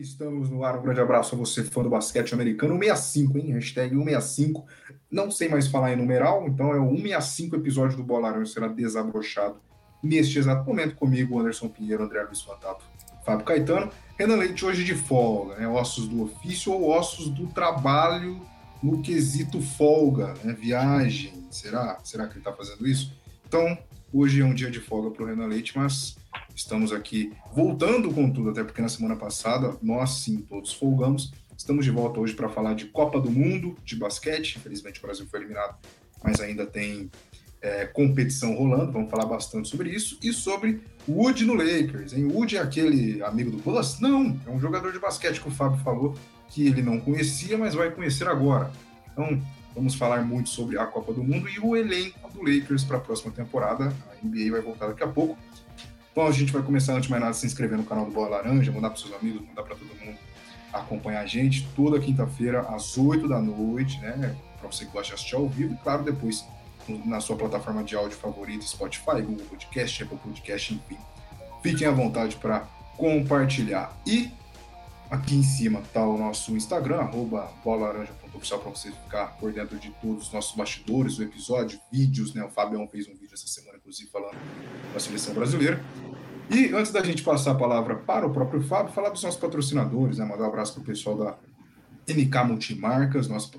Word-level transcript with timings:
estamos 0.00 0.50
no 0.50 0.64
ar. 0.64 0.78
Um 0.78 0.82
grande 0.82 1.00
abraço 1.00 1.34
a 1.34 1.38
você, 1.38 1.62
fã 1.62 1.82
do 1.82 1.90
basquete 1.90 2.32
americano. 2.32 2.74
165, 2.74 3.38
hein? 3.38 3.52
Hashtag 3.52 3.94
165. 3.94 4.66
Não 5.10 5.30
sei 5.30 5.48
mais 5.48 5.68
falar 5.68 5.92
em 5.92 5.96
numeral, 5.96 6.46
então 6.46 6.72
é 6.72 6.80
o 6.80 6.90
165 6.90 7.56
episódio 7.56 7.96
do 7.96 8.04
Bola 8.04 8.28
Laranja 8.28 8.52
será 8.52 8.68
desabrochado 8.68 9.56
neste 10.02 10.38
exato 10.38 10.66
momento 10.66 10.96
comigo, 10.96 11.38
Anderson 11.38 11.68
Pinheiro, 11.68 12.02
André 12.02 12.22
Luiz 12.22 12.42
Fantato, 12.42 12.84
Fábio 13.24 13.44
Caetano. 13.44 13.90
Renan 14.18 14.36
Leite 14.36 14.64
hoje 14.64 14.84
de 14.84 14.94
folga, 14.94 15.56
né? 15.56 15.68
Ossos 15.68 16.08
do 16.08 16.22
ofício 16.24 16.72
ou 16.72 16.90
ossos 16.90 17.28
do 17.28 17.46
trabalho 17.48 18.40
no 18.82 19.00
quesito 19.00 19.60
folga, 19.60 20.34
né? 20.42 20.52
Viagem. 20.52 21.46
Será? 21.50 21.98
Será 22.02 22.26
que 22.26 22.32
ele 22.32 22.40
está 22.40 22.52
fazendo 22.52 22.86
isso? 22.86 23.12
Então, 23.46 23.78
hoje 24.12 24.40
é 24.40 24.44
um 24.44 24.54
dia 24.54 24.70
de 24.70 24.80
folga 24.80 25.10
para 25.10 25.26
Renan 25.26 25.46
Leite, 25.46 25.76
mas 25.76 26.16
Estamos 26.54 26.92
aqui 26.92 27.32
voltando 27.54 28.12
com 28.12 28.30
tudo, 28.30 28.50
até 28.50 28.62
porque 28.62 28.82
na 28.82 28.88
semana 28.88 29.16
passada 29.16 29.76
nós 29.82 30.10
sim 30.22 30.38
todos 30.38 30.72
folgamos. 30.72 31.32
Estamos 31.56 31.84
de 31.84 31.90
volta 31.90 32.20
hoje 32.20 32.34
para 32.34 32.48
falar 32.48 32.74
de 32.74 32.86
Copa 32.86 33.20
do 33.20 33.30
Mundo 33.30 33.76
de 33.84 33.96
basquete. 33.96 34.56
Infelizmente 34.56 34.98
o 34.98 35.02
Brasil 35.02 35.26
foi 35.30 35.40
eliminado, 35.40 35.76
mas 36.22 36.40
ainda 36.40 36.66
tem 36.66 37.10
é, 37.60 37.86
competição 37.86 38.54
rolando. 38.54 38.92
Vamos 38.92 39.10
falar 39.10 39.26
bastante 39.26 39.68
sobre 39.68 39.90
isso 39.90 40.18
e 40.22 40.32
sobre 40.32 40.80
Wood 41.08 41.44
no 41.44 41.54
Lakers. 41.54 42.12
Hein? 42.12 42.26
Wood 42.26 42.56
é 42.56 42.60
aquele 42.60 43.22
amigo 43.22 43.50
do 43.50 43.58
Bus? 43.58 44.00
Não, 44.00 44.38
é 44.46 44.50
um 44.50 44.60
jogador 44.60 44.92
de 44.92 44.98
basquete 44.98 45.40
que 45.40 45.48
o 45.48 45.52
Fábio 45.52 45.78
falou 45.82 46.14
que 46.48 46.66
ele 46.66 46.82
não 46.82 47.00
conhecia, 47.00 47.56
mas 47.56 47.74
vai 47.74 47.90
conhecer 47.90 48.28
agora. 48.28 48.70
Então, 49.10 49.40
vamos 49.74 49.94
falar 49.94 50.22
muito 50.22 50.50
sobre 50.50 50.78
a 50.78 50.84
Copa 50.84 51.12
do 51.14 51.22
Mundo 51.22 51.48
e 51.48 51.58
o 51.58 51.74
elenco 51.74 52.30
do 52.30 52.40
Lakers 52.40 52.84
para 52.84 52.98
a 52.98 53.00
próxima 53.00 53.32
temporada. 53.32 53.94
A 54.10 54.26
NBA 54.26 54.50
vai 54.50 54.60
voltar 54.60 54.88
daqui 54.88 55.02
a 55.02 55.08
pouco. 55.08 55.38
Então 56.12 56.26
a 56.26 56.30
gente 56.30 56.52
vai 56.52 56.62
começar, 56.62 56.92
antes 56.92 57.04
de 57.06 57.10
mais 57.10 57.22
nada, 57.22 57.34
se 57.34 57.46
inscrever 57.46 57.78
no 57.78 57.84
canal 57.84 58.04
do 58.04 58.12
Bola 58.12 58.36
Laranja, 58.36 58.70
mandar 58.70 58.90
para 58.90 58.98
seus 58.98 59.14
amigos, 59.14 59.40
mandar 59.46 59.62
para 59.62 59.74
todo 59.74 59.88
mundo 59.88 60.18
acompanhar 60.72 61.22
a 61.22 61.26
gente 61.26 61.68
toda 61.74 61.98
quinta-feira, 62.00 62.60
às 62.68 62.96
8 62.96 63.28
da 63.28 63.40
noite, 63.40 63.98
né? 64.00 64.36
Para 64.58 64.70
você 64.70 64.84
que 64.84 64.92
gosta 64.92 65.08
de 65.08 65.14
assistir 65.14 65.34
ao 65.34 65.48
vivo, 65.48 65.74
e 65.74 65.76
claro, 65.78 66.02
depois 66.02 66.44
na 67.04 67.20
sua 67.20 67.36
plataforma 67.36 67.84
de 67.84 67.94
áudio 67.94 68.16
favorita, 68.16 68.64
Spotify, 68.64 69.22
Google 69.22 69.46
Podcast, 69.46 70.02
Apple 70.02 70.18
Podcast, 70.18 70.74
enfim. 70.74 70.98
Fiquem 71.62 71.86
à 71.86 71.90
vontade 71.90 72.36
para 72.36 72.60
compartilhar. 72.96 73.96
E 74.06 74.30
aqui 75.10 75.36
em 75.36 75.42
cima 75.42 75.80
está 75.80 76.04
o 76.04 76.18
nosso 76.18 76.56
Instagram, 76.56 77.00
arroba 77.00 77.52
bolalaranja.oficial, 77.64 78.60
para 78.60 78.70
você 78.70 78.90
ficar 78.90 79.26
por 79.38 79.52
dentro 79.52 79.78
de 79.78 79.90
todos 80.02 80.26
os 80.26 80.32
nossos 80.32 80.56
bastidores 80.56 81.16
do 81.16 81.22
episódio, 81.22 81.78
vídeos, 81.90 82.34
né? 82.34 82.42
O 82.44 82.48
Fabião 82.48 82.86
fez 82.88 83.06
um 83.06 83.12
vídeo 83.12 83.32
essa 83.32 83.46
semana, 83.46 83.71
inclusive, 83.92 84.10
falando 84.10 84.36
da 84.94 84.98
seleção 84.98 85.34
brasileira. 85.34 85.82
E 86.50 86.74
antes 86.74 86.90
da 86.90 87.02
gente 87.04 87.22
passar 87.22 87.52
a 87.52 87.54
palavra 87.54 87.96
para 87.96 88.26
o 88.26 88.32
próprio 88.32 88.62
Fábio, 88.62 88.92
falar 88.92 89.10
dos 89.10 89.22
nossos 89.22 89.40
patrocinadores, 89.40 90.18
né? 90.18 90.24
mandar 90.24 90.44
um 90.44 90.48
abraço 90.48 90.74
para 90.74 90.82
o 90.82 90.84
pessoal 90.84 91.16
da 91.16 91.38
NK 92.08 92.44
Multimarcas, 92.46 93.28
nosso, 93.28 93.52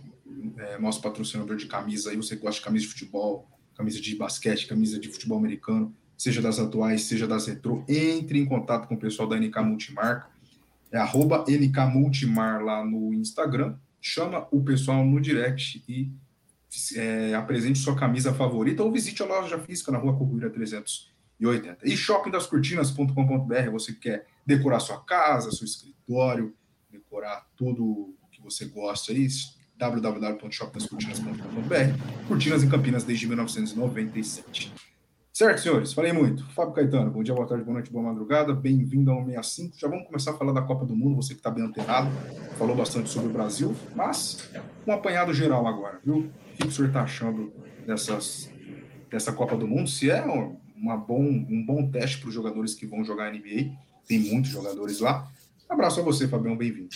é, 0.58 0.78
nosso 0.80 1.02
patrocinador 1.02 1.56
de 1.56 1.68
camisa 1.68 2.10
aí, 2.10 2.18
você 2.18 2.36
gosta 2.36 2.60
de 2.60 2.66
camisa 2.66 2.86
de 2.86 2.92
futebol, 2.92 3.48
camisa 3.76 4.02
de 4.02 4.16
basquete, 4.16 4.68
camisa 4.68 5.00
de 5.00 5.08
futebol 5.10 5.38
americano, 5.38 5.96
seja 6.18 6.42
das 6.42 6.60
atuais, 6.60 7.04
seja 7.04 7.28
das 7.28 7.48
retrô, 7.48 7.84
entre 7.88 8.40
em 8.40 8.46
contato 8.46 8.88
com 8.88 8.96
o 8.96 9.00
pessoal 9.00 9.28
da 9.28 9.38
NK 9.38 9.60
Multimarca, 9.62 10.28
é 10.92 10.98
arroba 10.98 11.46
NK 11.48 11.80
Multimar 11.92 12.64
lá 12.64 12.84
no 12.86 13.14
Instagram, 13.14 13.76
chama 14.00 14.48
o 14.52 14.62
pessoal 14.64 15.04
no 15.04 15.20
direct 15.20 15.84
e 15.88 16.12
é, 16.96 17.34
apresente 17.36 17.80
sua 17.80 17.96
camisa 17.96 18.34
favorita 18.34 18.84
ou 18.84 18.92
visite 18.92 19.22
a 19.22 19.26
loja 19.26 19.60
física 19.60 19.92
na 19.92 19.98
rua 19.98 20.18
Corruíra 20.18 20.50
380. 20.50 21.78
E 21.84 21.96
shoppingdascortinas.com.br, 21.96 23.70
você 23.72 23.94
que 23.94 24.00
quer 24.00 24.26
decorar 24.46 24.80
sua 24.80 25.00
casa, 25.00 25.52
seu 25.52 25.66
escritório, 25.66 26.54
decorar 26.90 27.48
tudo 27.56 27.84
o 27.84 28.16
que 28.32 28.42
você 28.42 28.66
gosta 28.66 29.12
aí, 29.12 29.28
www.shoppingdascortinas.com.br. 29.78 32.28
Cortinas 32.28 32.64
em 32.64 32.70
Campinas 32.70 33.04
desde 33.04 33.28
1997. 33.28 34.74
Certo, 35.34 35.62
senhores? 35.62 35.94
Falei 35.94 36.14
muito. 36.14 36.46
Fábio 36.52 36.74
Caetano, 36.74 37.10
bom 37.10 37.24
dia, 37.24 37.34
boa 37.34 37.48
tarde, 37.48 37.64
boa 37.64 37.74
noite, 37.74 37.92
boa 37.92 38.06
madrugada. 38.06 38.54
Bem-vindo 38.54 39.10
ao 39.10 39.26
65. 39.26 39.80
Já 39.80 39.88
vamos 39.88 40.06
começar 40.06 40.30
a 40.30 40.36
falar 40.36 40.54
da 40.54 40.62
Copa 40.62 40.86
do 40.86 40.96
Mundo, 40.96 41.16
você 41.16 41.34
que 41.34 41.40
está 41.40 41.50
bem 41.50 41.66
antenado. 41.66 42.08
Falou 42.56 42.76
bastante 42.76 43.10
sobre 43.10 43.30
o 43.30 43.34
Brasil, 43.34 43.76
mas 43.96 44.48
um 44.86 44.92
apanhado 44.92 45.34
geral 45.34 45.66
agora, 45.66 46.00
viu? 46.06 46.30
O 46.54 46.58
que 46.58 46.68
o 46.68 46.72
senhor 46.72 46.88
está 46.88 47.02
achando 47.02 47.52
dessas, 47.86 48.52
dessa 49.10 49.34
Copa 49.34 49.58
do 49.58 49.68
Mundo? 49.68 49.90
Se 49.90 50.10
é 50.10 50.24
uma 50.76 50.98
bom, 50.98 51.22
um 51.22 51.66
bom 51.66 51.90
teste 51.90 52.20
para 52.20 52.30
os 52.30 52.34
jogadores 52.34 52.74
que 52.74 52.86
vão 52.86 53.04
jogar 53.04 53.32
NBA, 53.32 53.72
tem 54.08 54.20
muitos 54.20 54.52
jogadores 54.52 55.00
lá. 55.00 55.28
abraço 55.68 56.00
a 56.00 56.04
você, 56.04 56.28
Fabião, 56.28 56.56
bem-vindo. 56.56 56.90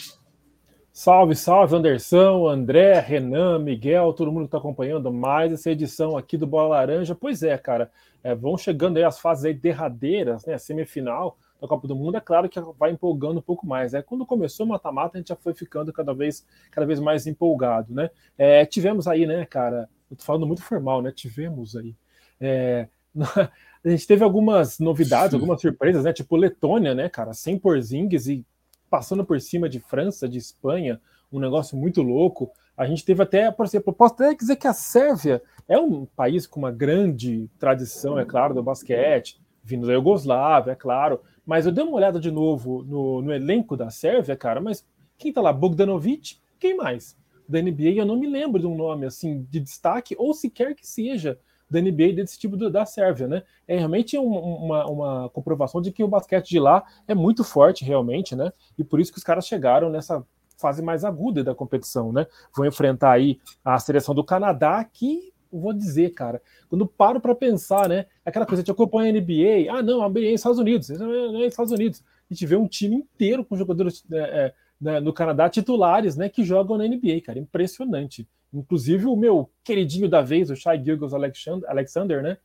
Salve, 0.92 1.36
salve, 1.36 1.76
Anderson, 1.76 2.48
André, 2.48 3.00
Renan, 3.00 3.60
Miguel, 3.60 4.14
todo 4.14 4.32
mundo 4.32 4.44
que 4.44 4.48
está 4.48 4.58
acompanhando 4.58 5.14
mais 5.14 5.54
essa 5.54 5.70
edição 5.70 6.18
aqui 6.18 6.38
do 6.38 6.48
Bola 6.48 6.70
Laranja. 6.70 7.14
Pois 7.14 7.44
é, 7.44 7.56
cara, 7.58 7.92
é, 8.24 8.34
vão 8.34 8.58
chegando 8.58 8.98
aí 8.98 9.04
as 9.04 9.20
fases 9.20 9.46
aí 9.46 9.54
derradeiras, 9.54 10.46
né, 10.46 10.58
semifinal 10.58 11.38
da 11.62 11.68
Copa 11.68 11.88
do 11.88 11.96
Mundo, 11.96 12.18
é 12.18 12.22
claro 12.22 12.48
que 12.48 12.60
vai 12.78 12.92
empolgando 12.92 13.40
um 13.40 13.42
pouco 13.42 13.66
mais. 13.66 13.94
Né? 13.94 14.02
Quando 14.02 14.26
começou 14.26 14.66
o 14.66 14.70
mata-mata, 14.70 15.18
a 15.18 15.20
gente 15.20 15.30
já 15.30 15.36
foi 15.36 15.54
ficando 15.54 15.92
cada 15.92 16.14
vez, 16.14 16.46
cada 16.72 16.86
vez 16.86 17.00
mais 17.00 17.26
empolgado, 17.26 17.94
né? 17.94 18.10
É, 18.38 18.66
tivemos 18.66 19.08
aí, 19.08 19.26
né, 19.26 19.46
cara, 19.46 19.90
eu 20.10 20.16
tô 20.16 20.24
falando 20.24 20.46
muito 20.46 20.62
formal, 20.62 21.02
né? 21.02 21.12
Tivemos 21.12 21.76
aí. 21.76 21.96
É, 22.40 22.88
a 23.16 23.90
gente 23.90 24.06
teve 24.06 24.24
algumas 24.24 24.80
novidades, 24.80 25.34
algumas 25.34 25.60
surpresas, 25.62 26.04
né? 26.04 26.14
Tipo 26.14 26.36
Letônia, 26.36 26.94
né, 26.94 27.10
cara, 27.10 27.34
sem 27.34 27.58
Porzingis 27.58 28.28
e 28.28 28.46
passando 28.90 29.26
por 29.26 29.40
cima 29.42 29.68
de 29.68 29.80
França, 29.80 30.30
de 30.30 30.38
Espanha, 30.38 31.02
um 31.32 31.40
negócio 31.40 31.78
muito 31.78 32.02
louco. 32.02 32.52
A 32.76 32.86
gente 32.86 33.04
teve 33.04 33.24
até, 33.24 33.52
por 33.52 33.66
exemplo, 33.66 33.92
posso 33.92 34.14
até 34.14 34.34
dizer 34.34 34.56
que 34.56 34.68
a 34.68 34.74
Sérvia 34.74 35.42
é 35.68 35.78
um 35.78 36.06
país 36.06 36.46
com 36.46 36.60
uma 36.60 36.72
grande 36.72 37.50
tradição, 37.60 38.18
é 38.20 38.24
claro, 38.24 38.54
do 38.54 38.64
basquete, 38.64 39.42
vindo 39.64 39.88
da 39.88 39.94
Iugoslávia, 39.94 40.72
é 40.72 40.76
claro, 40.76 41.20
mas 41.48 41.66
eu 41.66 41.72
dei 41.72 41.82
uma 41.82 41.96
olhada 41.96 42.20
de 42.20 42.30
novo 42.30 42.84
no, 42.84 43.22
no 43.22 43.34
elenco 43.34 43.78
da 43.78 43.90
Sérvia, 43.90 44.36
cara, 44.36 44.60
mas 44.60 44.86
quem 45.18 45.32
tá 45.32 45.42
lá? 45.42 45.54
Bogdanovic? 45.54 46.40
Quem 46.60 46.76
mais? 46.76 47.18
Da 47.48 47.62
NBA, 47.62 47.92
eu 47.96 48.06
não 48.06 48.18
me 48.18 48.28
lembro 48.28 48.60
de 48.60 48.68
um 48.68 48.76
nome 48.76 49.06
assim 49.06 49.48
de 49.50 49.62
destaque, 49.62 50.14
ou 50.20 50.34
sequer 50.34 50.76
que 50.76 50.86
seja 50.86 51.40
da 51.70 51.82
NBA 51.82 52.14
desse 52.14 52.38
tipo 52.38 52.58
do, 52.58 52.70
da 52.70 52.86
Sérvia, 52.86 53.28
né? 53.30 53.44
É 53.66 53.78
realmente 53.78 54.18
um, 54.18 54.30
uma, 54.30 54.86
uma 54.86 55.30
comprovação 55.30 55.82
de 55.82 55.90
que 55.92 56.04
o 56.04 56.08
basquete 56.08 56.50
de 56.50 56.60
lá 56.60 56.84
é 57.08 57.16
muito 57.16 57.46
forte, 57.46 57.86
realmente, 57.86 58.36
né? 58.36 58.52
E 58.78 58.84
por 58.84 59.00
isso 59.00 59.12
que 59.12 59.18
os 59.18 59.24
caras 59.24 59.48
chegaram 59.48 59.90
nessa 59.90 60.26
fase 60.58 60.82
mais 60.82 61.06
aguda 61.06 61.46
da 61.46 61.56
competição, 61.56 62.12
né? 62.12 62.28
Vão 62.54 62.66
enfrentar 62.66 63.12
aí 63.12 63.40
a 63.64 63.80
seleção 63.80 64.14
do 64.14 64.24
Canadá, 64.24 64.84
que 64.84 65.34
vou 65.52 65.74
dizer, 65.74 66.12
cara, 66.12 66.42
quando 66.70 66.86
paro 66.86 67.20
para 67.20 67.36
pensar, 67.36 67.88
né? 67.88 68.06
Aquela 68.26 68.46
coisa, 68.46 68.64
de 68.64 68.72
acompanha 68.72 69.10
a 69.10 69.14
NBA, 69.14 69.72
ah, 69.72 69.82
não, 69.82 70.02
a 70.02 70.10
NBA 70.10 70.20
é 70.22 70.34
Estados 70.34 70.60
Unidos, 70.60 70.90
não 70.90 71.42
é 71.42 71.48
Estados 71.48 71.72
Unidos. 71.72 72.04
A 72.30 72.34
gente 72.34 72.46
vê 72.46 72.56
um 72.56 72.68
time 72.68 72.96
inteiro 72.96 73.44
com 73.46 73.56
jogadores 73.56 74.04
é, 74.12 74.18
é, 74.18 74.54
né, 74.80 75.00
no 75.00 75.14
Canadá 75.14 75.50
titulares, 75.50 76.16
né, 76.16 76.30
que 76.30 76.44
jogam 76.44 76.78
na 76.78 76.86
NBA, 76.86 77.22
cara, 77.26 77.40
impressionante. 77.40 78.28
Inclusive 78.54 79.06
o 79.06 79.16
meu 79.16 79.50
queridinho 79.64 80.10
da 80.10 80.22
vez, 80.22 80.50
o 80.50 80.56
Shai 80.56 80.84
Gilgos 80.84 81.14
Alexander, 81.14 82.22
né, 82.22 82.38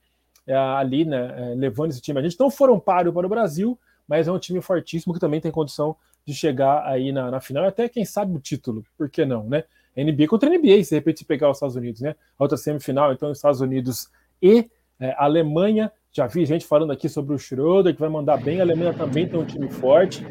é, 0.47 0.57
ali, 0.57 1.05
né, 1.05 1.53
é, 1.53 1.55
levando 1.55 1.91
esse 1.91 2.01
time. 2.01 2.19
A 2.19 2.23
gente 2.23 2.39
não 2.39 2.51
foram 2.51 2.79
páreo 2.79 3.13
para 3.13 3.27
o 3.27 3.31
Brasil, 3.31 3.79
mas 4.07 4.29
é 4.29 4.33
um 4.33 4.39
time 4.39 4.61
fortíssimo 4.61 5.15
que 5.15 5.21
também 5.21 5.41
tem 5.41 5.51
condição 5.51 5.97
de 6.25 6.35
chegar 6.35 6.85
aí 6.87 7.13
na, 7.13 7.31
na 7.31 7.41
final, 7.41 7.65
até 7.65 7.89
quem 7.89 8.05
sabe 8.05 8.35
o 8.37 8.41
título, 8.41 8.85
por 8.97 9.11
que 9.11 9.25
não, 9.25 9.49
né? 9.49 9.65
NBA 9.97 10.27
contra 10.29 10.49
NBA, 10.49 10.85
se 10.85 10.91
de 10.91 10.95
repente 10.97 11.25
pegar 11.25 11.51
os 11.51 11.57
Estados 11.57 11.77
Unidos, 11.77 12.01
né? 12.01 12.15
Outra 12.39 12.57
semifinal, 12.57 13.13
então, 13.13 13.31
Estados 13.31 13.61
Unidos 13.61 14.09
e 14.41 14.69
é, 14.99 15.15
Alemanha. 15.19 15.91
Já 16.15 16.27
vi 16.27 16.45
gente 16.45 16.67
falando 16.67 16.93
aqui 16.93 17.09
sobre 17.09 17.35
o 17.35 17.39
Schroeder, 17.39 17.95
que 17.95 18.01
vai 18.01 18.09
mandar 18.09 18.37
bem. 18.37 18.61
A 18.61 18.63
Alemanha 18.63 18.93
também 18.93 19.27
tem 19.27 19.39
um 19.39 19.45
time 19.45 19.69
forte. 19.69 20.25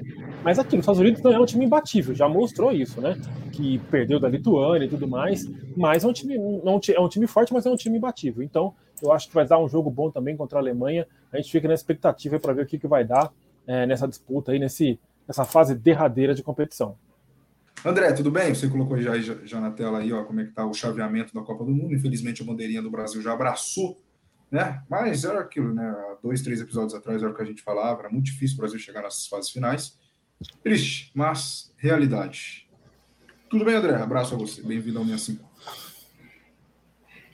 Mas 0.43 0.59
aqui, 0.59 0.75
nos 0.75 0.83
Estados 0.83 0.99
Unidos 0.99 1.21
não 1.21 1.33
é 1.33 1.39
um 1.39 1.45
time 1.45 1.65
imbatível, 1.65 2.15
já 2.15 2.29
mostrou 2.29 2.71
isso, 2.71 3.01
né? 3.01 3.19
Que 3.51 3.79
perdeu 3.89 4.19
da 4.19 4.29
Lituânia 4.29 4.85
e 4.85 4.89
tudo 4.89 5.07
mais. 5.07 5.45
Mas 5.75 6.03
é 6.03 6.07
um 6.07 6.13
time, 6.13 6.37
não, 6.37 6.79
é 6.93 6.99
um 6.99 7.09
time 7.09 7.27
forte, 7.27 7.51
mas 7.51 7.65
é 7.65 7.69
um 7.69 7.75
time 7.75 7.97
imbatível. 7.97 8.43
Então, 8.43 8.73
eu 9.01 9.11
acho 9.11 9.27
que 9.27 9.33
vai 9.33 9.45
dar 9.45 9.59
um 9.59 9.67
jogo 9.67 9.89
bom 9.89 10.09
também 10.09 10.37
contra 10.37 10.59
a 10.59 10.61
Alemanha. 10.61 11.07
A 11.31 11.37
gente 11.37 11.51
fica 11.51 11.67
na 11.67 11.73
expectativa 11.73 12.39
para 12.39 12.53
ver 12.53 12.63
o 12.63 12.65
que, 12.65 12.77
que 12.79 12.87
vai 12.87 13.03
dar 13.03 13.31
é, 13.67 13.85
nessa 13.85 14.07
disputa 14.07 14.51
aí, 14.51 14.59
nesse, 14.59 14.99
nessa 15.27 15.45
fase 15.45 15.75
derradeira 15.75 16.33
de 16.33 16.43
competição. 16.43 16.95
André, 17.83 18.13
tudo 18.13 18.29
bem? 18.29 18.53
Você 18.53 18.69
colocou 18.69 19.01
já, 19.01 19.17
já 19.19 19.59
na 19.59 19.71
tela 19.71 19.99
aí, 19.99 20.13
ó, 20.13 20.23
como 20.23 20.39
é 20.39 20.45
que 20.45 20.51
tá 20.51 20.65
o 20.65 20.73
chaveamento 20.73 21.33
da 21.33 21.41
Copa 21.41 21.65
do 21.65 21.71
Mundo. 21.71 21.95
Infelizmente, 21.95 22.41
a 22.41 22.45
bandeirinha 22.45 22.81
do 22.81 22.91
Brasil 22.91 23.21
já 23.21 23.33
abraçou, 23.33 23.99
né? 24.51 24.83
Mas 24.87 25.23
era 25.23 25.39
aquilo, 25.39 25.73
né? 25.73 25.87
Há 25.89 26.17
dois, 26.21 26.41
três 26.43 26.61
episódios 26.61 26.93
atrás 26.93 27.23
era 27.23 27.31
o 27.31 27.35
que 27.35 27.41
a 27.41 27.45
gente 27.45 27.63
falava, 27.63 28.01
era 28.01 28.09
muito 28.09 28.25
difícil 28.25 28.55
o 28.57 28.59
Brasil 28.59 28.77
chegar 28.77 29.01
nessas 29.01 29.27
fases 29.27 29.49
finais. 29.49 29.99
Triste, 30.63 31.11
mas 31.15 31.73
realidade. 31.77 32.69
Tudo 33.49 33.65
bem, 33.65 33.75
André? 33.75 33.95
Abraço 33.95 34.35
a 34.35 34.37
você. 34.37 34.61
Bem-vindo 34.61 34.99
ao 34.99 35.05
65. 35.05 35.49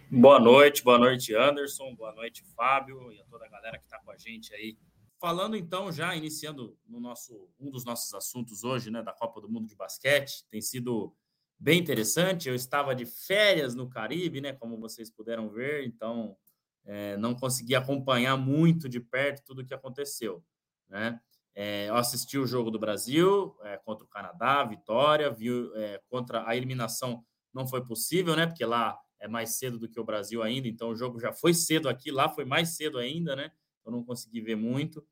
Boa 0.10 0.40
noite, 0.40 0.82
boa 0.84 0.98
noite, 0.98 1.36
Anderson, 1.36 1.94
boa 1.94 2.14
noite, 2.14 2.42
Fábio, 2.56 3.12
e 3.12 3.20
a 3.20 3.26
toda 3.26 3.46
a 3.46 3.50
galera 3.50 3.78
que 3.78 3.84
está 3.84 4.00
com 4.00 4.10
a 4.10 4.18
gente 4.18 4.54
aí 4.54 4.78
falando 5.20 5.56
então, 5.56 5.92
já 5.92 6.16
iniciando 6.16 6.78
no 6.88 7.00
nosso 7.00 7.50
um 7.60 7.70
dos 7.70 7.84
nossos 7.84 8.14
assuntos 8.14 8.64
hoje, 8.64 8.92
né, 8.92 9.02
da 9.02 9.14
Copa 9.14 9.42
do 9.42 9.50
Mundo 9.50 9.68
de 9.68 9.76
Basquete, 9.76 10.46
tem 10.50 10.62
sido 10.62 11.16
bem 11.60 11.80
interessante. 11.80 12.50
Eu 12.50 12.56
estava 12.56 12.96
de 12.96 13.06
férias 13.06 13.76
no 13.76 13.90
Caribe, 13.90 14.42
né, 14.42 14.54
como 14.54 14.78
vocês 14.78 15.10
puderam 15.10 15.50
ver, 15.50 15.86
então 15.86 16.38
é, 16.86 17.18
não 17.18 17.36
consegui 17.36 17.76
acompanhar 17.76 18.38
muito 18.38 18.88
de 18.88 19.00
perto 19.00 19.44
tudo 19.46 19.62
o 19.62 19.66
que 19.66 19.74
aconteceu, 19.74 20.44
né? 20.88 21.20
É, 21.60 21.90
eu 21.90 21.96
assisti 21.96 22.38
o 22.38 22.46
jogo 22.46 22.70
do 22.70 22.78
Brasil 22.78 23.58
é, 23.64 23.78
contra 23.78 24.06
o 24.06 24.08
Canadá, 24.08 24.64
vitória, 24.64 25.32
viu 25.32 25.76
é, 25.76 26.00
contra 26.08 26.48
a 26.48 26.56
eliminação 26.56 27.26
não 27.52 27.68
foi 27.68 27.84
possível, 27.84 28.36
né? 28.36 28.46
Porque 28.46 28.64
lá 28.64 28.96
é 29.20 29.28
mais 29.28 29.58
cedo 29.58 29.80
do 29.80 29.90
que 29.90 30.00
o 30.00 30.04
Brasil 30.04 30.44
ainda, 30.44 30.68
então 30.68 30.90
o 30.90 30.96
jogo 30.96 31.20
já 31.20 31.34
foi 31.34 31.56
cedo 31.56 31.90
aqui, 31.90 32.12
lá 32.12 32.30
foi 32.30 32.46
mais 32.46 32.76
cedo 32.76 33.00
ainda, 33.00 33.36
né? 33.36 33.52
Eu 33.88 33.92
não 33.92 34.04
consegui 34.04 34.42
ver 34.42 34.56
muito. 34.56 35.04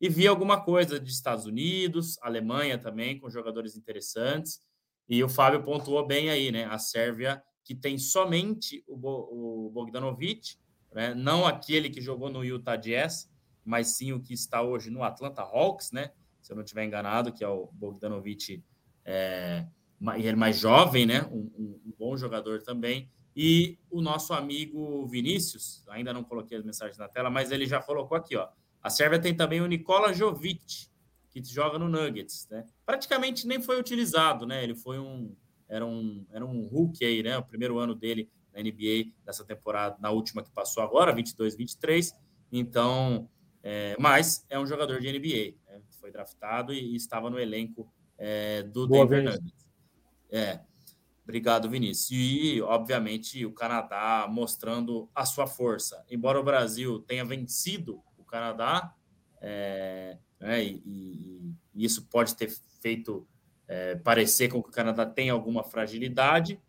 E 0.00 0.08
vi 0.08 0.26
alguma 0.26 0.60
coisa 0.60 0.98
de 0.98 1.10
Estados 1.10 1.46
Unidos, 1.46 2.18
Alemanha 2.20 2.76
também, 2.76 3.18
com 3.18 3.30
jogadores 3.30 3.76
interessantes. 3.76 4.60
E 5.08 5.22
o 5.22 5.28
Fábio 5.28 5.62
pontuou 5.62 6.06
bem 6.06 6.30
aí, 6.30 6.50
né? 6.50 6.64
A 6.64 6.78
Sérvia, 6.78 7.42
que 7.62 7.74
tem 7.74 7.96
somente 7.96 8.82
o, 8.86 8.96
Bo 8.96 9.28
o 9.30 9.70
Bogdanovic, 9.70 10.56
né? 10.92 11.14
não 11.14 11.46
aquele 11.46 11.88
que 11.88 12.00
jogou 12.00 12.28
no 12.28 12.44
Utah 12.44 12.76
Jazz, 12.76 13.30
mas 13.64 13.96
sim 13.96 14.12
o 14.12 14.20
que 14.20 14.34
está 14.34 14.62
hoje 14.62 14.90
no 14.90 15.02
Atlanta 15.02 15.42
Hawks, 15.42 15.90
né? 15.92 16.10
Se 16.42 16.52
eu 16.52 16.56
não 16.56 16.62
estiver 16.62 16.84
enganado, 16.84 17.32
que 17.32 17.42
é 17.42 17.48
o 17.48 17.70
Bogdanovic, 17.72 18.62
é, 19.04 19.66
ele 20.16 20.36
mais 20.36 20.58
jovem, 20.58 21.06
né? 21.06 21.22
Um, 21.30 21.50
um, 21.56 21.80
um 21.86 21.92
bom 21.98 22.16
jogador 22.16 22.62
também. 22.62 23.10
E 23.36 23.78
o 23.90 24.00
nosso 24.00 24.32
amigo 24.32 25.06
Vinícius, 25.06 25.82
ainda 25.88 26.12
não 26.12 26.22
coloquei 26.22 26.58
as 26.58 26.64
mensagens 26.64 26.98
na 26.98 27.08
tela, 27.08 27.30
mas 27.30 27.50
ele 27.50 27.66
já 27.66 27.82
colocou 27.82 28.16
aqui, 28.16 28.36
ó. 28.36 28.48
A 28.82 28.90
Sérvia 28.90 29.18
tem 29.18 29.34
também 29.34 29.60
o 29.60 29.66
Nikola 29.66 30.12
Jovic, 30.12 30.88
que 31.30 31.42
joga 31.42 31.78
no 31.78 31.88
Nuggets, 31.88 32.46
né? 32.50 32.64
Praticamente 32.86 33.46
nem 33.46 33.60
foi 33.60 33.80
utilizado, 33.80 34.46
né? 34.46 34.62
Ele 34.62 34.74
foi 34.74 34.98
um 34.98 35.34
era 35.68 35.84
um 35.84 36.24
era 36.30 36.44
um 36.44 36.66
Hulk 36.66 37.04
aí, 37.04 37.22
né? 37.22 37.36
O 37.38 37.42
primeiro 37.42 37.78
ano 37.78 37.94
dele 37.94 38.30
na 38.52 38.62
NBA 38.62 39.12
dessa 39.24 39.44
temporada, 39.44 39.96
na 39.98 40.10
última 40.10 40.42
que 40.42 40.50
passou 40.50 40.82
agora, 40.82 41.12
22, 41.12 41.56
23. 41.56 42.14
Então, 42.52 43.28
é, 43.62 43.96
mas 43.98 44.46
é 44.48 44.58
um 44.58 44.66
jogador 44.66 45.00
de 45.00 45.10
NBA, 45.10 45.56
né? 45.66 45.80
foi 45.98 46.12
draftado 46.12 46.72
e, 46.72 46.92
e, 46.92 46.96
estava 46.96 47.28
no 47.30 47.40
elenco 47.40 47.90
é, 48.16 48.62
do 48.62 48.86
Boa 48.86 49.06
Denver 49.06 49.24
Nuggets. 49.24 49.66
É. 50.30 50.60
Obrigado, 51.24 51.70
Vinícius. 51.70 52.10
E, 52.10 52.60
obviamente, 52.60 53.44
o 53.46 53.52
Canadá 53.52 54.28
mostrando 54.30 55.08
a 55.14 55.24
sua 55.24 55.46
força. 55.46 56.04
Embora 56.08 56.38
o 56.38 56.44
Brasil 56.44 57.00
tenha 57.00 57.24
vencido 57.24 58.02
o 58.18 58.24
Canadá, 58.24 58.94
é, 59.40 60.18
né, 60.38 60.62
e, 60.62 60.82
e, 60.84 61.54
e, 61.74 61.84
isso 61.84 62.06
pode 62.08 62.36
ter 62.36 62.50
feito 62.80 63.26
é, 63.66 63.96
parecer 63.96 64.48
com 64.48 64.62
que 64.62 64.68
o 64.68 64.72
Canadá 64.72 65.06
tem 65.06 65.30
alguma 65.30 65.64
fragilidade, 65.64 66.60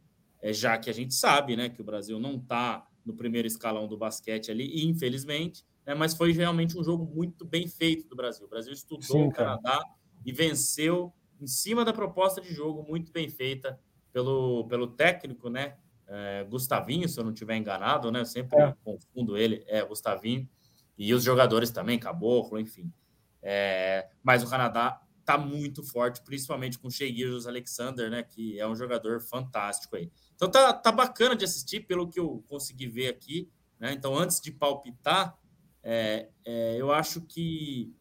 é, 0.42 0.54
já 0.54 0.78
que 0.78 0.90
a 0.90 0.94
gente 0.94 1.14
sabe 1.14 1.58
né, 1.58 1.68
que 1.68 1.82
o 1.82 1.86
Brasil 1.86 2.18
não 2.18 2.36
está 2.38 2.88
no 3.06 3.14
primeiro 3.14 3.48
escalão 3.48 3.88
do 3.88 3.98
basquete 3.98 4.52
ali, 4.52 4.86
infelizmente, 4.86 5.66
né, 5.86 5.94
mas 5.94 6.16
foi 6.16 6.32
realmente 6.32 6.80
um 6.80 6.84
jogo 6.84 7.06
muito 7.06 7.44
bem 7.44 7.68
feito 7.68 8.08
do 8.08 8.16
Brasil. 8.16 8.46
O 8.46 8.50
Brasil 8.50 8.72
estudou 8.72 9.04
Sim, 9.04 9.28
o 9.28 9.32
Canadá 9.32 9.84
e 10.26 10.32
venceu 10.32 11.14
em 11.42 11.48
cima 11.48 11.84
da 11.84 11.92
proposta 11.92 12.40
de 12.40 12.54
jogo 12.54 12.86
muito 12.88 13.12
bem 13.12 13.30
feita 13.30 13.78
pelo, 14.16 14.66
pelo 14.70 14.88
técnico, 14.88 15.50
né? 15.50 15.76
É, 16.08 16.46
Gustavinho, 16.46 17.10
se 17.10 17.20
eu 17.20 17.24
não 17.26 17.34
estiver 17.34 17.58
enganado, 17.58 18.10
né? 18.10 18.22
Eu 18.22 18.26
sempre 18.26 18.58
é. 18.58 18.74
confundo 18.82 19.36
ele, 19.38 19.62
é 19.68 19.84
Gustavinho, 19.84 20.50
e 20.98 21.14
os 21.14 21.22
jogadores 21.22 21.70
também, 21.70 22.00
Caboclo, 22.00 22.58
enfim. 22.58 22.94
É, 23.42 24.08
mas 24.24 24.42
o 24.42 24.50
Canadá 24.50 25.02
está 25.20 25.38
muito 25.38 25.84
forte, 25.84 26.22
principalmente 26.22 26.80
com 26.80 26.88
o 26.88 26.92
Shea 26.92 27.10
Gilles 27.10 27.46
Alexander, 27.46 28.10
né? 28.10 28.24
Que 28.24 28.58
é 28.58 28.66
um 28.66 28.74
jogador 28.74 29.20
fantástico 29.20 29.98
aí. 29.98 30.10
Então 30.34 30.50
tá, 30.50 30.72
tá 30.72 30.94
bacana 30.94 31.36
de 31.36 31.44
assistir, 31.44 31.82
pelo 31.82 32.08
que 32.08 32.18
eu 32.18 32.42
consegui 32.48 32.88
ver 32.88 33.10
aqui. 33.10 33.52
Né? 33.78 33.92
Então, 33.92 34.18
antes 34.18 34.40
de 34.40 34.50
palpitar, 34.50 35.38
é, 35.84 36.30
é, 36.46 36.78
eu 36.80 36.90
acho 36.90 37.20
que, 37.20 37.94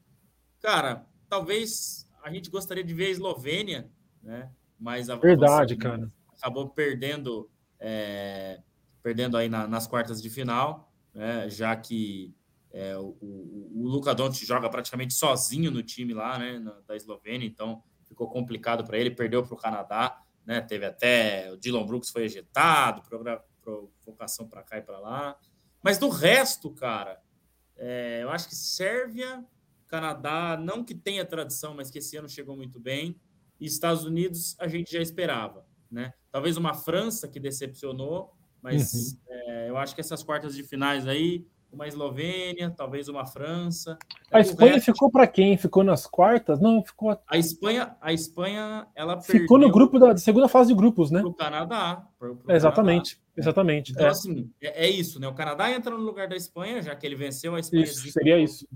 cara, 0.60 1.04
talvez 1.28 2.08
a 2.22 2.30
gente 2.30 2.50
gostaria 2.50 2.84
de 2.84 2.94
ver 2.94 3.06
a 3.06 3.10
Eslovênia, 3.10 3.90
né? 4.22 4.48
Mas 4.78 5.08
a 5.08 5.16
verdade, 5.16 5.76
cara, 5.76 6.10
acabou 6.36 6.68
perdendo, 6.68 7.50
é, 7.78 8.60
perdendo 9.02 9.36
aí 9.36 9.48
na, 9.48 9.66
nas 9.66 9.86
quartas 9.86 10.20
de 10.20 10.28
final, 10.28 10.92
né, 11.12 11.48
já 11.48 11.74
que 11.76 12.34
é, 12.72 12.96
o, 12.96 13.16
o, 13.20 13.72
o 13.74 13.88
Luka 13.88 14.14
Doncic 14.14 14.46
joga 14.46 14.68
praticamente 14.68 15.14
sozinho 15.14 15.70
no 15.70 15.82
time 15.82 16.12
lá, 16.12 16.38
né, 16.38 16.58
na, 16.58 16.80
da 16.86 16.96
Eslovênia, 16.96 17.46
então 17.46 17.82
ficou 18.04 18.28
complicado 18.28 18.84
para 18.84 18.98
ele, 18.98 19.10
perdeu 19.10 19.42
para 19.44 19.54
o 19.54 19.58
Canadá, 19.58 20.20
né, 20.44 20.60
teve 20.60 20.84
até 20.84 21.50
o 21.52 21.56
Dylan 21.56 21.86
Brooks 21.86 22.10
foi 22.10 22.24
ejetado, 22.24 23.02
provocação 23.62 24.48
para 24.48 24.62
cá 24.62 24.78
e 24.78 24.82
para 24.82 24.98
lá, 24.98 25.38
mas 25.82 25.98
do 25.98 26.08
resto, 26.08 26.70
cara, 26.70 27.20
é, 27.76 28.20
eu 28.22 28.30
acho 28.30 28.48
que 28.48 28.54
Sérvia, 28.54 29.44
Canadá, 29.86 30.56
não 30.56 30.84
que 30.84 30.94
tenha 30.94 31.24
tradição, 31.24 31.74
mas 31.74 31.90
que 31.90 31.98
esse 31.98 32.16
ano 32.16 32.28
chegou 32.28 32.56
muito 32.56 32.80
bem, 32.80 33.20
e 33.60 33.66
Estados 33.66 34.04
Unidos 34.04 34.56
a 34.58 34.68
gente 34.68 34.92
já 34.92 35.00
esperava, 35.00 35.64
né? 35.90 36.12
Talvez 36.30 36.56
uma 36.56 36.74
França 36.74 37.28
que 37.28 37.38
decepcionou, 37.38 38.32
mas 38.62 38.92
uhum. 38.92 39.18
é, 39.28 39.70
eu 39.70 39.76
acho 39.76 39.94
que 39.94 40.00
essas 40.00 40.22
quartas 40.22 40.54
de 40.54 40.62
finais 40.62 41.06
aí, 41.06 41.46
uma 41.74 41.88
Eslovênia, 41.88 42.70
talvez 42.70 43.08
uma 43.08 43.26
França. 43.26 43.98
A 44.30 44.40
Espanha 44.40 44.74
resto... 44.74 44.92
ficou 44.92 45.10
para 45.10 45.26
quem? 45.26 45.56
Ficou 45.58 45.84
nas 45.84 46.06
quartas? 46.06 46.60
Não, 46.60 46.82
ficou. 46.82 47.18
A 47.26 47.36
Espanha, 47.36 47.96
a 48.00 48.12
Espanha, 48.12 48.86
ela 48.94 49.20
ficou 49.20 49.58
no 49.58 49.70
grupo 49.70 49.98
da 49.98 50.16
segunda 50.16 50.48
fase 50.48 50.68
de 50.68 50.74
grupos, 50.74 51.10
né? 51.10 51.22
O 51.22 51.32
Canadá. 51.32 52.06
Pro, 52.18 52.36
pro 52.36 52.54
exatamente, 52.54 53.16
Canadá. 53.16 53.32
exatamente. 53.36 53.92
Então, 53.92 54.06
é. 54.06 54.10
assim, 54.10 54.50
é, 54.60 54.86
é, 54.86 54.90
isso, 54.90 55.20
né? 55.20 55.28
O 55.28 55.34
Canadá 55.34 55.70
entra 55.70 55.90
no 55.96 56.02
lugar 56.02 56.28
da 56.28 56.36
Espanha, 56.36 56.80
já 56.80 56.94
que 56.94 57.04
ele 57.04 57.16
venceu 57.16 57.54
a 57.54 57.60
Espanha. 57.60 57.84
Isso, 57.84 58.08
seria 58.10 58.38
isso. 58.38 58.66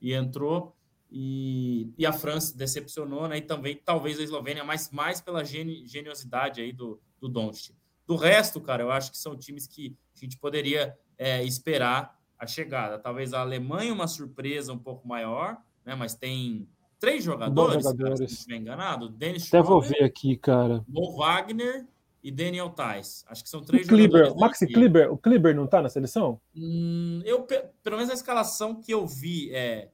E 0.00 0.12
entrou. 0.12 0.75
E, 1.10 1.92
e 1.96 2.04
a 2.04 2.12
França 2.12 2.56
decepcionou, 2.56 3.28
né? 3.28 3.38
E 3.38 3.42
também 3.42 3.80
talvez 3.84 4.18
a 4.18 4.22
Eslovênia, 4.22 4.64
mas 4.64 4.90
mais 4.90 5.20
pela 5.20 5.44
geni, 5.44 5.86
geniosidade 5.86 6.60
aí 6.60 6.72
do, 6.72 7.00
do 7.20 7.28
Doncic. 7.28 7.74
Do 8.06 8.16
resto, 8.16 8.60
cara, 8.60 8.82
eu 8.82 8.90
acho 8.90 9.10
que 9.10 9.18
são 9.18 9.36
times 9.36 9.66
que 9.66 9.96
a 10.14 10.24
gente 10.24 10.38
poderia 10.38 10.96
é, 11.18 11.42
esperar 11.44 12.16
a 12.38 12.46
chegada. 12.46 12.98
Talvez 12.98 13.32
a 13.32 13.40
Alemanha 13.40 13.92
uma 13.92 14.06
surpresa 14.06 14.72
um 14.72 14.78
pouco 14.78 15.06
maior, 15.06 15.58
né? 15.84 15.94
Mas 15.94 16.14
tem 16.14 16.68
três 16.98 17.24
jogadores, 17.24 17.82
jogadores. 17.84 18.18
Cara, 18.18 18.28
se 18.28 18.34
estiver 18.34 18.56
enganado. 18.56 19.08
Dennis 19.08 19.48
Até 19.48 19.62
vou 19.62 19.80
ver 19.80 20.04
aqui, 20.04 20.36
cara. 20.36 20.84
Mo 20.88 21.16
Wagner 21.16 21.86
e 22.22 22.30
Daniel 22.30 22.70
Tais. 22.70 23.24
Acho 23.28 23.44
que 23.44 23.48
são 23.48 23.62
três 23.62 23.86
o 23.86 23.88
Kleber, 23.88 24.32
O 24.32 24.40
Maxi 24.40 24.66
Kleber, 24.66 25.12
o 25.12 25.16
Kleber 25.16 25.54
não 25.54 25.66
tá 25.66 25.80
na 25.80 25.88
seleção? 25.88 26.40
Hum, 26.54 27.22
eu, 27.24 27.42
pelo 27.82 27.96
menos 27.96 28.10
a 28.10 28.14
escalação 28.14 28.74
que 28.74 28.92
eu 28.92 29.06
vi 29.06 29.50
é 29.54 29.90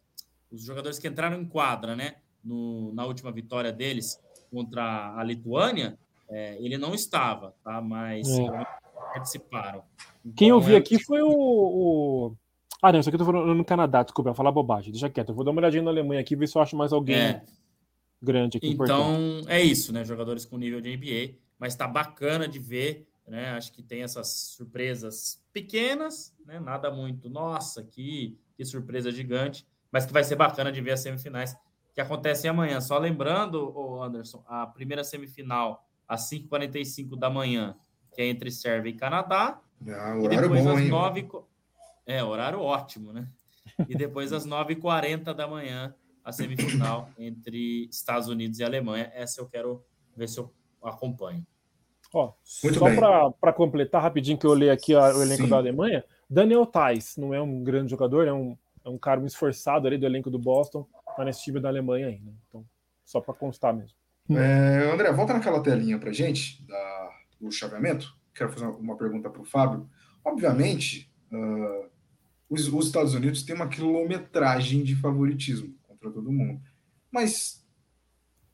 os 0.52 0.62
jogadores 0.62 0.98
que 0.98 1.08
entraram 1.08 1.40
em 1.40 1.44
quadra, 1.46 1.96
né, 1.96 2.16
no, 2.44 2.92
na 2.92 3.06
última 3.06 3.32
vitória 3.32 3.72
deles 3.72 4.20
contra 4.50 5.16
a 5.16 5.24
Lituânia, 5.24 5.98
é, 6.28 6.56
ele 6.60 6.76
não 6.76 6.94
estava, 6.94 7.54
tá? 7.64 7.80
Mas 7.80 8.28
é. 8.28 8.46
participaram. 9.14 9.82
Então, 10.20 10.34
Quem 10.36 10.48
eu 10.50 10.60
vi 10.60 10.74
é 10.74 10.76
aqui 10.76 11.02
foi 11.02 11.22
o, 11.22 11.30
o, 11.30 12.36
Ah, 12.82 12.92
não, 12.92 13.00
isso 13.00 13.08
aqui 13.08 13.16
eu 13.16 13.20
tô 13.20 13.24
falando 13.24 13.54
no 13.54 13.64
Canadá, 13.64 14.02
desculpa, 14.02 14.30
eu 14.30 14.34
falar 14.34 14.52
bobagem, 14.52 14.92
deixa 14.92 15.08
quieto. 15.08 15.30
Eu 15.30 15.34
vou 15.34 15.44
dar 15.44 15.50
uma 15.50 15.60
olhadinha 15.60 15.82
na 15.82 15.90
Alemanha 15.90 16.20
aqui, 16.20 16.36
ver 16.36 16.46
se 16.46 16.56
eu 16.56 16.62
acho 16.62 16.76
mais 16.76 16.92
alguém 16.92 17.16
é. 17.16 17.42
grande 18.20 18.58
aqui. 18.58 18.68
Então, 18.68 19.14
importante. 19.14 19.50
é 19.50 19.62
isso, 19.62 19.92
né? 19.92 20.04
Jogadores 20.04 20.44
com 20.44 20.58
nível 20.58 20.80
de 20.80 20.94
NBA, 20.94 21.38
mas 21.58 21.74
tá 21.74 21.88
bacana 21.88 22.46
de 22.46 22.58
ver, 22.58 23.08
né? 23.26 23.50
Acho 23.52 23.72
que 23.72 23.82
tem 23.82 24.02
essas 24.02 24.28
surpresas 24.28 25.42
pequenas, 25.52 26.34
né? 26.44 26.60
Nada 26.60 26.90
muito, 26.90 27.30
nossa, 27.30 27.82
que, 27.82 28.38
que 28.54 28.64
surpresa 28.64 29.10
gigante 29.10 29.66
mas 29.92 30.06
que 30.06 30.12
vai 30.12 30.24
ser 30.24 30.36
bacana 30.36 30.72
de 30.72 30.80
ver 30.80 30.92
as 30.92 31.00
semifinais 31.00 31.54
que 31.94 32.00
acontecem 32.00 32.50
amanhã. 32.50 32.80
Só 32.80 32.98
lembrando, 32.98 34.00
Anderson, 34.02 34.42
a 34.46 34.66
primeira 34.66 35.04
semifinal 35.04 35.86
às 36.08 36.28
5h45 36.30 37.16
da 37.16 37.28
manhã, 37.28 37.76
que 38.14 38.22
é 38.22 38.26
entre 38.26 38.50
Sérvia 38.50 38.90
e 38.90 38.94
Canadá. 38.94 39.60
Ah, 39.86 40.16
e 40.18 40.28
depois 40.28 40.64
bom, 40.64 40.76
às 40.76 40.88
9 40.88 41.28
É, 42.06 42.24
horário 42.24 42.60
ótimo, 42.60 43.12
né? 43.12 43.28
E 43.88 43.94
depois 43.94 44.32
às 44.32 44.46
9h40 44.46 45.34
da 45.34 45.46
manhã, 45.46 45.94
a 46.24 46.32
semifinal 46.32 47.10
entre 47.18 47.88
Estados 47.90 48.28
Unidos 48.28 48.58
e 48.58 48.64
Alemanha. 48.64 49.10
Essa 49.14 49.40
eu 49.40 49.46
quero 49.46 49.84
ver 50.16 50.28
se 50.28 50.38
eu 50.38 50.52
acompanho. 50.82 51.46
Ó, 52.14 52.32
Muito 52.62 52.78
só 52.78 53.32
para 53.40 53.52
completar 53.52 54.02
rapidinho 54.02 54.36
que 54.36 54.46
eu 54.46 54.50
olhei 54.50 54.68
aqui 54.68 54.94
o 54.94 55.22
elenco 55.22 55.44
Sim. 55.44 55.48
da 55.48 55.56
Alemanha, 55.56 56.04
Daniel 56.28 56.66
Tais 56.66 57.16
não 57.16 57.32
é 57.32 57.40
um 57.40 57.64
grande 57.64 57.90
jogador, 57.90 58.26
é 58.26 58.32
um 58.32 58.56
é 58.84 58.88
um 58.88 58.98
cara 58.98 59.24
esforçado 59.26 59.86
ali 59.86 59.98
do 59.98 60.06
elenco 60.06 60.30
do 60.30 60.38
Boston, 60.38 60.86
tá 61.16 61.24
nesse 61.24 61.42
time 61.42 61.60
da 61.60 61.68
Alemanha 61.68 62.08
ainda. 62.08 62.32
Então, 62.48 62.64
só 63.04 63.20
para 63.20 63.34
constar 63.34 63.74
mesmo. 63.74 63.96
É, 64.30 64.90
André, 64.92 65.12
volta 65.12 65.34
naquela 65.34 65.62
telinha 65.62 65.98
para 65.98 66.12
gente 66.12 66.64
da, 66.66 67.10
do 67.40 67.50
chaveamento. 67.50 68.16
Quero 68.34 68.50
fazer 68.50 68.66
uma 68.66 68.96
pergunta 68.96 69.28
para 69.28 69.42
o 69.42 69.44
Fábio. 69.44 69.88
Obviamente, 70.24 71.12
uh, 71.32 71.90
os, 72.48 72.68
os 72.72 72.86
Estados 72.86 73.14
Unidos 73.14 73.42
têm 73.42 73.54
uma 73.54 73.68
quilometragem 73.68 74.82
de 74.82 74.94
favoritismo 74.94 75.74
contra 75.82 76.10
todo 76.10 76.32
mundo. 76.32 76.60
Mas 77.10 77.66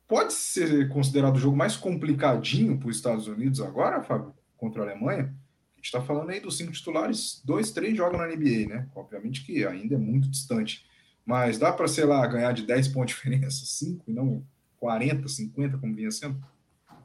pode 0.06 0.32
ser 0.32 0.88
considerado 0.88 1.37
o 1.37 1.38
jogo 1.38 1.56
mais 1.56 1.76
complicadinho 1.76 2.78
para 2.78 2.88
os 2.88 2.97
Estados 2.97 3.28
Unidos 3.28 3.61
agora, 3.61 4.02
Fábio, 4.02 4.35
contra 4.56 4.82
a 4.82 4.85
Alemanha? 4.87 5.35
Está 5.88 6.02
falando 6.02 6.28
aí 6.28 6.38
dos 6.38 6.59
cinco 6.59 6.71
titulares, 6.71 7.40
dois, 7.42 7.71
três 7.71 7.97
jogam 7.97 8.18
na 8.18 8.26
NBA, 8.26 8.68
né? 8.68 8.87
Obviamente 8.95 9.42
que 9.42 9.64
ainda 9.64 9.95
é 9.95 9.99
muito 9.99 10.28
distante. 10.28 10.87
Mas 11.25 11.59
dá 11.59 11.73
para, 11.73 11.88
sei 11.88 12.04
lá, 12.04 12.26
ganhar 12.26 12.52
de 12.52 12.66
10 12.66 12.88
pontos 12.88 13.14
de 13.14 13.16
diferença, 13.16 13.64
5 13.64 14.04
e 14.07 14.12
não 14.12 14.45
40, 14.76 15.26
50, 15.26 15.78
como 15.78 15.97
vinha 15.97 16.11
sendo? 16.11 16.38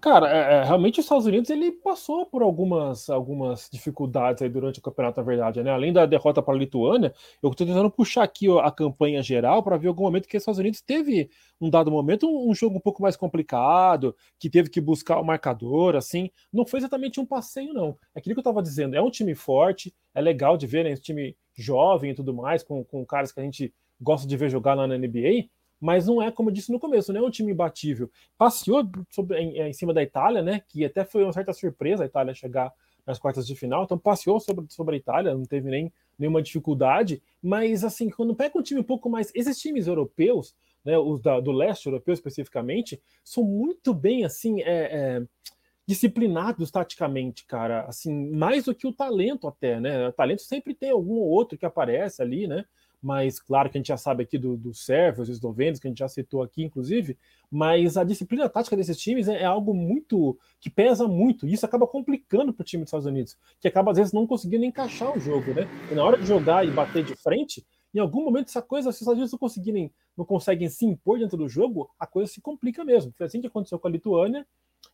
Cara, 0.04 0.30
é, 0.30 0.56
é, 0.56 0.64
realmente 0.66 1.00
os 1.00 1.06
Estados 1.06 1.26
Unidos 1.26 1.50
ele 1.50 1.72
passou 1.72 2.26
por 2.26 2.42
algumas, 2.42 3.10
algumas 3.10 3.70
dificuldades 3.72 4.42
aí 4.44 4.50
durante 4.50 4.80
o 4.80 4.82
campeonato, 4.82 5.18
na 5.22 5.26
verdade, 5.26 5.64
né? 5.64 5.72
Além 5.72 5.94
da 5.94 6.06
derrota 6.06 6.42
para 6.42 6.54
a 6.54 6.58
Lituânia, 6.58 7.14
eu 7.42 7.50
estou 7.50 7.66
tentando 7.66 7.90
puxar 7.90 8.24
aqui 8.24 8.48
a 8.60 8.70
campanha 8.70 9.24
geral 9.24 9.64
para 9.64 9.78
ver 9.78 9.88
algum 9.88 10.04
momento 10.04 10.28
que 10.28 10.36
os 10.36 10.42
Estados 10.42 10.60
Unidos 10.60 10.82
teve 10.82 11.30
um 11.60 11.70
dado 11.70 11.90
momento 11.90 12.28
um, 12.28 12.50
um, 12.50 12.54
jogo 12.54 12.76
um 12.76 12.82
pouco 12.82 13.02
mais 13.02 13.16
complicado, 13.16 14.14
que 14.38 14.50
teve 14.50 14.70
que 14.70 14.82
buscar 14.82 15.22
o 15.22 15.24
marcador, 15.24 15.96
assim. 15.96 16.30
Não 16.52 16.66
foi 16.66 16.80
exatamente 16.82 17.22
um 17.22 17.26
passeio, 17.26 17.74
não. 17.74 17.98
É 18.14 18.20
aquilo 18.20 18.36
que 18.36 18.40
eu 18.40 18.42
estava 18.42 18.62
dizendo, 18.62 18.98
é 18.98 19.02
um 19.02 19.10
time 19.10 19.34
forte, 19.34 19.96
é 20.14 20.20
legal 20.20 20.58
de 20.58 20.68
ver, 20.68 20.84
né? 20.84 20.92
Esse 20.92 21.02
time 21.02 21.34
jovem 21.56 22.12
e 22.12 22.14
tudo 22.14 22.34
mais, 22.34 22.62
com, 22.62 22.84
com 22.84 23.06
caras 23.06 23.32
que 23.32 23.40
a 23.40 23.44
gente 23.44 23.74
gosta 24.02 24.28
de 24.28 24.36
ver 24.36 24.50
jogar 24.50 24.74
lá 24.74 24.86
na 24.86 24.98
NBA 24.98 25.48
mas 25.84 26.08
não 26.08 26.22
é, 26.22 26.32
como 26.32 26.48
eu 26.48 26.54
disse 26.54 26.72
no 26.72 26.80
começo, 26.80 27.12
não 27.12 27.26
é 27.26 27.28
um 27.28 27.30
time 27.30 27.52
imbatível. 27.52 28.10
Passeou 28.38 28.90
sobre, 29.10 29.38
em, 29.38 29.60
em, 29.60 29.74
cima 29.74 29.94
da 29.94 30.02
Itália, 30.02 30.42
né? 30.42 30.62
Que 30.70 30.86
até 30.86 31.04
foi 31.04 31.24
uma 31.24 31.34
certa 31.34 31.52
surpresa 31.52 32.04
a 32.04 32.06
Itália 32.06 32.34
chegar 32.34 32.72
nas 33.06 33.20
quartas 33.20 33.46
de 33.46 33.54
final, 33.54 33.84
então 33.84 33.98
passeou 33.98 34.40
sobre, 34.40 34.66
sobre 34.70 34.96
a 34.96 34.98
Itália, 34.98 35.36
não 35.36 35.44
teve 35.44 35.70
nem 35.70 35.92
nenhuma 36.18 36.42
dificuldade, 36.42 37.22
mas 37.42 37.84
assim, 37.84 38.10
quando 38.10 38.34
pega 38.34 38.58
um 38.58 38.62
time 38.62 38.80
um 38.80 38.84
pouco 38.84 39.10
mais. 39.10 39.30
Esses 39.36 39.60
times 39.60 39.86
europeus, 39.86 40.56
né, 40.86 40.98
os 40.98 41.22
da, 41.22 41.42
do 41.42 41.52
leste 41.52 41.88
europeu 41.88 42.14
especificamente, 42.14 43.02
são 43.22 43.44
muito 43.44 43.94
bem 43.94 44.24
assim. 44.24 44.62
É, 44.62 44.66
é, 44.66 45.24
disciplinados 45.86 46.72
taticamente, 46.72 47.46
cara, 47.46 47.82
assim, 47.82 48.32
mais 48.32 48.64
do 48.64 48.74
que 48.74 48.88
o 48.88 48.94
talento 48.94 49.50
até, 49.50 49.82
né? 49.82 50.08
O 50.08 50.14
talento 50.14 50.44
sempre 50.44 50.74
tem 50.74 50.92
algum 50.92 51.16
ou 51.16 51.28
outro 51.28 51.58
que 51.58 51.66
aparece 51.66 52.22
ali, 52.22 52.48
né? 52.48 52.64
Mas 53.04 53.38
claro 53.38 53.70
que 53.70 53.78
a 53.78 53.80
gente 53.80 53.90
já 53.90 53.98
sabe 53.98 54.24
aqui 54.24 54.38
do, 54.38 54.56
do 54.56 54.74
sérvios, 54.74 55.28
os 55.28 55.36
eslovenos, 55.36 55.78
que 55.78 55.88
a 55.88 55.90
gente 55.90 56.00
já 56.00 56.08
citou 56.08 56.42
aqui, 56.42 56.64
inclusive, 56.64 57.18
mas 57.52 57.98
a 57.98 58.04
disciplina 58.04 58.48
tática 58.48 58.78
desses 58.78 58.98
times 58.98 59.28
é, 59.28 59.42
é 59.42 59.46
algo 59.46 59.74
muito 59.74 60.38
que 60.62 60.70
pesa 60.70 61.06
muito, 61.08 61.46
e 61.46 61.54
isso 61.54 61.66
acaba 61.66 61.86
complicando 61.86 62.54
para 62.54 62.62
o 62.62 62.66
time 62.66 62.84
dos 62.84 62.88
Estados 62.88 63.06
Unidos, 63.06 63.38
que 63.60 63.68
acaba 63.68 63.92
às 63.92 63.98
vezes 63.98 64.14
não 64.14 64.26
conseguindo 64.26 64.64
encaixar 64.64 65.16
o 65.16 65.20
jogo, 65.20 65.54
né? 65.54 65.68
E 65.92 65.96
na 65.96 66.04
hora 66.04 66.18
de 66.18 66.26
jogar 66.26 66.66
e 66.66 66.72
bater 66.72 67.04
de 67.04 67.16
frente, 67.16 67.66
em 67.94 68.00
algum 68.00 68.24
momento 68.24 68.48
essa 68.48 68.62
coisa, 68.62 68.92
se 68.92 68.96
os 68.96 69.02
Estados 69.02 69.18
Unidos 69.18 69.32
não 69.34 69.40
conseguirem, 69.40 69.92
não 70.18 70.26
conseguem 70.26 70.70
se 70.70 70.86
impor 70.86 71.20
dentro 71.20 71.38
do 71.38 71.50
jogo, 71.50 71.90
a 72.00 72.08
coisa 72.08 72.32
se 72.32 72.40
complica 72.40 72.86
mesmo. 72.86 73.12
Foi 73.18 73.26
assim 73.26 73.42
que 73.42 73.48
aconteceu 73.48 73.78
com 73.78 73.88
a 73.88 73.92
Lituânia, 73.92 74.48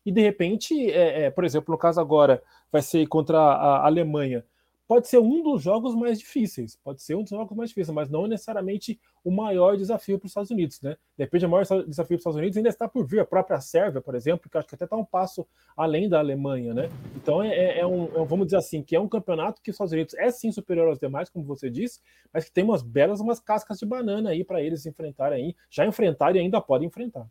e 0.06 0.12
de 0.12 0.22
repente, 0.22 0.90
é, 0.92 1.26
é, 1.26 1.30
por 1.30 1.44
exemplo, 1.46 1.72
no 1.72 1.78
caso 1.78 2.02
agora, 2.02 2.42
vai 2.72 2.82
ser 2.82 3.06
contra 3.08 3.38
a 3.38 3.86
Alemanha 3.86 4.44
pode 4.90 5.08
ser 5.08 5.20
um 5.20 5.44
dos 5.44 5.62
jogos 5.62 5.94
mais 5.94 6.18
difíceis, 6.18 6.76
pode 6.84 7.04
ser 7.04 7.14
um 7.14 7.22
dos 7.22 7.30
jogos 7.30 7.56
mais 7.56 7.70
difíceis, 7.70 7.94
mas 7.94 8.10
não 8.10 8.26
necessariamente 8.26 9.00
o 9.24 9.30
maior 9.30 9.78
desafio 9.78 10.18
para 10.18 10.26
os 10.26 10.32
Estados 10.32 10.50
Unidos, 10.50 10.82
né? 10.82 10.98
Depende 11.16 11.46
o 11.46 11.50
maior 11.50 11.62
desafio 11.62 11.86
para 11.86 12.16
os 12.16 12.22
Estados 12.22 12.38
Unidos 12.38 12.58
ainda 12.58 12.70
está 12.70 12.88
por 12.88 13.06
vir 13.06 13.20
a 13.20 13.26
própria 13.26 13.62
Sérvia, 13.62 14.02
por 14.02 14.16
exemplo, 14.16 14.50
que 14.50 14.58
acho 14.58 14.68
que 14.68 14.74
até 14.74 14.86
está 14.86 14.98
um 14.98 15.06
passo 15.06 15.48
além 15.78 16.10
da 16.10 16.18
Alemanha, 16.18 16.74
né? 16.74 16.90
Então 17.16 17.44
é, 17.44 17.50
é, 17.50 17.80
é, 17.82 17.86
um, 17.86 18.06
é, 18.06 18.26
vamos 18.26 18.48
dizer 18.48 18.58
assim, 18.58 18.82
que 18.82 18.96
é 18.96 19.00
um 19.00 19.08
campeonato 19.08 19.62
que 19.62 19.70
os 19.70 19.76
Estados 19.76 19.94
Unidos 19.94 20.16
é 20.16 20.32
sim 20.32 20.52
superior 20.52 20.88
aos 20.88 20.98
demais, 20.98 21.30
como 21.30 21.46
você 21.46 21.70
disse, 21.70 22.00
mas 22.34 22.46
que 22.46 22.52
tem 22.52 22.64
umas 22.64 22.82
belas 22.82 23.20
umas 23.20 23.40
cascas 23.40 23.78
de 23.78 23.86
banana 23.86 24.32
aí 24.32 24.44
para 24.44 24.60
eles 24.60 24.88
enfrentarem 24.88 25.46
aí, 25.46 25.56
já 25.70 25.86
enfrentaram 25.86 26.36
e 26.36 26.40
ainda 26.40 26.60
podem 26.60 26.88
enfrentar. 26.88 27.28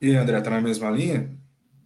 E 0.00 0.14
André, 0.14 0.40
tá 0.40 0.50
na 0.50 0.60
mesma 0.60 0.88
linha? 0.88 1.36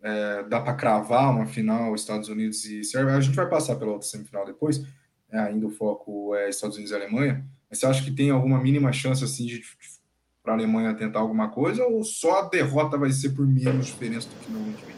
É, 0.05 0.43
dá 0.43 0.61
para 0.61 0.75
cravar 0.75 1.31
uma 1.31 1.47
final 1.47 1.95
Estados 1.95 2.29
Unidos 2.29 2.65
e 2.67 2.85
Sérvia. 2.85 3.15
A 3.15 3.21
gente 3.21 3.35
vai 3.35 3.49
passar 3.49 3.77
pela 3.77 3.93
outra 3.93 4.07
semifinal 4.07 4.45
depois, 4.45 4.85
é, 5.33 5.39
ainda 5.39 5.67
o 5.67 5.71
foco 5.71 6.35
é 6.35 6.51
Estados 6.51 6.77
Unidos 6.77 6.93
e 6.93 6.95
Alemanha. 6.95 7.45
Mas 7.71 7.79
você 7.79 7.87
acha 7.87 8.05
que 8.05 8.13
tem 8.13 8.31
alguma 8.31 8.61
mínima 8.61 8.93
chance 8.93 9.25
assim 9.25 9.47
de, 9.47 9.61
de 9.61 9.95
para 10.43 10.53
a 10.53 10.57
Alemanha 10.57 10.95
tentar 10.95 11.21
alguma 11.21 11.49
coisa 11.49 11.87
ou 11.87 12.05
só 12.05 12.41
a 12.41 12.49
derrota 12.51 12.99
vai 12.99 13.11
ser 13.11 13.31
por 13.31 13.47
menos 13.47 13.87
diferença 13.87 14.29
do 14.29 14.37
que 14.37 14.51
normalmente 14.51 14.85
vem? 14.85 14.95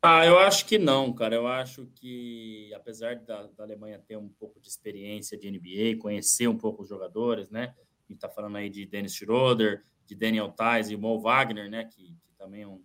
Ah, 0.00 0.24
eu 0.24 0.38
acho 0.38 0.64
que 0.64 0.78
não, 0.78 1.12
cara. 1.12 1.34
Eu 1.34 1.48
acho 1.48 1.88
que, 1.96 2.72
apesar 2.72 3.16
da, 3.16 3.48
da, 3.48 3.64
Alemanha 3.64 4.00
ter 4.06 4.16
um 4.16 4.28
pouco 4.28 4.60
de 4.60 4.68
experiência 4.68 5.36
de 5.36 5.50
NBA, 5.50 6.00
conhecer 6.00 6.46
um 6.46 6.56
pouco 6.56 6.82
os 6.82 6.88
jogadores, 6.88 7.50
né? 7.50 7.74
A 8.08 8.12
gente 8.12 8.20
tá 8.20 8.28
falando 8.28 8.54
aí 8.54 8.70
de 8.70 8.86
Dennis 8.86 9.16
Schroeder, 9.16 9.82
de 10.06 10.14
Daniel 10.14 10.50
Tais 10.50 10.88
e 10.88 10.96
Mo 10.96 11.18
Wagner, 11.18 11.68
né? 11.68 11.84
Que, 11.84 12.14
que 12.24 12.32
também 12.38 12.62
é 12.62 12.68
um, 12.68 12.80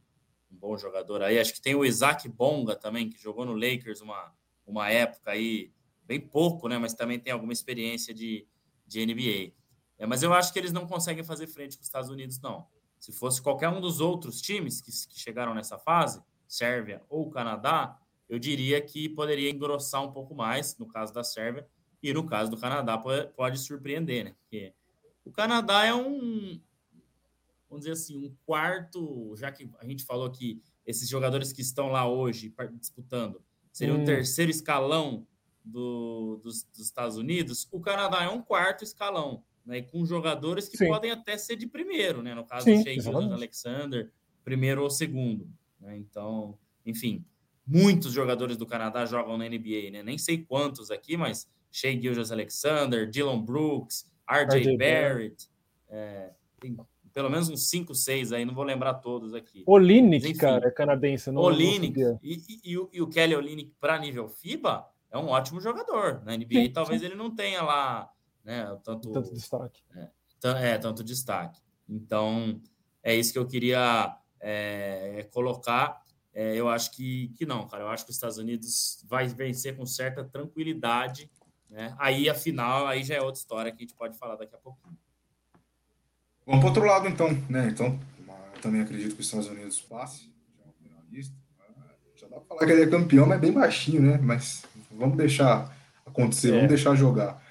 um 0.51 0.57
bom 0.57 0.77
jogador 0.77 1.21
aí. 1.21 1.39
Acho 1.39 1.53
que 1.53 1.61
tem 1.61 1.75
o 1.75 1.85
Isaac 1.85 2.27
Bonga 2.27 2.75
também, 2.75 3.09
que 3.09 3.17
jogou 3.21 3.45
no 3.45 3.53
Lakers 3.53 4.01
uma, 4.01 4.33
uma 4.65 4.89
época 4.89 5.31
aí, 5.31 5.71
bem 6.03 6.19
pouco, 6.19 6.67
né? 6.67 6.77
Mas 6.77 6.93
também 6.93 7.19
tem 7.19 7.31
alguma 7.31 7.53
experiência 7.53 8.13
de, 8.13 8.45
de 8.85 9.05
NBA. 9.05 9.53
É, 9.97 10.05
mas 10.05 10.23
eu 10.23 10.33
acho 10.33 10.51
que 10.51 10.59
eles 10.59 10.71
não 10.71 10.87
conseguem 10.87 11.23
fazer 11.23 11.47
frente 11.47 11.77
com 11.77 11.81
os 11.81 11.87
Estados 11.87 12.09
Unidos, 12.09 12.39
não. 12.41 12.67
Se 12.99 13.11
fosse 13.11 13.41
qualquer 13.41 13.69
um 13.69 13.79
dos 13.79 13.99
outros 13.99 14.41
times 14.41 14.81
que, 14.81 14.91
que 14.91 15.19
chegaram 15.19 15.53
nessa 15.53 15.77
fase, 15.77 16.21
Sérvia 16.47 17.01
ou 17.09 17.29
Canadá, 17.29 17.99
eu 18.27 18.37
diria 18.37 18.81
que 18.81 19.09
poderia 19.09 19.49
engrossar 19.49 20.03
um 20.03 20.11
pouco 20.11 20.33
mais, 20.33 20.77
no 20.77 20.87
caso 20.87 21.13
da 21.13 21.23
Sérvia, 21.23 21.67
e 22.01 22.13
no 22.13 22.25
caso 22.25 22.49
do 22.49 22.57
Canadá 22.57 22.97
pode, 22.97 23.27
pode 23.33 23.59
surpreender, 23.59 24.25
né? 24.25 24.35
Porque 24.41 24.73
o 25.23 25.31
Canadá 25.31 25.85
é 25.85 25.93
um, 25.93 26.59
vamos 27.71 27.85
dizer 27.85 27.93
assim, 27.93 28.17
um 28.17 28.35
quarto, 28.45 29.33
já 29.37 29.49
que 29.49 29.69
a 29.79 29.85
gente 29.85 30.03
falou 30.03 30.29
que 30.29 30.61
esses 30.85 31.07
jogadores 31.07 31.53
que 31.53 31.61
estão 31.61 31.87
lá 31.87 32.05
hoje 32.05 32.53
disputando 32.77 33.41
seria 33.71 33.95
hum. 33.95 34.01
o 34.01 34.05
terceiro 34.05 34.51
escalão 34.51 35.25
do, 35.63 36.41
dos, 36.43 36.63
dos, 36.63 36.81
Estados 36.81 37.15
Unidos, 37.15 37.69
o 37.71 37.79
Canadá 37.79 38.23
é 38.23 38.27
um 38.27 38.41
quarto 38.41 38.83
escalão, 38.83 39.41
né? 39.65 39.77
E 39.77 39.83
com 39.83 40.05
jogadores 40.05 40.67
que 40.67 40.75
Sim. 40.75 40.87
podem 40.87 41.11
até 41.11 41.37
ser 41.37 41.55
de 41.55 41.65
primeiro, 41.65 42.21
né? 42.21 42.35
No 42.35 42.43
caso 42.43 42.65
Sim, 42.65 42.83
do 42.83 42.83
Shea 42.83 43.13
Alexander, 43.13 44.11
primeiro 44.43 44.83
ou 44.83 44.89
segundo. 44.89 45.47
Né? 45.79 45.95
Então, 45.97 46.57
enfim, 46.85 47.23
muitos 47.65 48.11
jogadores 48.11 48.57
do 48.57 48.65
Canadá 48.65 49.05
jogam 49.05 49.37
na 49.37 49.47
NBA, 49.47 49.91
né? 49.91 50.03
Nem 50.03 50.17
sei 50.17 50.43
quantos 50.43 50.91
aqui, 50.91 51.15
mas 51.15 51.47
Shea 51.71 51.93
Gildas 52.01 52.33
Alexander, 52.33 53.09
Dylan 53.09 53.41
Brooks, 53.41 54.11
RJ, 54.27 54.75
Barrett, 54.77 55.47
é, 55.87 56.33
tem 56.59 56.75
pelo 57.13 57.29
menos 57.29 57.49
uns 57.49 57.69
5, 57.69 57.93
6 57.93 58.31
aí, 58.31 58.45
não 58.45 58.53
vou 58.53 58.63
lembrar 58.63 58.95
todos 58.95 59.33
aqui. 59.33 59.63
Olinick, 59.65 60.33
cara, 60.35 60.67
é 60.67 60.71
canadense. 60.71 61.31
Não 61.31 61.41
Olinick. 61.41 61.99
E, 62.23 62.41
e, 62.63 62.87
e, 62.93 63.01
o 63.01 63.07
Kelly 63.07 63.35
Olinick, 63.35 63.73
para 63.79 63.99
nível 63.99 64.27
FIBA, 64.27 64.87
é 65.11 65.17
um 65.17 65.27
ótimo 65.27 65.59
jogador. 65.59 66.23
Na 66.23 66.35
NBA, 66.35 66.47
sim, 66.49 66.71
talvez 66.71 67.01
sim. 67.01 67.07
ele 67.07 67.15
não 67.15 67.33
tenha 67.33 67.61
lá 67.61 68.09
né, 68.43 68.65
tanto, 68.83 69.11
tanto 69.11 69.33
destaque. 69.33 69.81
É, 69.95 70.71
é, 70.71 70.77
tanto 70.77 71.03
destaque. 71.03 71.61
Então, 71.87 72.61
é 73.03 73.15
isso 73.15 73.33
que 73.33 73.39
eu 73.39 73.47
queria 73.47 74.17
é, 74.39 75.27
colocar. 75.31 76.01
É, 76.33 76.55
eu 76.55 76.69
acho 76.69 76.91
que, 76.91 77.29
que 77.37 77.45
não, 77.45 77.67
cara. 77.67 77.83
Eu 77.83 77.87
acho 77.89 78.05
que 78.05 78.11
os 78.11 78.15
Estados 78.15 78.37
Unidos 78.37 79.03
vai 79.07 79.27
vencer 79.27 79.75
com 79.75 79.85
certa 79.85 80.23
tranquilidade. 80.23 81.29
Né? 81.69 81.95
Aí, 81.99 82.29
a 82.29 82.33
final, 82.33 82.87
aí 82.87 83.03
já 83.03 83.15
é 83.15 83.21
outra 83.21 83.39
história 83.39 83.71
que 83.71 83.77
a 83.77 83.85
gente 83.85 83.95
pode 83.95 84.17
falar 84.17 84.35
daqui 84.35 84.55
a 84.55 84.57
pouquinho. 84.57 84.97
Vamos 86.51 86.65
para 86.65 86.67
outro 86.67 86.85
lado, 86.85 87.07
então. 87.07 87.29
Né? 87.49 87.69
Então, 87.69 87.97
eu 88.27 88.61
também 88.61 88.81
acredito 88.81 89.15
que 89.15 89.21
os 89.21 89.25
Estados 89.25 89.47
Unidos 89.47 89.79
passe. 89.79 90.29
Já 90.57 90.65
é 90.65 90.67
um 90.67 90.73
finalista. 90.73 91.35
Já 92.13 92.27
dá 92.27 92.35
para 92.35 92.45
falar 92.45 92.65
que 92.65 92.71
ele 92.73 92.83
é 92.83 92.87
campeão, 92.87 93.25
mas 93.25 93.37
é 93.37 93.41
bem 93.41 93.53
baixinho, 93.53 94.01
né? 94.01 94.19
Mas 94.21 94.65
vamos 94.91 95.15
deixar 95.15 95.73
acontecer, 96.05 96.49
é. 96.49 96.55
vamos 96.55 96.67
deixar 96.67 96.93
jogar. 96.93 97.41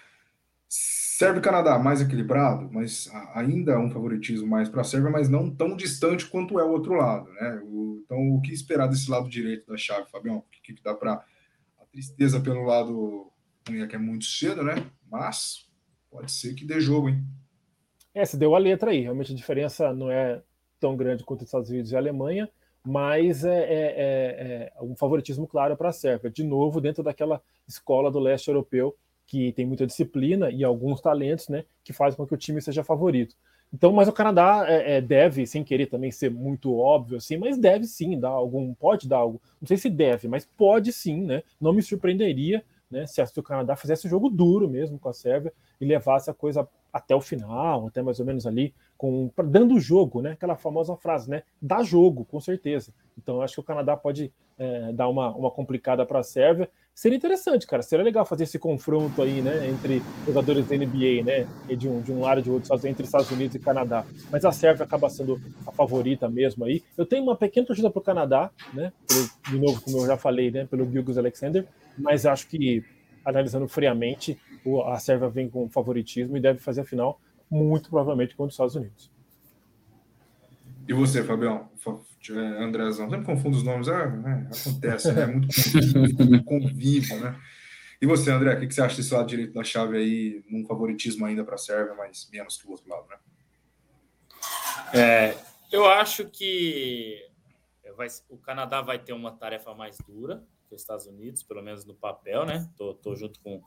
Sérvia 0.68 1.40
e 1.40 1.42
Canadá, 1.42 1.78
mais 1.78 2.02
equilibrado, 2.02 2.68
mas 2.70 3.10
ainda 3.34 3.78
um 3.78 3.90
favoritismo 3.90 4.46
mais 4.46 4.68
para 4.68 4.82
a 4.82 4.84
Sérvia, 4.84 5.10
mas 5.10 5.30
não 5.30 5.50
tão 5.50 5.74
distante 5.74 6.26
quanto 6.26 6.60
é 6.60 6.64
o 6.64 6.70
outro 6.70 6.92
lado, 6.92 7.30
né? 7.32 7.58
O, 7.64 8.02
então, 8.04 8.18
o 8.34 8.42
que 8.42 8.52
esperar 8.52 8.86
desse 8.86 9.10
lado 9.10 9.30
direito 9.30 9.66
da 9.66 9.78
chave, 9.78 10.10
Fabião? 10.10 10.36
O 10.38 10.42
que, 10.42 10.74
que 10.74 10.82
dá 10.82 10.94
para. 10.94 11.24
A 11.80 11.84
tristeza 11.90 12.38
pelo 12.38 12.64
lado 12.64 13.32
é 13.66 13.86
que 13.86 13.96
é 13.96 13.98
muito 13.98 14.26
cedo, 14.26 14.62
né? 14.62 14.74
Mas 15.10 15.66
pode 16.10 16.30
ser 16.30 16.54
que 16.54 16.66
dê 16.66 16.80
jogo, 16.80 17.08
hein? 17.08 17.24
É, 18.14 18.24
se 18.24 18.36
deu 18.36 18.54
a 18.54 18.58
letra 18.58 18.90
aí. 18.90 19.00
Realmente 19.00 19.32
a 19.32 19.36
diferença 19.36 19.92
não 19.92 20.10
é 20.10 20.42
tão 20.78 20.96
grande 20.96 21.24
quanto 21.24 21.40
os 21.40 21.46
Estados 21.46 21.70
Unidos 21.70 21.92
e 21.92 21.96
a 21.96 21.98
Alemanha, 21.98 22.48
mas 22.84 23.44
é, 23.44 23.58
é, 23.58 23.62
é, 23.64 24.72
é 24.74 24.82
um 24.82 24.96
favoritismo 24.96 25.46
claro 25.46 25.76
para 25.76 25.90
a 25.90 25.92
Sérvia. 25.92 26.30
De 26.30 26.42
novo, 26.42 26.80
dentro 26.80 27.02
daquela 27.02 27.42
escola 27.68 28.10
do 28.10 28.18
leste 28.18 28.48
europeu 28.48 28.96
que 29.26 29.52
tem 29.52 29.64
muita 29.64 29.86
disciplina 29.86 30.50
e 30.50 30.64
alguns 30.64 31.00
talentos, 31.00 31.48
né, 31.48 31.64
que 31.84 31.92
fazem 31.92 32.16
com 32.16 32.26
que 32.26 32.34
o 32.34 32.36
time 32.36 32.60
seja 32.60 32.82
favorito. 32.82 33.36
Então, 33.72 33.92
mas 33.92 34.08
o 34.08 34.12
Canadá 34.12 34.64
é, 34.66 34.96
é, 34.96 35.00
deve, 35.00 35.46
sem 35.46 35.62
querer 35.62 35.86
também 35.86 36.10
ser 36.10 36.32
muito 36.32 36.76
óbvio 36.76 37.18
assim, 37.18 37.36
mas 37.36 37.56
deve 37.56 37.84
sim 37.84 38.18
dar 38.18 38.30
algum, 38.30 38.74
pode 38.74 39.06
dar 39.06 39.18
algo. 39.18 39.40
Não 39.60 39.68
sei 39.68 39.76
se 39.76 39.88
deve, 39.88 40.26
mas 40.26 40.44
pode 40.44 40.92
sim, 40.92 41.22
né? 41.24 41.44
Não 41.60 41.72
me 41.72 41.80
surpreenderia 41.80 42.64
né, 42.90 43.06
se 43.06 43.22
o 43.38 43.42
Canadá 43.42 43.76
fizesse 43.76 44.06
o 44.08 44.10
jogo 44.10 44.28
duro 44.28 44.68
mesmo 44.68 44.98
com 44.98 45.08
a 45.08 45.12
Sérvia 45.12 45.52
e 45.80 45.84
levasse 45.84 46.28
a 46.28 46.34
coisa 46.34 46.68
até 46.92 47.14
o 47.14 47.20
final, 47.20 47.86
até 47.86 48.02
mais 48.02 48.20
ou 48.20 48.26
menos 48.26 48.46
ali, 48.46 48.74
com 48.96 49.30
dando 49.44 49.80
jogo, 49.80 50.20
né? 50.20 50.32
Aquela 50.32 50.56
famosa 50.56 50.94
frase, 50.96 51.30
né? 51.30 51.42
Dá 51.60 51.82
jogo, 51.82 52.24
com 52.24 52.38
certeza. 52.38 52.92
Então, 53.16 53.40
acho 53.40 53.54
que 53.54 53.60
o 53.60 53.64
Canadá 53.64 53.96
pode 53.96 54.32
é, 54.58 54.92
dar 54.92 55.08
uma, 55.08 55.34
uma 55.34 55.50
complicada 55.50 56.04
para 56.04 56.20
a 56.20 56.22
Sérvia. 56.22 56.68
Seria 56.94 57.16
interessante, 57.16 57.66
cara. 57.66 57.82
Seria 57.82 58.04
legal 58.04 58.26
fazer 58.26 58.44
esse 58.44 58.58
confronto 58.58 59.22
aí, 59.22 59.40
né? 59.40 59.68
Entre 59.68 60.02
jogadores 60.26 60.68
da 60.68 60.76
NBA, 60.76 61.24
né? 61.24 61.46
De 61.74 61.88
um, 61.88 62.02
de 62.02 62.12
um 62.12 62.20
lado 62.20 62.40
e 62.40 62.42
de 62.42 62.50
outro, 62.50 62.74
entre 62.86 63.04
Estados 63.04 63.30
Unidos 63.30 63.54
e 63.54 63.58
Canadá. 63.58 64.04
Mas 64.30 64.44
a 64.44 64.52
Sérvia 64.52 64.84
acaba 64.84 65.08
sendo 65.08 65.40
a 65.66 65.72
favorita 65.72 66.28
mesmo 66.28 66.66
aí. 66.66 66.82
Eu 66.98 67.06
tenho 67.06 67.22
uma 67.22 67.36
pequena 67.36 67.66
torcida 67.66 67.88
para 67.88 68.00
o 68.00 68.04
Canadá, 68.04 68.50
né? 68.74 68.92
Pelo, 69.08 69.30
de 69.48 69.58
novo, 69.64 69.80
como 69.80 69.98
eu 69.98 70.06
já 70.06 70.18
falei, 70.18 70.50
né? 70.50 70.66
Pelo 70.66 70.84
Gilgis 70.90 71.16
Alexander. 71.16 71.66
Mas 71.96 72.26
acho 72.26 72.46
que, 72.46 72.84
analisando 73.24 73.66
friamente, 73.66 74.38
a 74.86 74.98
Sérvia 74.98 75.28
vem 75.28 75.48
com 75.48 75.68
favoritismo 75.68 76.36
e 76.36 76.40
deve 76.40 76.58
fazer 76.58 76.82
a 76.82 76.84
final, 76.84 77.20
muito 77.50 77.90
provavelmente 77.90 78.34
contra 78.34 78.48
os 78.48 78.54
Estados 78.54 78.76
Unidos. 78.76 79.10
E 80.88 80.92
você, 80.92 81.22
Fabião? 81.22 81.68
É, 82.30 82.62
Andrezão, 82.62 83.08
sempre 83.08 83.24
confundo 83.24 83.56
os 83.56 83.62
nomes, 83.62 83.88
é, 83.88 84.10
né? 84.10 84.50
acontece, 84.52 85.12
né? 85.12 85.22
É 85.22 85.26
muito 85.26 85.48
convívio, 86.44 87.20
né? 87.20 87.40
E 88.00 88.06
você, 88.06 88.30
André, 88.30 88.54
o 88.54 88.60
que 88.60 88.72
você 88.72 88.82
acha 88.82 88.96
desse 88.96 89.12
lado 89.12 89.28
direito 89.28 89.52
da 89.52 89.62
chave 89.62 89.96
aí, 89.96 90.44
num 90.48 90.64
favoritismo 90.66 91.26
ainda 91.26 91.44
para 91.44 91.54
a 91.54 91.58
Sérvia, 91.58 91.94
mas 91.94 92.28
menos 92.32 92.56
que 92.56 92.66
o 92.66 92.70
outro 92.70 92.88
lado, 92.88 93.06
né? 93.08 93.16
É, 94.92 95.36
eu 95.70 95.86
acho 95.86 96.26
que 96.26 97.30
vai, 97.96 98.08
o 98.28 98.38
Canadá 98.38 98.80
vai 98.80 98.98
ter 98.98 99.12
uma 99.12 99.32
tarefa 99.32 99.74
mais 99.74 99.98
dura 100.06 100.42
que 100.68 100.74
os 100.74 100.80
Estados 100.80 101.06
Unidos, 101.06 101.42
pelo 101.42 101.62
menos 101.62 101.84
no 101.84 101.94
papel, 101.94 102.46
né? 102.46 102.68
Tô, 102.76 102.94
tô 102.94 103.14
junto 103.14 103.40
com, 103.40 103.60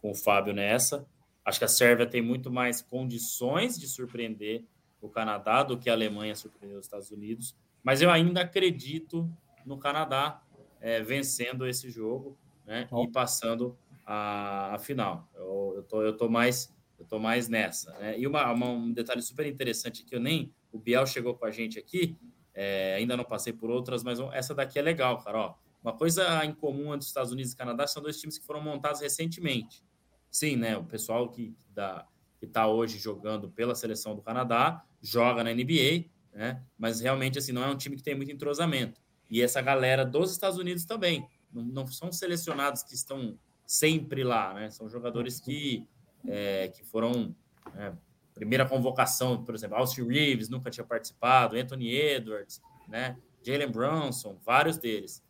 com 0.00 0.10
o 0.10 0.14
Fábio 0.14 0.52
nessa. 0.52 1.06
Acho 1.44 1.58
que 1.58 1.64
a 1.64 1.68
Sérvia 1.68 2.06
tem 2.06 2.22
muito 2.22 2.50
mais 2.50 2.82
condições 2.82 3.78
de 3.78 3.88
surpreender 3.88 4.64
o 5.00 5.08
Canadá 5.08 5.62
do 5.62 5.78
que 5.78 5.88
a 5.88 5.92
Alemanha 5.92 6.34
surpreendeu 6.34 6.78
os 6.78 6.86
Estados 6.86 7.10
Unidos, 7.10 7.56
mas 7.82 8.02
eu 8.02 8.10
ainda 8.10 8.42
acredito 8.42 9.30
no 9.64 9.78
Canadá 9.78 10.42
é, 10.80 11.02
vencendo 11.02 11.66
esse 11.66 11.90
jogo 11.90 12.36
né, 12.66 12.86
oh. 12.90 13.04
e 13.04 13.08
passando 13.08 13.76
a, 14.04 14.74
a 14.74 14.78
final. 14.78 15.28
Eu, 15.34 15.72
eu, 15.76 15.82
tô, 15.82 16.02
eu, 16.02 16.16
tô 16.16 16.28
mais, 16.28 16.74
eu 16.98 17.04
tô 17.04 17.18
mais 17.18 17.48
nessa. 17.48 17.92
Né? 17.98 18.18
E 18.18 18.26
uma, 18.26 18.50
uma, 18.52 18.68
um 18.68 18.92
detalhe 18.92 19.22
super 19.22 19.46
interessante 19.46 20.04
que 20.04 20.14
eu 20.14 20.20
nem. 20.20 20.52
O 20.72 20.78
Biel 20.78 21.06
chegou 21.06 21.34
com 21.34 21.46
a 21.46 21.50
gente 21.50 21.78
aqui, 21.78 22.16
é, 22.54 22.94
ainda 22.94 23.16
não 23.16 23.24
passei 23.24 23.52
por 23.52 23.70
outras, 23.70 24.02
mas 24.02 24.18
essa 24.32 24.54
daqui 24.54 24.78
é 24.78 24.82
legal, 24.82 25.18
cara. 25.22 25.38
Ó, 25.38 25.54
uma 25.82 25.96
coisa 25.96 26.44
em 26.44 26.52
comum 26.52 26.88
entre 26.88 27.00
os 27.00 27.06
Estados 27.06 27.32
Unidos 27.32 27.52
e 27.52 27.56
Canadá 27.56 27.86
são 27.86 28.02
dois 28.02 28.18
times 28.18 28.38
que 28.38 28.44
foram 28.44 28.60
montados 28.60 29.00
recentemente. 29.00 29.82
Sim, 30.30 30.56
né? 30.56 30.76
O 30.76 30.84
pessoal 30.84 31.28
que 31.28 31.54
da, 31.70 32.06
que 32.38 32.46
está 32.46 32.66
hoje 32.66 32.98
jogando 32.98 33.50
pela 33.50 33.74
seleção 33.74 34.14
do 34.14 34.22
Canadá 34.22 34.84
joga 35.02 35.44
na 35.44 35.52
NBA, 35.52 36.06
né? 36.32 36.62
Mas 36.78 37.00
realmente 37.00 37.38
assim 37.38 37.52
não 37.52 37.64
é 37.64 37.68
um 37.68 37.76
time 37.76 37.96
que 37.96 38.02
tem 38.02 38.14
muito 38.14 38.30
entrosamento. 38.30 39.00
E 39.28 39.42
essa 39.42 39.60
galera 39.60 40.04
dos 40.04 40.32
Estados 40.32 40.58
Unidos 40.58 40.84
também 40.84 41.26
não, 41.52 41.62
não 41.62 41.86
são 41.86 42.10
selecionados 42.10 42.82
que 42.82 42.94
estão 42.94 43.38
sempre 43.66 44.24
lá, 44.24 44.54
né? 44.54 44.70
São 44.70 44.88
jogadores 44.88 45.40
que 45.40 45.86
é, 46.26 46.68
que 46.68 46.84
foram 46.84 47.34
é, 47.76 47.92
primeira 48.34 48.66
convocação, 48.66 49.44
por 49.44 49.54
exemplo, 49.54 49.76
Austin 49.76 50.06
Reeves 50.06 50.48
nunca 50.48 50.70
tinha 50.70 50.84
participado, 50.84 51.56
Anthony 51.56 51.94
Edwards, 51.94 52.60
né? 52.88 53.16
Jalen 53.42 53.70
Brunson, 53.70 54.38
vários 54.44 54.78
deles. 54.78 55.22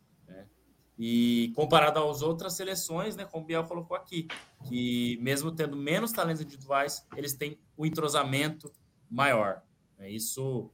E 0.97 1.51
comparado 1.55 1.99
às 1.99 2.21
outras 2.21 2.53
seleções, 2.53 3.15
né, 3.15 3.25
como 3.25 3.43
o 3.43 3.47
Biel 3.47 3.63
colocou 3.63 3.97
aqui, 3.97 4.27
que 4.67 5.17
mesmo 5.21 5.51
tendo 5.51 5.75
menos 5.75 6.11
talentos 6.11 6.41
individuais, 6.41 7.05
eles 7.15 7.33
têm 7.33 7.57
o 7.75 7.85
entrosamento 7.85 8.71
maior. 9.09 9.61
Né? 9.97 10.11
Isso 10.11 10.69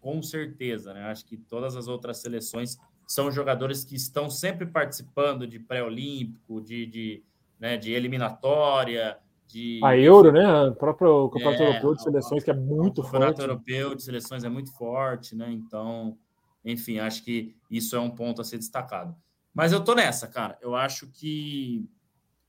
com 0.00 0.22
certeza, 0.22 0.94
né? 0.94 1.04
Acho 1.04 1.24
que 1.26 1.36
todas 1.36 1.76
as 1.76 1.86
outras 1.86 2.18
seleções 2.18 2.78
são 3.06 3.30
jogadores 3.30 3.84
que 3.84 3.94
estão 3.94 4.30
sempre 4.30 4.66
participando 4.66 5.46
de 5.46 5.58
pré-olímpico, 5.58 6.60
de, 6.60 6.86
de, 6.86 7.22
né, 7.58 7.76
de 7.76 7.92
eliminatória, 7.92 9.18
de. 9.46 9.80
A 9.82 9.96
Euro, 9.96 10.32
né? 10.32 10.64
O 10.64 10.74
próprio 10.74 11.28
Campeonato 11.28 11.62
é, 11.62 11.66
Europeu 11.68 11.94
de 11.94 12.02
Seleções, 12.02 12.44
que 12.44 12.50
é 12.50 12.54
muito 12.54 13.00
o 13.00 13.02
forte. 13.02 13.08
O 13.08 13.12
Campeonato 13.12 13.42
Europeu 13.42 13.94
de 13.94 14.02
Seleções 14.02 14.44
é 14.44 14.48
muito 14.48 14.72
forte, 14.72 15.36
né? 15.36 15.50
Então, 15.50 16.16
enfim, 16.64 16.98
acho 16.98 17.24
que 17.24 17.56
isso 17.70 17.96
é 17.96 18.00
um 18.00 18.10
ponto 18.10 18.40
a 18.40 18.44
ser 18.44 18.58
destacado. 18.58 19.16
Mas 19.52 19.72
eu 19.72 19.82
tô 19.82 19.94
nessa, 19.94 20.28
cara. 20.28 20.58
Eu 20.60 20.74
acho 20.74 21.08
que 21.08 21.88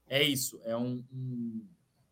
é 0.07 0.23
isso. 0.23 0.59
É 0.63 0.75
um, 0.75 1.03
um 1.11 1.65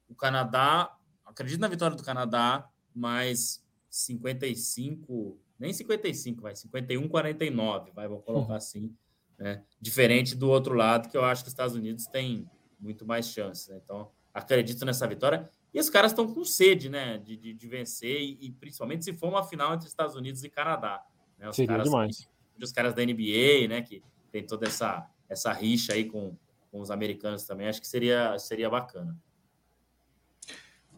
o 0.07 0.15
Canadá. 0.15 0.95
Acredito 1.25 1.59
na 1.59 1.67
vitória 1.67 1.95
do 1.95 2.03
Canadá, 2.03 2.67
mas 2.93 3.63
55, 3.89 5.39
nem 5.59 5.71
55, 5.71 6.41
vai 6.41 6.55
51, 6.55 7.07
49, 7.07 7.91
vai, 7.91 8.07
vou 8.07 8.21
colocar 8.21 8.55
assim. 8.55 8.95
Né? 9.37 9.63
Diferente 9.79 10.35
do 10.35 10.49
outro 10.49 10.73
lado, 10.73 11.07
que 11.07 11.15
eu 11.15 11.23
acho 11.23 11.43
que 11.43 11.47
os 11.47 11.53
Estados 11.53 11.75
Unidos 11.75 12.07
têm 12.07 12.49
muito 12.79 13.05
mais 13.05 13.27
chances. 13.27 13.67
Né? 13.67 13.79
Então, 13.83 14.11
acredito 14.33 14.85
nessa 14.85 15.07
vitória. 15.07 15.49
E 15.73 15.79
os 15.79 15.89
caras 15.89 16.11
estão 16.11 16.27
com 16.33 16.43
sede, 16.43 16.89
né, 16.89 17.19
de, 17.19 17.37
de, 17.37 17.53
de 17.53 17.67
vencer, 17.67 18.19
e, 18.21 18.47
e, 18.47 18.51
principalmente 18.51 19.05
se 19.05 19.13
for 19.13 19.29
uma 19.29 19.43
final 19.43 19.73
entre 19.73 19.87
Estados 19.87 20.15
Unidos 20.15 20.43
e 20.43 20.49
Canadá. 20.49 21.03
Né? 21.39 21.49
Os 21.49 21.55
Seria 21.55 21.69
caras, 21.69 21.85
demais. 21.85 22.29
Os 22.61 22.71
caras 22.71 22.93
da 22.93 23.03
NBA, 23.03 23.67
né? 23.67 23.81
Que 23.81 24.03
tem 24.31 24.45
toda 24.45 24.67
essa, 24.67 25.09
essa 25.27 25.51
rixa 25.53 25.93
aí 25.93 26.05
com, 26.05 26.35
com 26.71 26.79
os 26.79 26.91
americanos 26.91 27.43
também. 27.43 27.67
Acho 27.67 27.81
que 27.81 27.87
seria, 27.87 28.37
seria 28.37 28.69
bacana. 28.69 29.17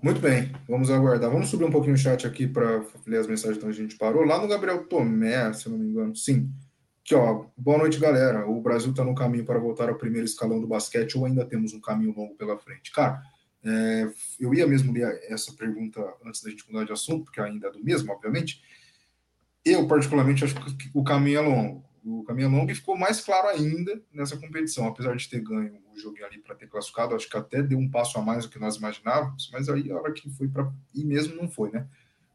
Muito 0.01 0.19
bem, 0.19 0.51
vamos 0.67 0.89
aguardar. 0.89 1.29
Vamos 1.29 1.49
subir 1.49 1.63
um 1.63 1.71
pouquinho 1.71 1.93
o 1.93 1.97
chat 1.97 2.25
aqui 2.25 2.47
para 2.47 2.83
ler 3.05 3.19
as 3.19 3.27
mensagens 3.27 3.63
onde 3.63 3.79
a 3.79 3.83
gente 3.83 3.97
parou. 3.97 4.23
Lá 4.23 4.41
no 4.41 4.47
Gabriel 4.47 4.87
Tomé, 4.87 5.53
se 5.53 5.69
não 5.69 5.77
me 5.77 5.85
engano. 5.85 6.15
Sim. 6.15 6.51
Aqui, 7.05 7.13
ó. 7.13 7.45
Boa 7.55 7.77
noite, 7.77 7.99
galera. 7.99 8.49
O 8.49 8.59
Brasil 8.61 8.89
está 8.89 9.03
no 9.03 9.13
caminho 9.13 9.45
para 9.45 9.59
voltar 9.59 9.89
ao 9.89 9.97
primeiro 9.97 10.25
escalão 10.25 10.59
do 10.59 10.67
basquete 10.67 11.17
ou 11.17 11.25
ainda 11.25 11.45
temos 11.45 11.73
um 11.73 11.79
caminho 11.79 12.15
longo 12.15 12.35
pela 12.35 12.57
frente? 12.57 12.91
Cara, 12.91 13.21
é, 13.63 14.11
eu 14.39 14.51
ia 14.55 14.65
mesmo 14.65 14.91
ler 14.91 15.19
essa 15.29 15.53
pergunta 15.53 16.01
antes 16.25 16.41
da 16.41 16.49
gente 16.49 16.67
mudar 16.67 16.83
de 16.83 16.93
assunto, 16.93 17.25
porque 17.25 17.39
ainda 17.39 17.67
é 17.67 17.71
do 17.71 17.83
mesmo, 17.83 18.11
obviamente. 18.11 18.59
Eu, 19.63 19.87
particularmente, 19.87 20.43
acho 20.43 20.55
que 20.55 20.89
o 20.93 21.03
caminho 21.03 21.39
é 21.39 21.41
longo. 21.41 21.85
O 22.03 22.23
caminho 22.23 22.47
é 22.47 22.51
longo 22.51 22.71
e 22.71 22.75
ficou 22.75 22.97
mais 22.97 23.21
claro 23.21 23.47
ainda 23.47 24.01
nessa 24.11 24.35
competição. 24.35 24.87
Apesar 24.87 25.15
de 25.15 25.29
ter 25.29 25.39
ganho 25.39 25.77
o 25.93 25.99
jogo 25.99 26.17
ali 26.25 26.39
para 26.39 26.55
ter 26.55 26.67
classificado, 26.67 27.13
acho 27.13 27.29
que 27.29 27.37
até 27.37 27.61
deu 27.61 27.77
um 27.77 27.89
passo 27.89 28.17
a 28.17 28.21
mais 28.21 28.45
do 28.45 28.49
que 28.49 28.57
nós 28.57 28.77
imaginávamos, 28.77 29.49
mas 29.53 29.69
aí 29.69 29.91
a 29.91 29.95
hora 29.95 30.11
que 30.11 30.27
foi 30.31 30.47
para 30.47 30.71
ir 30.95 31.05
mesmo 31.05 31.35
não 31.35 31.47
foi, 31.47 31.69
né? 31.69 31.87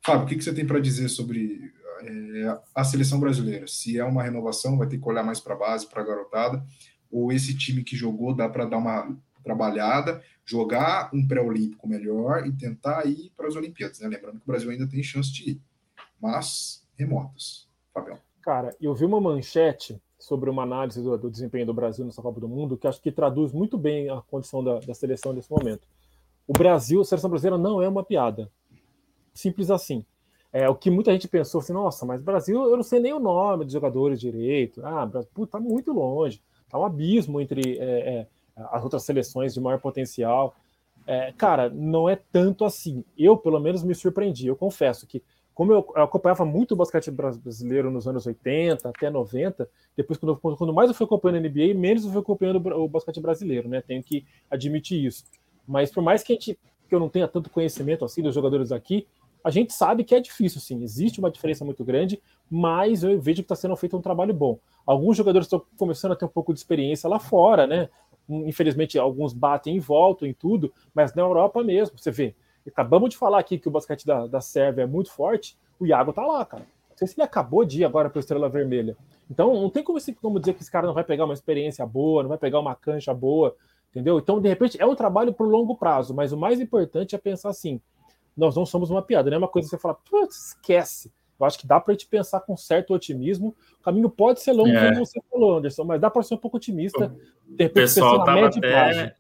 Fábio, 0.05 0.25
o 0.25 0.27
que, 0.29 0.37
que 0.37 0.45
você 0.45 0.55
tem 0.55 0.65
para 0.65 0.79
dizer 0.79 1.09
sobre 1.09 1.73
é, 2.01 2.59
a 2.73 2.85
seleção 2.85 3.19
brasileira? 3.19 3.67
Se 3.67 3.99
é 3.99 4.05
uma 4.05 4.23
renovação, 4.23 4.79
vai 4.79 4.87
ter 4.87 4.99
que 4.99 5.09
olhar 5.09 5.25
mais 5.25 5.41
para 5.41 5.55
a 5.55 5.59
base, 5.59 5.89
para 5.89 6.01
a 6.01 6.07
garotada, 6.07 6.65
ou 7.11 7.33
esse 7.33 7.57
time 7.57 7.83
que 7.83 7.97
jogou 7.97 8.33
dá 8.33 8.49
para 8.49 8.67
dar 8.67 8.79
uma 8.79 9.17
trabalhada, 9.43 10.23
jogar 10.45 11.11
um 11.13 11.27
pré-olímpico 11.27 11.89
melhor 11.89 12.47
e 12.47 12.53
tentar 12.53 13.05
ir 13.07 13.33
para 13.37 13.49
as 13.49 13.57
Olimpíadas, 13.57 13.99
né? 13.99 14.07
Lembrando 14.07 14.39
que 14.39 14.45
o 14.45 14.47
Brasil 14.47 14.71
ainda 14.71 14.87
tem 14.87 15.03
chance 15.03 15.33
de 15.33 15.51
ir, 15.51 15.61
mas 16.21 16.86
remotas. 16.97 17.69
Fabião. 17.93 18.19
Cara, 18.43 18.75
eu 18.81 18.95
vi 18.95 19.05
uma 19.05 19.21
manchete 19.21 20.01
sobre 20.19 20.49
uma 20.49 20.63
análise 20.63 21.03
do, 21.03 21.17
do, 21.19 21.31
desempenho 21.31 21.67
do 21.67 21.75
Brasil 21.75 22.05
nessa 22.05 22.23
Copa 22.23 22.41
do 22.41 22.49
Mundo 22.49 22.77
que 22.77 22.87
acho 22.87 23.01
que 23.01 23.13
traduz 23.13 23.53
muito 23.53 23.77
bem 23.77 24.09
a 24.09 24.21
condição 24.23 24.63
da, 24.63 24.79
da 24.81 24.95
seleção 24.95 25.33
nesse 25.33 25.51
momento. 25.51 25.87
O 26.47 26.53
Brasil, 26.53 27.01
a 27.01 27.05
seleção 27.05 27.29
brasileira 27.29 27.59
não 27.59 27.83
é 27.83 27.89
uma 27.89 28.05
piada. 28.05 28.51
Simples 29.35 29.71
assim. 29.71 30.05
É 30.53 30.69
o 30.69 30.75
que 30.75 30.91
muita 30.91 31.13
gente 31.13 31.29
pensou 31.29 31.61
assim, 31.61 31.73
nossa, 31.73 32.07
mas 32.07 32.23
Brasil, 32.23 32.63
eu 32.65 32.77
não 32.77 32.83
sei 32.83 32.99
nem 32.99 33.13
o 33.13 33.19
nome 33.19 33.65
dos 33.65 33.73
jogadores 33.73 34.19
direito. 34.19 34.81
Ah, 34.85 35.05
Brasil, 35.05 35.47
tá 35.47 35.61
muito 35.61 35.93
longe. 35.93 36.41
Tá 36.69 36.79
um 36.79 36.85
abismo 36.85 37.41
entre 37.41 37.79
é, 37.79 37.85
é, 37.85 38.27
as 38.57 38.83
outras 38.83 39.03
seleções 39.03 39.53
de 39.53 39.61
maior 39.61 39.81
potencial. 39.81 40.55
É, 41.07 41.33
cara, 41.33 41.69
não 41.69 42.09
é 42.09 42.17
tanto 42.17 42.65
assim. 42.65 43.05
Eu, 43.19 43.37
pelo 43.37 43.61
menos, 43.61 43.83
me 43.83 43.95
surpreendi. 43.95 44.47
Eu 44.47 44.57
confesso 44.57 45.07
que 45.07 45.23
como 45.57 45.73
eu 45.73 45.79
acompanhava 45.95 46.45
muito 46.45 46.73
o 46.73 46.77
basquete 46.77 47.11
brasileiro 47.11 47.91
nos 47.91 48.07
anos 48.07 48.27
80 48.27 48.91
até 48.91 49.09
90, 49.09 49.67
depois 49.97 50.19
quando, 50.19 50.37
quando 50.37 50.75
mais 50.75 50.91
eu 50.91 50.95
fui 50.95 51.07
acompanhando 51.07 51.47
a 51.47 51.49
NBA, 51.49 51.73
menos 51.75 52.05
eu 52.05 52.11
fui 52.11 52.21
acompanhando 52.21 52.59
o 52.79 52.87
basquete 52.87 53.23
brasileiro, 53.23 53.67
né? 53.67 53.81
Tenho 53.81 54.03
que 54.03 54.27
admitir 54.51 55.03
isso. 55.03 55.25
Mas 55.67 55.91
por 55.91 56.03
mais 56.03 56.23
que 56.23 56.35
gente 56.35 56.59
que 56.87 56.95
eu 56.95 57.01
não 57.01 57.09
tenha 57.09 57.27
tanto 57.27 57.49
conhecimento 57.49 58.05
assim 58.05 58.23
dos 58.23 58.35
jogadores 58.35 58.71
aqui, 58.71 59.07
a 59.43 59.49
gente 59.49 59.73
sabe 59.73 60.05
que 60.05 60.15
é 60.15 60.21
difícil, 60.21 60.61
sim. 60.61 60.83
Existe 60.83 61.21
uma 61.21 61.31
diferença 61.31 61.65
muito 61.65 61.83
grande, 61.83 62.23
mas 62.51 63.03
eu 63.03 63.19
vejo 63.19 63.37
que 63.37 63.45
está 63.45 63.57
sendo 63.57 63.75
feito 63.77 63.97
um 63.97 64.03
trabalho 64.03 64.35
bom. 64.35 64.59
Alguns 64.85 65.17
jogadores 65.17 65.47
estão 65.47 65.63
começando 65.79 66.13
a 66.13 66.17
ter 66.17 66.27
um 66.27 66.29
pouco 66.29 66.53
de 66.53 66.59
experiência 66.59 67.09
lá 67.09 67.19
fora, 67.19 67.67
né? 67.67 67.89
Infelizmente, 68.29 68.99
alguns 68.99 69.33
batem 69.33 69.77
em 69.77 69.81
volta 69.81 70.29
em 70.29 70.35
tudo, 70.35 70.71
mas 70.95 71.15
na 71.15 71.23
Europa 71.23 71.65
mesmo, 71.65 71.97
você 71.97 72.11
vê 72.11 72.35
acabamos 72.69 73.11
de 73.11 73.17
falar 73.17 73.39
aqui 73.39 73.59
que 73.59 73.69
o 73.69 73.71
basquete 73.71 74.07
da, 74.07 74.27
da 74.27 74.41
Sérvia 74.41 74.83
é 74.83 74.87
muito 74.87 75.11
forte, 75.11 75.57
o 75.79 75.87
Iago 75.87 76.13
tá 76.13 76.25
lá, 76.25 76.45
cara. 76.45 76.67
Não 76.91 76.97
sei 76.97 77.09
se 77.09 77.15
ele 77.15 77.25
acabou 77.25 77.65
de 77.65 77.83
ir 77.83 77.85
agora 77.85 78.09
para 78.09 78.21
Estrela 78.21 78.49
Vermelha. 78.49 78.97
Então, 79.31 79.53
não 79.55 79.69
tem 79.69 79.83
como, 79.83 79.99
como 80.21 80.41
dizer 80.41 80.55
que 80.55 80.63
esse 80.63 80.71
cara 80.71 80.87
não 80.87 80.95
vai 80.95 81.05
pegar 81.05 81.25
uma 81.25 81.35
experiência 81.35 81.85
boa, 81.85 82.23
não 82.23 82.29
vai 82.29 82.39
pegar 82.39 82.59
uma 82.59 82.75
cancha 82.75 83.13
boa. 83.13 83.55
Entendeu? 83.91 84.19
Então, 84.19 84.41
de 84.41 84.49
repente, 84.49 84.81
é 84.81 84.87
um 84.87 84.95
trabalho 84.95 85.33
para 85.33 85.47
o 85.47 85.49
longo 85.49 85.77
prazo, 85.77 86.15
mas 86.15 86.33
o 86.33 86.37
mais 86.37 86.61
importante 86.61 87.15
é 87.15 87.19
pensar 87.19 87.51
assim: 87.51 87.81
nós 88.37 88.55
não 88.55 88.67
somos 88.67 88.91
uma 88.91 89.03
piada, 89.03 89.31
não 89.31 89.37
é 89.37 89.39
uma 89.39 89.49
coisa 89.49 89.67
que 89.67 89.71
você 89.71 89.81
fala, 89.81 89.95
putz, 89.95 90.49
esquece. 90.49 91.13
Eu 91.39 91.47
acho 91.47 91.59
que 91.59 91.67
dá 91.67 91.79
para 91.79 91.93
a 91.93 91.95
gente 91.95 92.07
pensar 92.07 92.41
com 92.41 92.57
certo 92.57 92.95
otimismo. 92.95 93.55
O 93.79 93.83
caminho 93.83 94.09
pode 94.09 94.41
ser 94.41 94.53
longo, 94.53 94.71
é. 94.71 94.89
como 94.89 95.05
você 95.05 95.21
falou, 95.31 95.59
Anderson, 95.59 95.85
mas 95.85 96.01
dá 96.01 96.11
para 96.11 96.23
ser 96.23 96.35
um 96.35 96.39
pouco 96.39 96.57
otimista. 96.57 97.09
De 97.47 97.65
repente, 97.65 97.71
o 97.71 97.73
pessoal 97.75 98.21
estava 98.21 98.47
até, 98.47 99.17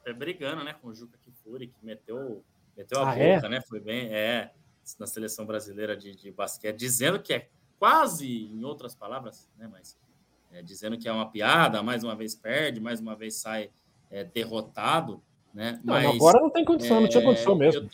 até, 0.00 0.12
brigando 0.12 0.64
né, 0.64 0.74
com 0.80 0.88
o 0.88 0.94
Juca 0.94 1.18
Kifuri, 1.18 1.68
que 1.68 1.84
meteu, 1.84 2.42
meteu 2.80 3.00
a 3.00 3.10
ah, 3.10 3.12
boca, 3.12 3.46
é? 3.46 3.48
né? 3.48 3.60
Foi 3.60 3.80
bem, 3.80 4.12
é, 4.12 4.50
na 4.98 5.06
seleção 5.06 5.44
brasileira 5.46 5.96
de, 5.96 6.14
de 6.14 6.30
basquete, 6.30 6.76
dizendo 6.76 7.20
que 7.20 7.32
é 7.32 7.48
quase, 7.78 8.46
em 8.46 8.64
outras 8.64 8.94
palavras, 8.94 9.48
né, 9.56 9.68
mas 9.70 9.98
é, 10.52 10.62
dizendo 10.62 10.98
que 10.98 11.08
é 11.08 11.12
uma 11.12 11.30
piada, 11.30 11.82
mais 11.82 12.02
uma 12.02 12.14
vez 12.16 12.34
perde, 12.34 12.80
mais 12.80 13.00
uma 13.00 13.14
vez 13.14 13.36
sai 13.36 13.70
é, 14.10 14.24
derrotado, 14.24 15.22
né? 15.54 15.80
Não, 15.84 15.94
Mas 15.94 16.14
agora 16.14 16.40
não 16.40 16.50
tem 16.50 16.64
condição, 16.64 16.98
é, 16.98 17.00
não 17.00 17.08
tinha 17.08 17.22
condição 17.22 17.54
mesmo. 17.54 17.88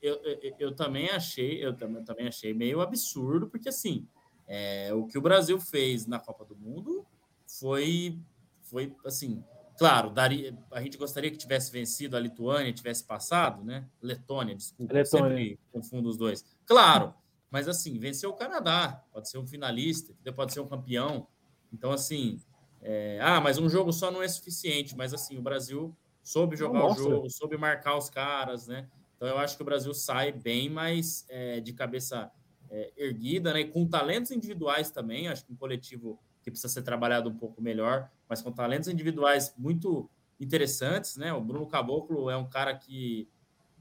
Eu, 0.00 0.14
eu, 0.16 0.38
eu, 0.42 0.54
eu, 0.58 0.74
também 0.74 1.08
achei, 1.10 1.64
eu 1.64 1.74
também, 1.74 2.04
também 2.04 2.28
achei 2.28 2.52
meio 2.52 2.80
absurdo, 2.80 3.48
porque 3.48 3.68
assim, 3.68 4.06
é, 4.46 4.92
o 4.92 5.06
que 5.06 5.16
o 5.16 5.22
Brasil 5.22 5.58
fez 5.58 6.06
na 6.06 6.18
Copa 6.18 6.44
do 6.44 6.56
Mundo 6.56 7.06
foi, 7.46 8.18
foi 8.62 8.94
assim, 9.04 9.42
claro, 9.78 10.10
daria, 10.10 10.56
a 10.70 10.82
gente 10.82 10.96
gostaria 10.96 11.30
que 11.30 11.36
tivesse 11.36 11.70
vencido 11.72 12.16
a 12.16 12.20
Lituânia, 12.20 12.72
tivesse 12.72 13.04
passado, 13.04 13.64
né? 13.64 13.88
Letônia, 14.00 14.54
desculpa, 14.54 14.94
Letônia. 14.94 15.28
sempre 15.28 15.60
confundo 15.72 16.08
os 16.08 16.16
dois. 16.16 16.44
Claro, 16.66 17.14
mas 17.50 17.68
assim, 17.68 17.98
venceu 17.98 18.30
o 18.30 18.34
Canadá, 18.34 19.04
pode 19.12 19.28
ser 19.28 19.38
um 19.38 19.46
finalista, 19.46 20.14
pode 20.34 20.52
ser 20.52 20.60
um 20.60 20.68
campeão. 20.68 21.26
Então, 21.72 21.92
assim, 21.92 22.40
é, 22.82 23.20
ah, 23.22 23.40
mas 23.40 23.58
um 23.58 23.68
jogo 23.68 23.92
só 23.92 24.10
não 24.10 24.22
é 24.22 24.28
suficiente. 24.28 24.96
Mas 24.96 25.14
assim, 25.14 25.38
o 25.38 25.42
Brasil 25.42 25.96
soube 26.22 26.56
jogar 26.56 26.80
Nossa. 26.80 27.00
o 27.00 27.04
jogo, 27.04 27.30
soube 27.30 27.56
marcar 27.56 27.96
os 27.96 28.10
caras, 28.10 28.66
né? 28.66 28.88
Então 29.16 29.28
eu 29.28 29.38
acho 29.38 29.56
que 29.56 29.62
o 29.62 29.64
Brasil 29.64 29.94
sai 29.94 30.32
bem, 30.32 30.68
mas 30.68 31.24
é, 31.28 31.60
de 31.60 31.72
cabeça 31.72 32.30
é, 32.68 32.92
erguida, 32.96 33.54
né? 33.54 33.60
E 33.60 33.68
com 33.68 33.86
talentos 33.86 34.32
individuais 34.32 34.90
também. 34.90 35.28
Acho 35.28 35.46
que 35.46 35.52
um 35.52 35.56
coletivo 35.56 36.18
que 36.42 36.50
precisa 36.50 36.72
ser 36.72 36.82
trabalhado 36.82 37.28
um 37.30 37.36
pouco 37.36 37.62
melhor, 37.62 38.10
mas 38.28 38.42
com 38.42 38.52
talentos 38.52 38.88
individuais 38.88 39.54
muito 39.56 40.10
interessantes, 40.40 41.16
né? 41.16 41.32
O 41.32 41.40
Bruno 41.40 41.66
Caboclo 41.66 42.28
é 42.28 42.36
um 42.36 42.48
cara 42.48 42.74
que, 42.76 43.28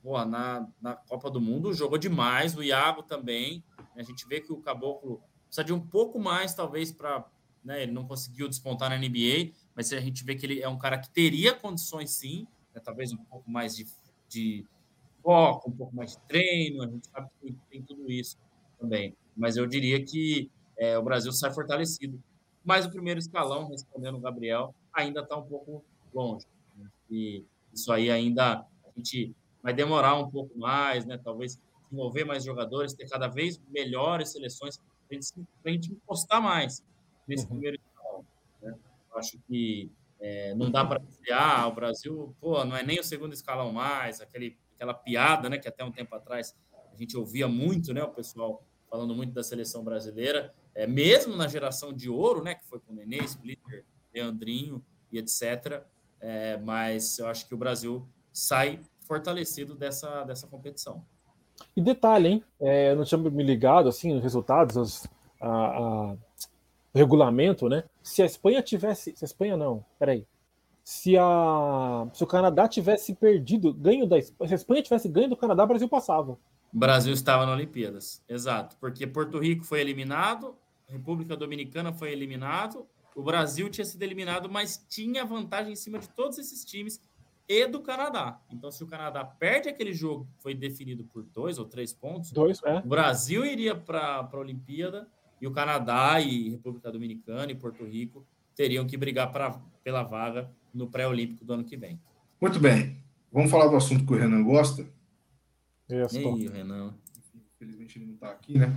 pô, 0.02 0.24
na, 0.26 0.68
na 0.80 0.96
Copa 0.96 1.30
do 1.30 1.42
Mundo 1.42 1.74
jogou 1.74 1.98
demais, 1.98 2.56
o 2.56 2.64
Iago 2.64 3.04
também. 3.04 3.64
A 3.96 4.04
gente 4.04 4.28
vê 4.28 4.40
que 4.40 4.54
o 4.54 4.58
Caboclo 4.58 5.22
precisa 5.46 5.64
de 5.64 5.74
um 5.74 5.80
pouco 5.80 6.20
mais, 6.20 6.54
talvez, 6.54 6.92
para 6.92 7.26
né? 7.64 7.84
Ele 7.84 7.92
não 7.92 8.06
conseguiu 8.06 8.48
despontar 8.48 8.90
na 8.90 8.98
NBA, 8.98 9.52
mas 9.76 9.92
a 9.94 10.00
gente 10.00 10.24
vê 10.24 10.36
que 10.36 10.46
ele 10.46 10.62
é 10.62 10.68
um 10.68 10.78
cara 10.78 10.98
que 10.98 11.10
teria 11.10 11.54
condições 11.54 12.12
sim, 12.12 12.48
né? 12.74 12.82
talvez 12.84 13.14
um 13.14 13.18
pouco 13.18 13.50
mais 13.50 13.76
de, 13.76 13.86
de 14.28 14.66
foco, 15.22 15.70
um 15.70 15.74
pouco 15.74 15.96
mais 15.96 16.12
de 16.12 16.20
treino, 16.28 16.84
a 16.84 16.88
gente 16.88 17.08
sabe 17.08 17.30
que 17.40 17.56
tem 17.70 17.82
tudo 17.84 18.10
isso 18.12 18.38
também. 18.80 19.16
Mas 19.36 19.58
eu 19.58 19.66
diria 19.66 20.04
que 20.04 20.50
é, 20.78 20.98
o 20.98 21.04
Brasil 21.04 21.32
sai 21.32 21.54
fortalecido. 21.54 22.22
Mas 22.64 22.86
o 22.86 22.92
primeiro 22.92 23.20
escalão, 23.20 23.68
respondendo 23.68 24.18
o 24.18 24.22
Gabriel, 24.22 24.74
ainda 24.94 25.22
está 25.22 25.36
um 25.36 25.44
pouco 25.44 25.84
longe. 26.14 26.46
Né? 26.78 26.88
E 27.10 27.46
isso 27.74 27.92
aí 27.92 28.12
ainda 28.12 28.60
a 28.60 28.92
gente 28.96 29.36
vai 29.62 29.74
demorar 29.74 30.16
um 30.16 30.30
pouco 30.30 30.58
mais, 30.58 31.06
né? 31.06 31.18
Talvez 31.18 31.60
desenvolver 31.84 32.24
mais 32.24 32.44
jogadores, 32.44 32.94
ter 32.94 33.08
cada 33.08 33.28
vez 33.28 33.60
melhores 33.70 34.32
seleções 34.32 34.80
para 35.08 35.18
a 35.66 35.72
gente 35.72 35.92
encostar 35.92 36.42
mais 36.42 36.84
nesse 37.28 37.44
uhum. 37.44 37.50
primeiro 37.50 37.78
escalão. 37.78 38.26
Né? 38.62 38.76
Acho 39.16 39.38
que 39.48 39.92
é, 40.20 40.54
não 40.56 40.72
dá 40.72 40.86
para 40.86 41.00
dizer, 41.00 41.34
ah, 41.34 41.68
o 41.68 41.74
Brasil, 41.74 42.36
pô, 42.40 42.64
não 42.64 42.78
é 42.78 42.84
nem 42.84 43.00
o 43.00 43.04
segundo 43.04 43.34
escalão 43.34 43.74
mais, 43.74 44.22
aquele, 44.22 44.58
aquela 44.76 44.94
piada, 44.94 45.50
né, 45.50 45.58
que 45.58 45.68
até 45.68 45.84
um 45.84 45.92
tempo 45.92 46.16
atrás 46.16 46.56
a 46.94 46.96
gente 46.96 47.18
ouvia 47.18 47.48
muito, 47.48 47.94
né, 47.94 48.04
o 48.04 48.12
pessoal 48.12 48.64
falando 48.90 49.16
muito 49.16 49.34
da 49.34 49.44
seleção 49.44 49.84
brasileira, 49.84 50.54
é, 50.74 50.88
mesmo 50.88 51.36
na 51.36 51.48
geração 51.48 51.94
de 51.94 52.10
ouro, 52.10 52.44
né, 52.44 52.56
que 52.56 52.66
foi 52.66 52.80
com 52.80 52.94
o 52.94 52.96
Nenê, 52.96 53.18
Splitter, 53.24 53.86
Leandrinho 54.14 54.84
e 55.12 55.18
etc. 55.18 55.84
É, 56.20 56.58
mas 56.58 57.18
eu 57.20 57.28
acho 57.28 57.48
que 57.48 57.54
o 57.54 57.58
Brasil 57.58 58.08
sai 58.32 58.80
fortalecido 59.02 59.76
dessa, 59.76 60.24
dessa 60.24 60.48
competição. 60.48 61.04
E 61.76 61.82
detalhe, 61.82 62.28
hein? 62.28 62.44
É, 62.60 62.92
eu 62.92 62.96
não 62.96 63.04
tinha 63.04 63.18
me 63.18 63.44
ligado 63.44 63.90
assim 63.90 64.14
nos 64.14 64.24
resultados, 64.24 64.78
as, 64.78 65.08
a, 65.40 65.50
a, 65.50 66.16
regulamento, 66.94 67.68
né? 67.68 67.84
Se 68.02 68.22
a 68.22 68.26
Espanha 68.26 68.62
tivesse. 68.62 69.16
Se 69.16 69.24
a 69.24 69.28
Espanha 69.28 69.58
não, 69.58 69.86
peraí. 70.00 70.26
Se, 70.84 71.18
a, 71.18 72.08
se 72.14 72.24
o 72.24 72.28
Canadá 72.28 72.68
tivesse 72.68 73.14
perdido, 73.14 73.74
ganho 73.74 74.08
da 74.08 74.18
Espanha, 74.18 74.48
se 74.48 74.54
a 74.54 74.58
Espanha 74.58 74.82
tivesse 74.82 75.08
ganho 75.08 75.30
do 75.30 75.38
Canadá, 75.38 75.64
o 75.64 75.68
Brasil 75.68 75.88
passava. 75.88 76.32
O 76.74 76.80
Brasil 76.80 77.14
estava 77.14 77.46
na 77.46 77.52
Olimpíadas, 77.52 78.24
exato. 78.28 78.76
Porque 78.80 79.06
Porto 79.06 79.38
Rico 79.40 79.64
foi 79.64 79.82
eliminado, 79.82 80.56
República 80.92 81.36
Dominicana 81.36 81.94
foi 81.94 82.12
eliminado, 82.12 82.86
o 83.16 83.24
Brasil 83.24 83.70
tinha 83.70 83.86
sido 83.86 84.02
eliminado, 84.04 84.50
mas 84.50 84.86
tinha 84.90 85.26
vantagem 85.26 85.74
em 85.74 85.76
cima 85.76 86.00
de 86.00 86.10
todos 86.10 86.38
esses 86.38 86.64
times 86.64 87.02
e 87.48 87.68
do 87.68 87.82
Canadá. 87.82 88.40
Então, 88.50 88.72
se 88.72 88.84
o 88.84 88.88
Canadá 88.88 89.26
perde 89.26 89.70
aquele 89.70 89.94
jogo, 89.94 90.28
foi 90.40 90.54
definido 90.54 91.04
por 91.04 91.24
dois 91.24 91.58
ou 91.58 91.66
três 91.66 91.94
pontos, 91.94 92.32
dois, 92.32 92.62
é. 92.64 92.80
o 92.80 92.88
Brasil 92.88 93.46
iria 93.46 93.76
para 93.76 94.30
a 94.32 94.38
Olimpíada 94.38 95.08
e 95.42 95.48
o 95.48 95.52
Canadá 95.52 96.20
e 96.20 96.50
República 96.50 96.92
Dominicana 96.92 97.52
e 97.52 97.56
Porto 97.56 97.84
Rico 97.86 98.26
teriam 98.56 98.86
que 98.86 98.96
brigar 98.96 99.32
pra, 99.32 99.60
pela 99.84 100.04
vaga 100.04 100.50
no 100.74 100.88
pré-olímpico 100.88 101.44
do 101.44 101.54
ano 101.54 101.64
que 101.64 101.76
vem. 101.76 102.00
Muito 102.40 102.60
bem. 102.60 102.98
Vamos 103.32 103.50
falar 103.50 103.68
do 103.68 103.76
assunto 103.76 104.06
que 104.06 104.14
o 104.14 104.18
Renan 104.18 104.44
gosta? 104.44 104.86
Isso. 105.90 106.18
Ei, 106.18 106.48
Renan. 106.48 106.94
Infelizmente 107.56 107.98
ele 107.98 108.06
não 108.06 108.14
está 108.14 108.32
aqui, 108.32 108.58
né? 108.58 108.74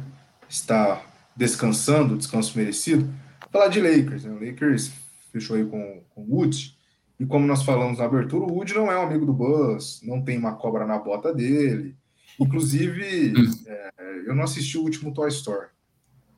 Está 0.49 1.14
descansando, 1.37 2.17
descanso 2.17 2.57
merecido. 2.57 3.13
Falar 3.51 3.69
de 3.69 3.81
Lakers, 3.81 4.25
né? 4.25 4.33
O 4.33 4.45
Lakers 4.45 4.93
fechou 5.33 5.57
aí 5.57 5.65
com, 5.65 6.03
com 6.11 6.23
o 6.23 6.37
Woods. 6.37 6.77
E 7.19 7.25
como 7.25 7.47
nós 7.47 7.63
falamos 7.63 7.99
na 7.99 8.05
abertura, 8.05 8.45
o 8.45 8.53
Wood 8.53 8.75
não 8.75 8.91
é 8.91 8.99
um 8.99 9.03
amigo 9.03 9.25
do 9.25 9.33
Buzz, 9.33 10.01
não 10.03 10.23
tem 10.23 10.37
uma 10.37 10.57
cobra 10.57 10.87
na 10.87 10.99
bota 10.99 11.33
dele. 11.33 11.97
Inclusive, 12.41 13.33
é, 13.67 13.91
eu 14.27 14.35
não 14.35 14.43
assisti 14.43 14.77
o 14.77 14.83
último 14.83 15.13
Toy 15.15 15.29
Story. 15.29 15.69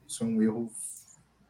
Isso 0.07 0.23
é 0.23 0.27
um 0.27 0.43
erro 0.43 0.71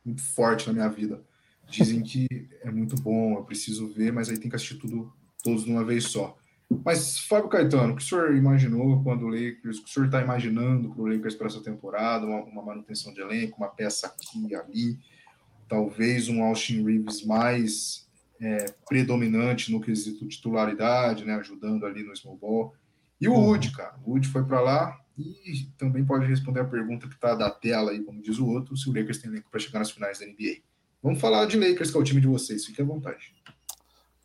muito 0.05 0.23
forte 0.23 0.69
na 0.69 0.73
minha 0.73 0.89
vida. 0.89 1.21
Dizem 1.69 2.01
que 2.03 2.29
é 2.63 2.71
muito 2.71 2.95
bom, 2.97 3.35
eu 3.35 3.45
preciso 3.45 3.89
ver, 3.89 4.13
mas 4.13 4.29
aí 4.29 4.39
tem 4.39 4.49
que 4.49 4.55
assistir 4.55 4.77
tudo 4.77 5.13
todos 5.43 5.65
de 5.65 5.71
uma 5.71 5.85
vez 5.85 6.05
só. 6.05 6.37
Mas, 6.85 7.19
Fábio 7.21 7.49
Caetano, 7.49 7.93
o 7.93 7.97
que 7.97 8.03
o 8.03 8.07
senhor 8.07 8.35
imaginou 8.35 9.03
quando 9.03 9.25
o 9.25 9.29
Lakers, 9.29 9.79
o 9.79 9.85
que 9.85 9.91
o 9.91 9.93
senhor 9.93 10.07
está 10.07 10.21
imaginando 10.21 10.91
para 10.91 11.03
o 11.03 11.07
Lakers 11.07 11.35
para 11.35 11.47
essa 11.47 11.61
temporada? 11.61 12.27
Uma, 12.27 12.43
uma, 12.43 12.63
manutenção 12.63 13.13
de 13.15 13.21
elenco, 13.21 13.59
uma 13.59 13.69
peça 13.69 14.07
aqui 14.09 14.49
e 14.49 14.55
ali, 14.55 14.99
talvez 15.69 16.29
um 16.29 16.43
Austin 16.43 16.85
Reeves 16.85 17.25
mais 17.25 18.09
é, 18.41 18.67
predominante 18.89 19.71
no 19.71 19.81
quesito 19.81 20.27
titularidade, 20.27 21.25
né, 21.25 21.35
ajudando 21.35 21.87
ali 21.87 22.03
no 22.03 22.17
small 22.17 22.37
ball. 22.37 22.75
E 23.21 23.29
o 23.29 23.33
uhum. 23.33 23.47
Wood, 23.47 23.71
cara, 23.73 23.97
o 24.05 24.13
Wood 24.13 24.29
foi 24.29 24.45
para 24.45 24.61
lá, 24.61 25.01
e 25.19 25.71
também 25.79 26.05
pode 26.05 26.27
responder 26.27 26.61
a 26.61 26.65
pergunta 26.65 27.09
que 27.09 27.15
está 27.15 27.35
da 27.35 27.51
tela 27.51 27.93
aí, 27.93 28.03
como 28.03 28.21
diz 28.21 28.39
o 28.39 28.47
outro, 28.47 28.77
se 28.77 28.89
o 28.91 28.93
Lakers 28.93 29.19
tem 29.19 29.31
elenco 29.31 29.51
para 29.51 29.61
chegar 29.61 29.79
nas 29.79 29.91
finais 29.91 30.19
da 30.19 30.27
NBA. 30.27 30.59
Vamos 31.03 31.21
falar 31.21 31.47
de 31.47 31.59
Lakers, 31.59 31.91
que 31.91 31.97
é 31.97 32.01
o 32.01 32.05
time 32.05 32.21
de 32.21 32.27
vocês, 32.27 32.67
fique 32.67 32.83
à 32.83 32.85
vontade. 32.85 33.35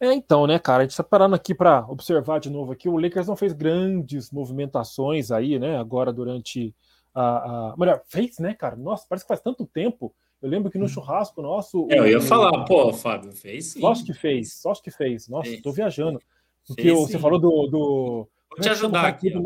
É, 0.01 0.11
então, 0.13 0.47
né, 0.47 0.57
cara, 0.57 0.79
a 0.79 0.81
gente 0.81 0.91
está 0.91 1.03
parando 1.03 1.35
aqui 1.35 1.53
para 1.53 1.85
observar 1.87 2.39
de 2.39 2.49
novo 2.49 2.71
aqui. 2.71 2.89
O 2.89 2.97
Lakers 2.97 3.27
não 3.27 3.35
fez 3.35 3.53
grandes 3.53 4.31
movimentações 4.31 5.29
aí, 5.29 5.59
né, 5.59 5.77
agora 5.77 6.11
durante 6.11 6.75
a. 7.13 7.69
a... 7.71 7.77
Melhor, 7.77 8.01
fez, 8.07 8.39
né, 8.39 8.55
cara? 8.55 8.75
Nossa, 8.75 9.05
parece 9.07 9.23
que 9.23 9.27
faz 9.27 9.41
tanto 9.41 9.63
tempo. 9.63 10.11
Eu 10.41 10.49
lembro 10.49 10.71
que 10.71 10.79
no 10.79 10.85
hum. 10.85 10.87
churrasco 10.87 11.39
nosso. 11.43 11.87
É, 11.91 11.99
eu 11.99 12.07
ia 12.07 12.19
falar, 12.19 12.65
pô, 12.65 12.91
Fábio, 12.91 13.31
fez 13.31 13.73
sim. 13.73 13.79
Só 13.79 13.93
que 13.93 14.11
fez, 14.11 14.53
só 14.55 14.73
que 14.73 14.89
fez. 14.89 15.27
Nossa, 15.27 15.51
fez. 15.51 15.61
tô 15.61 15.71
viajando. 15.71 16.19
Porque 16.67 16.81
fez, 16.81 16.97
você 16.97 17.19
falou 17.19 17.37
do. 17.37 17.67
do... 17.67 18.27
Vou 18.49 18.59
te 18.59 18.69
é 18.69 18.71
ajudar 18.71 19.05
aqui. 19.05 19.29
Do, 19.29 19.43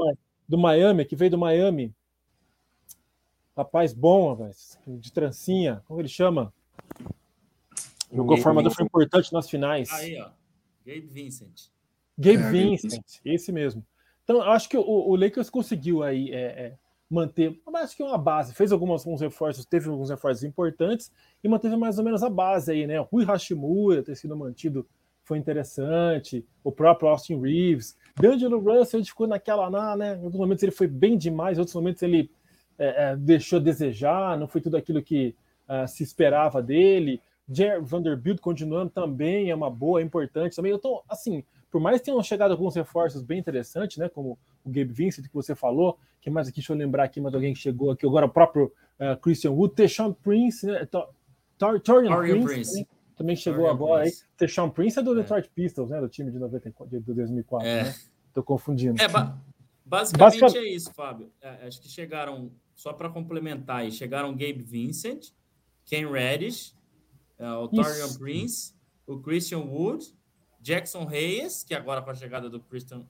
do 0.48 0.58
Miami, 0.58 1.04
que 1.04 1.18
veio 1.18 1.32
do 1.32 1.38
Miami. 1.38 1.94
Rapaz 3.58 3.94
bom, 3.94 4.30
rapaz, 4.32 4.80
de 4.88 5.12
trancinha, 5.12 5.84
como 5.86 6.00
ele 6.00 6.08
chama? 6.08 6.54
Jogou 8.14 8.38
formador, 8.38 8.74
foi 8.74 8.86
importante 8.86 9.34
nas 9.34 9.50
finais. 9.50 9.92
Aí, 9.92 10.18
ó. 10.18 10.30
Gabe 10.86 11.08
Vincent. 11.08 11.70
Gabe 12.18 12.44
é, 12.44 12.52
Vincent, 12.52 13.20
esse 13.26 13.52
mesmo. 13.52 13.86
Então, 14.24 14.42
acho 14.42 14.70
que 14.70 14.78
o, 14.78 14.84
o 14.84 15.16
Lakers 15.16 15.50
conseguiu 15.50 16.04
aí 16.04 16.32
é, 16.32 16.44
é, 16.44 16.78
manter, 17.10 17.60
acho 17.76 17.96
que 17.96 18.04
uma 18.04 18.18
base, 18.18 18.54
fez 18.54 18.72
alguns, 18.72 19.06
alguns 19.06 19.22
reforços, 19.22 19.66
teve 19.66 19.90
alguns 19.90 20.10
reforços 20.10 20.44
importantes 20.44 21.12
e 21.44 21.48
manteve 21.48 21.76
mais 21.76 21.98
ou 21.98 22.04
menos 22.04 22.24
a 22.24 22.30
base 22.30 22.72
aí, 22.72 22.88
né? 22.88 23.00
O 23.00 23.04
Rui 23.04 23.26
Hashimura 23.26 24.04
ter 24.04 24.16
sido 24.16 24.36
mantido 24.36 24.88
foi 25.24 25.40
interessante, 25.40 26.46
o 26.64 26.72
próprio 26.72 27.10
Austin 27.10 27.40
Reeves. 27.42 27.98
D'Angelo 28.16 28.60
Russell 28.60 29.04
ficou 29.04 29.28
naquela, 29.28 29.96
né? 29.98 30.14
Em 30.14 30.26
alguns 30.26 30.36
momentos 30.36 30.64
ele 30.64 30.72
foi 30.72 30.88
bem 30.88 31.18
demais, 31.18 31.58
em 31.58 31.62
outros 31.62 31.76
momentos 31.76 32.02
ele 32.04 32.30
é, 32.78 33.12
é, 33.12 33.16
deixou 33.16 33.60
a 33.60 33.62
desejar, 33.62 34.38
não 34.38 34.48
foi 34.48 34.62
tudo 34.62 34.78
aquilo 34.78 35.02
que 35.02 35.36
uh, 35.68 35.88
se 35.88 36.04
esperava 36.04 36.62
dele. 36.62 37.22
Jer 37.48 37.82
Vanderbilt 37.82 38.40
continuando 38.40 38.90
também 38.90 39.50
é 39.50 39.56
uma 39.56 39.70
boa, 39.70 40.00
é 40.00 40.04
importante 40.04 40.56
também. 40.56 40.72
Eu 40.72 40.80
tô 40.80 41.04
assim, 41.08 41.44
por 41.70 41.80
mais 41.80 42.00
que 42.00 42.06
tenham 42.06 42.24
chegado 42.24 42.52
alguns 42.52 42.76
reforços 42.76 43.22
bem 43.22 43.40
interessantes, 43.40 43.98
né? 43.98 44.10
Como 44.10 44.40
o 44.64 44.70
Gabe 44.70 44.92
Vincent 44.92 45.28
que 45.28 45.34
você 45.34 45.54
falou, 45.54 46.00
que 46.22 46.30
mais 46.30 46.48
aqui, 46.48 46.58
deixa 46.58 46.74
eu 46.74 46.78
lembrar 46.78 47.04
aqui, 47.04 47.22
mas 47.22 47.34
alguém 47.34 47.54
que 47.54 47.60
chegou 47.60 47.92
aqui 47.92 48.06
agora, 48.06 48.26
o 48.26 48.30
próprio 48.30 48.74
uh, 49.00 49.20
Christian 49.22 49.52
Wood, 49.52 49.76
Teshon 49.76 50.14
Prince, 50.14 50.66
né? 50.66 50.88
Torian 51.58 52.18
Prince, 52.18 52.46
Prince. 52.46 52.72
Também, 52.72 52.88
também 53.16 53.36
chegou 53.36 53.62
Torian 53.62 53.74
agora 53.74 54.02
Prince. 54.04 54.24
aí. 54.24 54.30
Teshon 54.38 54.70
Prince 54.70 55.00
é 55.00 55.02
do 55.04 55.12
é. 55.12 55.16
Detroit 55.22 55.50
Pistons, 55.54 55.90
né? 55.90 56.02
Do 56.02 56.10
time 56.10 56.32
de 56.32 56.40
94, 56.40 57.00
de 57.00 57.14
2004, 57.14 57.68
é. 57.68 57.84
né? 57.84 57.96
Tô 58.34 58.42
confundindo. 58.42 59.02
É, 59.02 59.08
ba 59.08 59.38
basicamente 59.86 60.40
Basic... 60.40 60.58
é 60.58 60.64
isso, 60.64 60.94
Fábio. 60.94 61.32
É, 61.42 61.68
acho 61.68 61.80
que 61.82 61.88
chegaram, 61.88 62.52
só 62.74 62.92
para 62.92 63.10
complementar 63.10 63.82
aí, 63.82 63.92
chegaram 63.92 64.32
Gabe 64.32 64.64
Vincent, 64.64 65.28
Ken 65.86 66.10
Reddish, 66.10 66.76
uh, 67.40 67.64
o 67.64 67.68
Torian 67.68 68.14
Prince, 68.18 68.74
o 69.08 69.20
Christian 69.20 69.60
Wood, 69.60 70.14
Jackson 70.62 71.06
Reyes, 71.06 71.64
que 71.64 71.74
agora 71.74 72.02
com 72.02 72.10
a 72.10 72.16
chegada 72.16 72.50
do 72.50 72.60
Christian, 72.60 73.06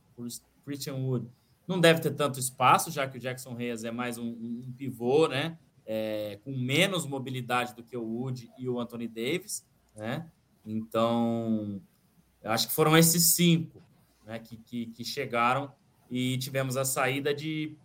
Christian 0.66 0.96
Wood 0.96 1.30
não 1.68 1.80
deve 1.80 2.00
ter 2.00 2.12
tanto 2.12 2.40
espaço, 2.40 2.92
já 2.92 3.08
que 3.08 3.18
o 3.18 3.20
Jackson 3.20 3.54
Reyes 3.54 3.84
é 3.84 3.92
mais 3.92 4.18
um, 4.18 4.28
um 4.28 4.74
pivô, 4.78 5.28
né? 5.28 5.58
É, 5.86 6.40
com 6.44 6.52
menos 6.52 7.06
mobilidade 7.06 7.76
do 7.76 7.84
que 7.84 7.96
o 7.96 8.04
Wood 8.04 8.50
e 8.58 8.68
o 8.68 8.80
Anthony 8.80 9.08
Davis, 9.08 9.66
né? 9.96 10.30
Então, 10.66 11.80
acho 12.44 12.68
que 12.68 12.74
foram 12.74 12.98
esses 12.98 13.24
cinco 13.36 13.82
né, 14.26 14.40
que, 14.40 14.58
que, 14.58 14.88
que 14.88 15.04
chegaram 15.04 15.72
e 16.10 16.38
tivemos 16.40 16.76
a 16.76 16.84
saída 16.84 17.34
de 17.34 17.78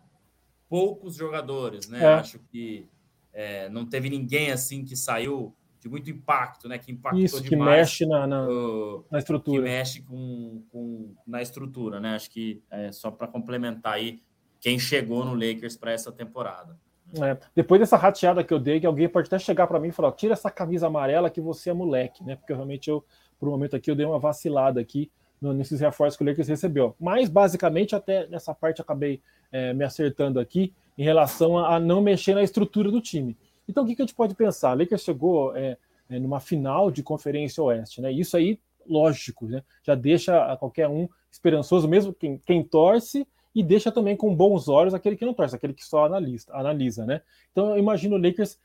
poucos 0.69 1.15
jogadores, 1.15 1.89
né? 1.89 2.03
É. 2.03 2.15
Acho 2.15 2.39
que 2.51 2.87
é, 3.33 3.69
não 3.69 3.85
teve 3.85 4.09
ninguém 4.09 4.51
assim 4.51 4.85
que 4.85 4.97
saiu 4.97 5.55
de 5.81 5.89
muito 5.89 6.11
impacto, 6.11 6.69
né? 6.69 6.79
Que 6.79 6.93
impactou 6.93 7.21
Isso, 7.21 7.43
que 7.43 7.57
mexe 7.57 8.05
na, 8.07 8.27
na, 8.27 8.47
uh, 8.49 9.05
na, 9.11 9.19
estrutura. 9.19 9.63
Que 9.63 9.69
mexe 9.69 10.03
com, 10.03 10.63
com, 10.71 11.15
na 11.27 11.41
estrutura, 11.41 11.99
né? 11.99 12.15
Acho 12.15 12.31
que 12.31 12.63
é 12.71 12.93
só 12.93 13.11
para 13.11 13.27
complementar 13.27 13.95
aí 13.95 14.21
quem 14.61 14.79
chegou 14.79 15.25
no 15.25 15.35
Lakers 15.35 15.77
para 15.77 15.93
essa 15.93 16.13
temporada. 16.13 16.79
É, 17.21 17.37
depois 17.57 17.81
dessa 17.81 17.97
rateada 17.97 18.45
que 18.45 18.53
eu 18.53 18.59
dei, 18.59 18.79
que 18.79 18.87
alguém 18.87 19.09
pode 19.09 19.27
até 19.27 19.39
chegar 19.39 19.67
para 19.67 19.81
mim 19.81 19.89
e 19.89 19.93
falar: 19.93 20.13
tira 20.13 20.35
essa 20.35 20.51
camisa 20.51 20.87
amarela 20.87 21.31
que 21.31 21.41
você 21.41 21.71
é 21.71 21.73
moleque, 21.73 22.23
né? 22.23 22.37
Porque 22.37 22.53
realmente 22.53 22.91
eu, 22.91 23.05
por 23.39 23.49
um 23.49 23.53
momento 23.53 23.75
aqui, 23.75 23.91
eu 23.91 23.97
dei 23.97 24.05
uma 24.05 24.19
vacilada 24.19 24.81
aqui 24.81 25.11
nesses 25.41 25.81
reforços 25.81 26.19
que 26.19 26.23
o 26.23 26.27
Lakers 26.27 26.49
recebeu. 26.49 26.95
Mas, 27.01 27.31
basicamente, 27.31 27.97
até 27.97 28.27
nessa 28.27 28.55
parte 28.55 28.83
acabei 28.83 29.23
é, 29.51 29.73
me 29.73 29.83
acertando 29.83 30.39
aqui 30.39 30.75
em 30.99 31.03
relação 31.03 31.57
a, 31.57 31.77
a 31.77 31.81
não 31.81 32.03
mexer 32.03 32.35
na 32.35 32.43
estrutura 32.43 32.91
do 32.91 33.01
time. 33.01 33.37
Então, 33.71 33.85
o 33.85 33.87
que, 33.87 33.95
que 33.95 34.03
a 34.03 34.05
gente 34.05 34.15
pode 34.15 34.35
pensar? 34.35 34.71
A 34.71 34.75
Lakers 34.75 35.03
chegou 35.03 35.57
é, 35.57 35.79
é, 36.09 36.19
numa 36.19 36.41
final 36.41 36.91
de 36.91 37.03
Conferência 37.03 37.63
Oeste, 37.63 38.01
né? 38.01 38.13
Isso 38.13 38.37
aí, 38.37 38.59
lógico, 38.87 39.47
né? 39.47 39.63
Já 39.83 39.95
deixa 39.95 40.57
qualquer 40.57 40.89
um 40.89 41.09
esperançoso, 41.31 41.87
mesmo 41.87 42.13
quem, 42.13 42.37
quem 42.39 42.65
torce, 42.65 43.27
e 43.55 43.63
deixa 43.63 43.93
também 43.93 44.17
com 44.17 44.35
bons 44.35 44.69
olhos 44.69 44.93
aquele 44.93 45.17
que 45.17 45.25
não 45.25 45.35
torce, 45.35 45.55
aquele 45.55 45.73
que 45.73 45.85
só 45.85 46.05
analisa, 46.05 46.53
analisa 46.53 47.07
né? 47.07 47.23
Então, 47.53 47.71
eu 47.71 47.79
imagino 47.79 48.17
o 48.17 48.23
Lakers 48.23 48.59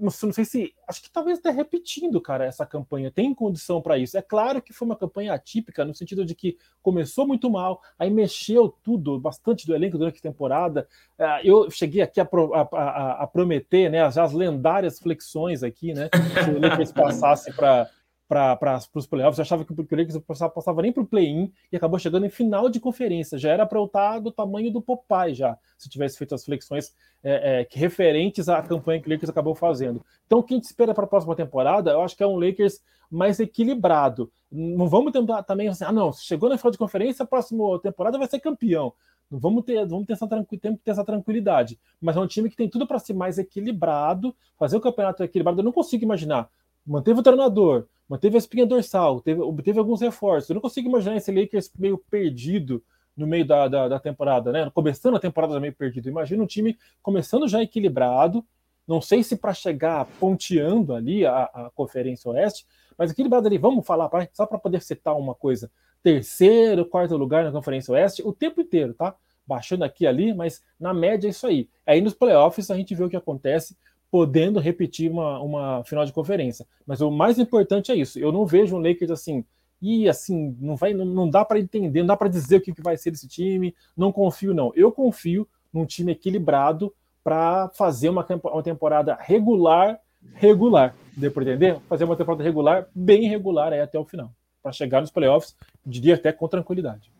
não 0.00 0.10
sei 0.10 0.44
se. 0.44 0.74
Acho 0.88 1.02
que 1.02 1.10
talvez 1.10 1.38
até 1.38 1.50
repetindo, 1.50 2.20
cara, 2.20 2.44
essa 2.44 2.66
campanha. 2.66 3.10
Tem 3.10 3.34
condição 3.34 3.80
para 3.80 3.98
isso. 3.98 4.16
É 4.16 4.22
claro 4.22 4.60
que 4.60 4.72
foi 4.72 4.86
uma 4.86 4.96
campanha 4.96 5.32
atípica, 5.32 5.84
no 5.84 5.94
sentido 5.94 6.24
de 6.24 6.34
que 6.34 6.56
começou 6.82 7.26
muito 7.26 7.48
mal, 7.48 7.80
aí 7.98 8.10
mexeu 8.10 8.68
tudo, 8.82 9.18
bastante 9.20 9.66
do 9.66 9.74
elenco 9.74 9.98
durante 9.98 10.18
a 10.18 10.22
temporada. 10.22 10.88
Ah, 11.18 11.40
eu 11.44 11.70
cheguei 11.70 12.02
aqui 12.02 12.20
a, 12.20 12.24
a, 12.24 12.60
a, 12.60 13.22
a 13.22 13.26
prometer 13.26 13.90
né, 13.90 14.10
já 14.10 14.24
as 14.24 14.32
lendárias 14.32 14.98
flexões 14.98 15.62
aqui, 15.62 15.92
né? 15.94 16.08
Se 16.44 16.50
o 16.50 16.60
Lakers 16.60 16.92
passasse 16.92 17.52
para 17.52 17.88
para 18.28 18.78
os 18.94 19.06
playoffs. 19.06 19.38
Eu 19.38 19.42
achava 19.42 19.64
que 19.64 19.72
o 19.72 19.76
Lakers 19.76 20.14
não 20.14 20.20
passava 20.20 20.82
nem 20.82 20.92
para 20.92 21.02
o 21.02 21.06
play-in 21.06 21.50
e 21.72 21.76
acabou 21.76 21.98
chegando 21.98 22.26
em 22.26 22.30
final 22.30 22.68
de 22.68 22.78
conferência. 22.78 23.38
Já 23.38 23.50
era 23.50 23.64
para 23.64 23.78
eu 23.78 23.86
estar 23.86 24.18
do 24.18 24.30
tamanho 24.30 24.70
do 24.70 24.82
Popeye 24.82 25.34
já, 25.34 25.56
se 25.78 25.88
tivesse 25.88 26.18
feito 26.18 26.34
as 26.34 26.44
flexões 26.44 26.92
é, 27.24 27.62
é, 27.62 27.68
referentes 27.70 28.48
à 28.48 28.62
campanha 28.62 29.00
que 29.00 29.08
o 29.08 29.12
Lakers 29.12 29.30
acabou 29.30 29.54
fazendo. 29.54 30.04
Então, 30.26 30.40
o 30.40 30.42
que 30.42 30.52
a 30.52 30.56
gente 30.56 30.66
espera 30.66 30.92
para 30.92 31.04
a 31.04 31.08
próxima 31.08 31.34
temporada, 31.34 31.90
eu 31.90 32.02
acho 32.02 32.14
que 32.14 32.22
é 32.22 32.26
um 32.26 32.38
Lakers 32.38 32.80
mais 33.10 33.40
equilibrado. 33.40 34.30
Não 34.52 34.86
vamos 34.86 35.12
tentar 35.12 35.42
também 35.42 35.68
assim, 35.68 35.84
ah, 35.84 35.92
não, 35.92 36.12
chegou 36.12 36.50
na 36.50 36.58
final 36.58 36.70
de 36.70 36.78
conferência, 36.78 37.22
a 37.22 37.26
próxima 37.26 37.78
temporada 37.80 38.18
vai 38.18 38.28
ser 38.28 38.40
campeão. 38.40 38.92
Não 39.30 39.38
vamos 39.38 39.64
ter, 39.64 39.86
vamos 39.86 40.06
ter 40.06 40.14
essa, 40.14 40.26
ter 40.26 40.78
essa 40.86 41.04
tranquilidade. 41.04 41.78
Mas 42.00 42.16
é 42.16 42.20
um 42.20 42.26
time 42.26 42.48
que 42.48 42.56
tem 42.56 42.68
tudo 42.68 42.86
para 42.86 42.98
ser 42.98 43.14
mais 43.14 43.38
equilibrado, 43.38 44.34
fazer 44.58 44.76
o 44.76 44.80
campeonato 44.80 45.22
equilibrado. 45.22 45.60
Eu 45.60 45.64
não 45.64 45.72
consigo 45.72 46.04
imaginar. 46.04 46.48
Manteve 46.88 47.20
o 47.20 47.22
treinador, 47.22 47.86
manteve 48.08 48.36
a 48.36 48.38
espinha 48.38 48.64
dorsal, 48.64 49.20
teve, 49.20 49.40
obteve 49.42 49.78
alguns 49.78 50.00
reforços. 50.00 50.48
Eu 50.48 50.54
não 50.54 50.62
consigo 50.62 50.88
imaginar 50.88 51.16
esse 51.16 51.30
Lakers 51.30 51.70
meio 51.78 51.98
perdido 52.10 52.82
no 53.14 53.26
meio 53.26 53.44
da, 53.44 53.68
da, 53.68 53.88
da, 53.88 54.00
temporada, 54.00 54.50
né? 54.52 54.70
Começando 54.72 55.16
a 55.16 55.20
temporada 55.20 55.60
meio 55.60 55.74
perdido. 55.74 56.08
Imagina 56.08 56.42
um 56.42 56.46
time 56.46 56.78
começando 57.02 57.46
já 57.46 57.60
equilibrado. 57.60 58.44
Não 58.86 59.02
sei 59.02 59.22
se 59.22 59.36
para 59.36 59.52
chegar 59.52 60.06
ponteando 60.18 60.94
ali 60.94 61.26
a, 61.26 61.42
a, 61.42 61.70
Conferência 61.74 62.30
Oeste, 62.30 62.66
mas 62.96 63.10
equilibrado 63.10 63.46
ali, 63.46 63.58
vamos 63.58 63.86
falar, 63.86 64.08
pra, 64.08 64.26
só 64.32 64.46
para 64.46 64.56
poder 64.56 64.80
citar 64.80 65.14
uma 65.14 65.34
coisa: 65.34 65.70
terceiro, 66.02 66.86
quarto 66.86 67.16
lugar 67.16 67.44
na 67.44 67.52
Conferência 67.52 67.92
Oeste, 67.92 68.22
o 68.24 68.32
tempo 68.32 68.62
inteiro, 68.62 68.94
tá? 68.94 69.14
Baixando 69.46 69.84
aqui 69.84 70.06
ali, 70.06 70.32
mas 70.32 70.62
na 70.80 70.94
média 70.94 71.26
é 71.26 71.30
isso 71.30 71.46
aí. 71.46 71.68
Aí 71.84 72.00
nos 72.00 72.14
playoffs 72.14 72.70
a 72.70 72.76
gente 72.76 72.94
vê 72.94 73.04
o 73.04 73.10
que 73.10 73.16
acontece 73.16 73.76
podendo 74.10 74.58
repetir 74.58 75.10
uma, 75.10 75.40
uma 75.40 75.84
final 75.84 76.04
de 76.04 76.12
conferência. 76.12 76.66
Mas 76.86 77.00
o 77.00 77.10
mais 77.10 77.38
importante 77.38 77.92
é 77.92 77.96
isso. 77.96 78.18
Eu 78.18 78.32
não 78.32 78.46
vejo 78.46 78.76
um 78.76 78.80
Lakers 78.80 79.10
assim, 79.10 79.44
e 79.80 80.08
assim, 80.08 80.56
não 80.60 80.76
vai, 80.76 80.92
não, 80.92 81.04
não 81.04 81.28
dá 81.28 81.44
para 81.44 81.58
entender, 81.58 82.00
não 82.00 82.08
dá 82.08 82.16
para 82.16 82.28
dizer 82.28 82.56
o 82.56 82.60
que, 82.60 82.72
que 82.72 82.82
vai 82.82 82.96
ser 82.96 83.10
desse 83.10 83.28
time. 83.28 83.74
Não 83.96 84.10
confio, 84.10 84.54
não. 84.54 84.72
Eu 84.74 84.90
confio 84.90 85.46
num 85.72 85.84
time 85.84 86.12
equilibrado 86.12 86.92
para 87.22 87.68
fazer 87.70 88.08
uma, 88.08 88.26
uma 88.44 88.62
temporada 88.62 89.16
regular, 89.20 90.00
regular. 90.34 90.94
Deu 91.16 91.30
para 91.30 91.42
entender? 91.42 91.78
Fazer 91.88 92.04
uma 92.04 92.16
temporada 92.16 92.42
regular, 92.42 92.88
bem 92.94 93.28
regular 93.28 93.72
aí 93.72 93.80
até 93.80 93.98
o 93.98 94.04
final. 94.04 94.32
Para 94.62 94.72
chegar 94.72 95.00
nos 95.00 95.10
playoffs, 95.10 95.54
diria 95.84 96.14
até 96.14 96.32
com 96.32 96.48
tranquilidade. 96.48 97.12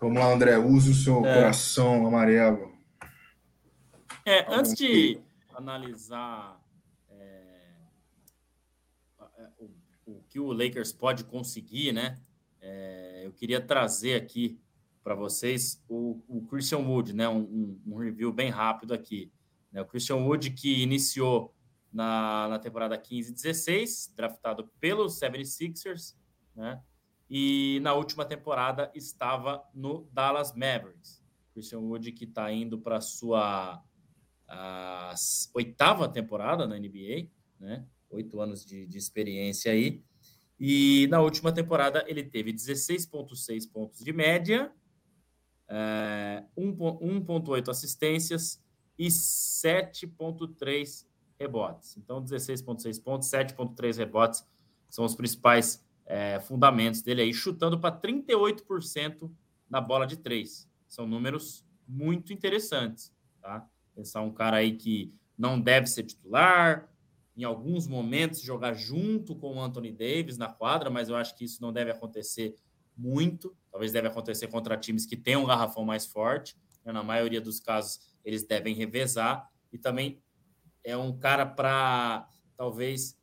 Vamos 0.00 0.18
lá, 0.18 0.32
André. 0.32 0.58
Use 0.58 0.90
o 0.90 0.94
seu 0.94 1.24
é. 1.24 1.34
coração 1.34 2.04
amarelo. 2.06 2.71
É, 4.24 4.46
antes 4.52 4.74
de 4.74 5.20
analisar 5.52 6.60
é, 7.10 7.74
o, 9.58 9.70
o, 10.06 10.22
que 10.28 10.38
o 10.38 10.52
Lakers 10.52 10.92
pode 10.92 11.24
conseguir, 11.24 11.92
né? 11.92 12.20
É, 12.60 13.22
eu 13.24 13.32
queria 13.32 13.60
trazer 13.60 14.14
aqui 14.14 14.60
para 15.02 15.14
vocês 15.16 15.82
o, 15.88 16.22
o, 16.28 16.46
Christian 16.46 16.78
Wood, 16.78 17.12
né? 17.12 17.28
Um, 17.28 17.80
um, 17.84 17.96
review 17.96 18.32
bem 18.32 18.50
rápido 18.50 18.94
aqui. 18.94 19.32
Né? 19.72 19.80
O 19.80 19.86
Christian 19.86 20.16
Wood 20.16 20.50
que 20.50 20.82
iniciou 20.82 21.52
na, 21.92 22.46
na 22.48 22.58
temporada 22.60 22.96
15-16, 22.96 24.14
draftado 24.14 24.70
pelo 24.78 25.06
76ers, 25.06 26.14
né? 26.54 26.80
E 27.28 27.80
na 27.80 27.94
última 27.94 28.24
temporada 28.24 28.92
estava 28.94 29.64
no 29.74 30.06
Dallas 30.12 30.52
Mavericks. 30.52 31.22
Christian 31.52 31.80
Wood 31.80 32.12
que 32.12 32.24
está 32.24 32.52
indo 32.52 32.78
para 32.78 33.00
sua 33.00 33.82
a 34.52 35.14
oitava 35.54 36.08
temporada 36.08 36.66
na 36.66 36.78
NBA, 36.78 37.28
né? 37.58 37.86
Oito 38.10 38.40
anos 38.40 38.64
de, 38.64 38.86
de 38.86 38.98
experiência 38.98 39.72
aí. 39.72 40.02
E 40.60 41.06
na 41.08 41.20
última 41.20 41.52
temporada 41.52 42.04
ele 42.06 42.22
teve 42.22 42.52
16,6 42.52 43.70
pontos 43.70 44.00
de 44.00 44.12
média, 44.12 44.70
é, 45.68 46.44
1,8 46.56 47.68
assistências 47.68 48.62
e 48.98 49.06
7,3 49.06 51.06
rebotes. 51.40 51.96
Então, 51.96 52.22
16,6 52.22 53.02
pontos, 53.02 53.28
7,3 53.28 53.96
rebotes 53.96 54.46
são 54.88 55.04
os 55.04 55.14
principais 55.14 55.84
é, 56.04 56.38
fundamentos 56.40 57.00
dele 57.00 57.22
aí, 57.22 57.32
chutando 57.32 57.80
para 57.80 57.98
38% 57.98 59.30
na 59.68 59.80
bola 59.80 60.06
de 60.06 60.18
três. 60.18 60.68
São 60.86 61.06
números 61.06 61.64
muito 61.88 62.32
interessantes, 62.32 63.12
tá? 63.40 63.66
Pensar 63.94 64.22
um 64.22 64.32
cara 64.32 64.58
aí 64.58 64.76
que 64.76 65.14
não 65.36 65.60
deve 65.60 65.86
ser 65.86 66.04
titular, 66.04 66.88
em 67.36 67.44
alguns 67.44 67.86
momentos 67.86 68.40
jogar 68.40 68.74
junto 68.74 69.34
com 69.34 69.56
o 69.56 69.60
Anthony 69.60 69.90
Davis 69.90 70.36
na 70.36 70.48
quadra, 70.48 70.90
mas 70.90 71.08
eu 71.08 71.16
acho 71.16 71.34
que 71.34 71.44
isso 71.44 71.62
não 71.62 71.72
deve 71.72 71.90
acontecer 71.90 72.56
muito. 72.96 73.56
Talvez 73.70 73.90
deve 73.90 74.08
acontecer 74.08 74.48
contra 74.48 74.76
times 74.76 75.06
que 75.06 75.16
têm 75.16 75.36
um 75.36 75.46
garrafão 75.46 75.84
mais 75.84 76.06
forte. 76.06 76.56
Né? 76.84 76.92
Na 76.92 77.02
maioria 77.02 77.40
dos 77.40 77.58
casos, 77.58 78.00
eles 78.24 78.44
devem 78.44 78.74
revezar. 78.74 79.50
E 79.72 79.78
também 79.78 80.22
é 80.84 80.96
um 80.96 81.16
cara 81.18 81.46
para 81.46 82.28
talvez 82.56 83.18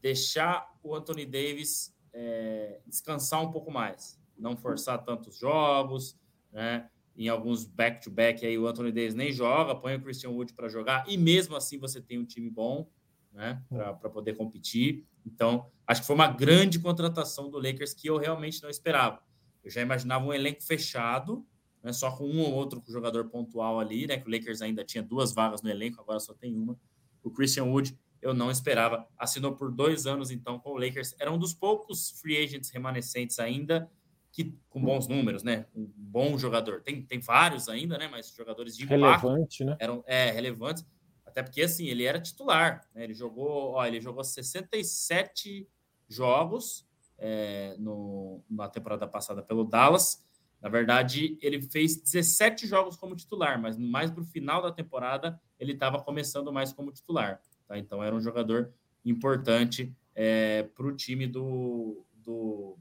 deixar 0.00 0.68
o 0.82 0.94
Anthony 0.94 1.24
Davis 1.24 1.94
é, 2.12 2.80
descansar 2.86 3.40
um 3.40 3.50
pouco 3.50 3.70
mais, 3.70 4.20
não 4.36 4.56
forçar 4.56 5.04
tantos 5.04 5.38
jogos, 5.38 6.18
né? 6.50 6.90
Em 7.16 7.28
alguns 7.28 7.64
back-to-back 7.64 8.44
aí 8.44 8.58
o 8.58 8.66
Anthony 8.66 8.90
Davis 8.90 9.14
nem 9.14 9.32
joga, 9.32 9.74
põe 9.74 9.94
o 9.94 10.00
Christian 10.00 10.30
Wood 10.30 10.54
para 10.54 10.68
jogar 10.68 11.04
e 11.08 11.16
mesmo 11.16 11.56
assim 11.56 11.78
você 11.78 12.00
tem 12.00 12.18
um 12.18 12.24
time 12.24 12.48
bom, 12.48 12.88
né, 13.32 13.62
para 13.70 14.10
poder 14.10 14.34
competir. 14.36 15.06
Então, 15.24 15.70
acho 15.86 16.00
que 16.00 16.06
foi 16.06 16.16
uma 16.16 16.28
grande 16.28 16.78
contratação 16.78 17.50
do 17.50 17.58
Lakers 17.58 17.94
que 17.94 18.08
eu 18.08 18.16
realmente 18.16 18.62
não 18.62 18.70
esperava. 18.70 19.22
Eu 19.62 19.70
já 19.70 19.80
imaginava 19.80 20.24
um 20.24 20.32
elenco 20.32 20.62
fechado, 20.62 21.46
né, 21.82 21.92
só 21.92 22.10
com 22.16 22.24
um 22.24 22.40
ou 22.40 22.52
outro 22.52 22.82
jogador 22.88 23.28
pontual 23.28 23.78
ali, 23.78 24.06
né, 24.06 24.16
que 24.16 24.28
o 24.28 24.30
Lakers 24.30 24.62
ainda 24.62 24.84
tinha 24.84 25.02
duas 25.02 25.32
vagas 25.32 25.62
no 25.62 25.70
elenco, 25.70 26.00
agora 26.00 26.18
só 26.18 26.34
tem 26.34 26.56
uma. 26.56 26.78
O 27.22 27.30
Christian 27.30 27.64
Wood, 27.64 27.96
eu 28.20 28.34
não 28.34 28.50
esperava. 28.50 29.06
Assinou 29.16 29.54
por 29.54 29.70
dois 29.70 30.06
anos, 30.06 30.30
então, 30.30 30.58
com 30.58 30.70
o 30.70 30.78
Lakers. 30.78 31.14
Era 31.18 31.30
um 31.30 31.38
dos 31.38 31.54
poucos 31.54 32.10
free 32.20 32.36
agents 32.36 32.70
remanescentes 32.70 33.38
ainda, 33.38 33.90
que 34.32 34.58
com 34.70 34.82
bons 34.82 35.06
números, 35.06 35.42
né? 35.42 35.66
Um 35.74 35.88
bom 35.94 36.38
jogador. 36.38 36.80
Tem, 36.80 37.02
tem 37.02 37.20
vários 37.20 37.68
ainda, 37.68 37.98
né? 37.98 38.08
Mas 38.08 38.34
jogadores 38.34 38.76
de 38.76 38.86
Relevante, 38.86 39.62
né? 39.62 39.76
Eram 39.78 40.02
é, 40.06 40.30
relevantes. 40.30 40.84
Até 41.24 41.42
porque, 41.42 41.62
assim, 41.62 41.86
ele 41.86 42.04
era 42.04 42.20
titular. 42.20 42.88
Né? 42.94 43.04
Ele 43.04 43.14
jogou, 43.14 43.72
ó, 43.72 43.86
ele 43.86 44.00
jogou 44.00 44.24
67 44.24 45.68
jogos 46.08 46.86
é, 47.18 47.76
no, 47.78 48.42
na 48.50 48.68
temporada 48.68 49.06
passada 49.06 49.42
pelo 49.42 49.64
Dallas. 49.64 50.24
Na 50.60 50.68
verdade, 50.68 51.36
ele 51.42 51.60
fez 51.60 51.96
17 51.96 52.66
jogos 52.66 52.96
como 52.96 53.16
titular, 53.16 53.60
mas 53.60 53.76
mais 53.76 54.10
para 54.10 54.22
o 54.22 54.26
final 54.26 54.62
da 54.62 54.70
temporada 54.70 55.40
ele 55.58 55.72
estava 55.72 56.00
começando 56.00 56.52
mais 56.52 56.72
como 56.72 56.92
titular. 56.92 57.40
Tá? 57.66 57.78
Então 57.78 58.02
era 58.02 58.14
um 58.14 58.20
jogador 58.20 58.72
importante 59.04 59.94
é, 60.14 60.62
para 60.74 60.86
o 60.86 60.94
time 60.94 61.26
do, 61.26 62.04
do, 62.14 62.78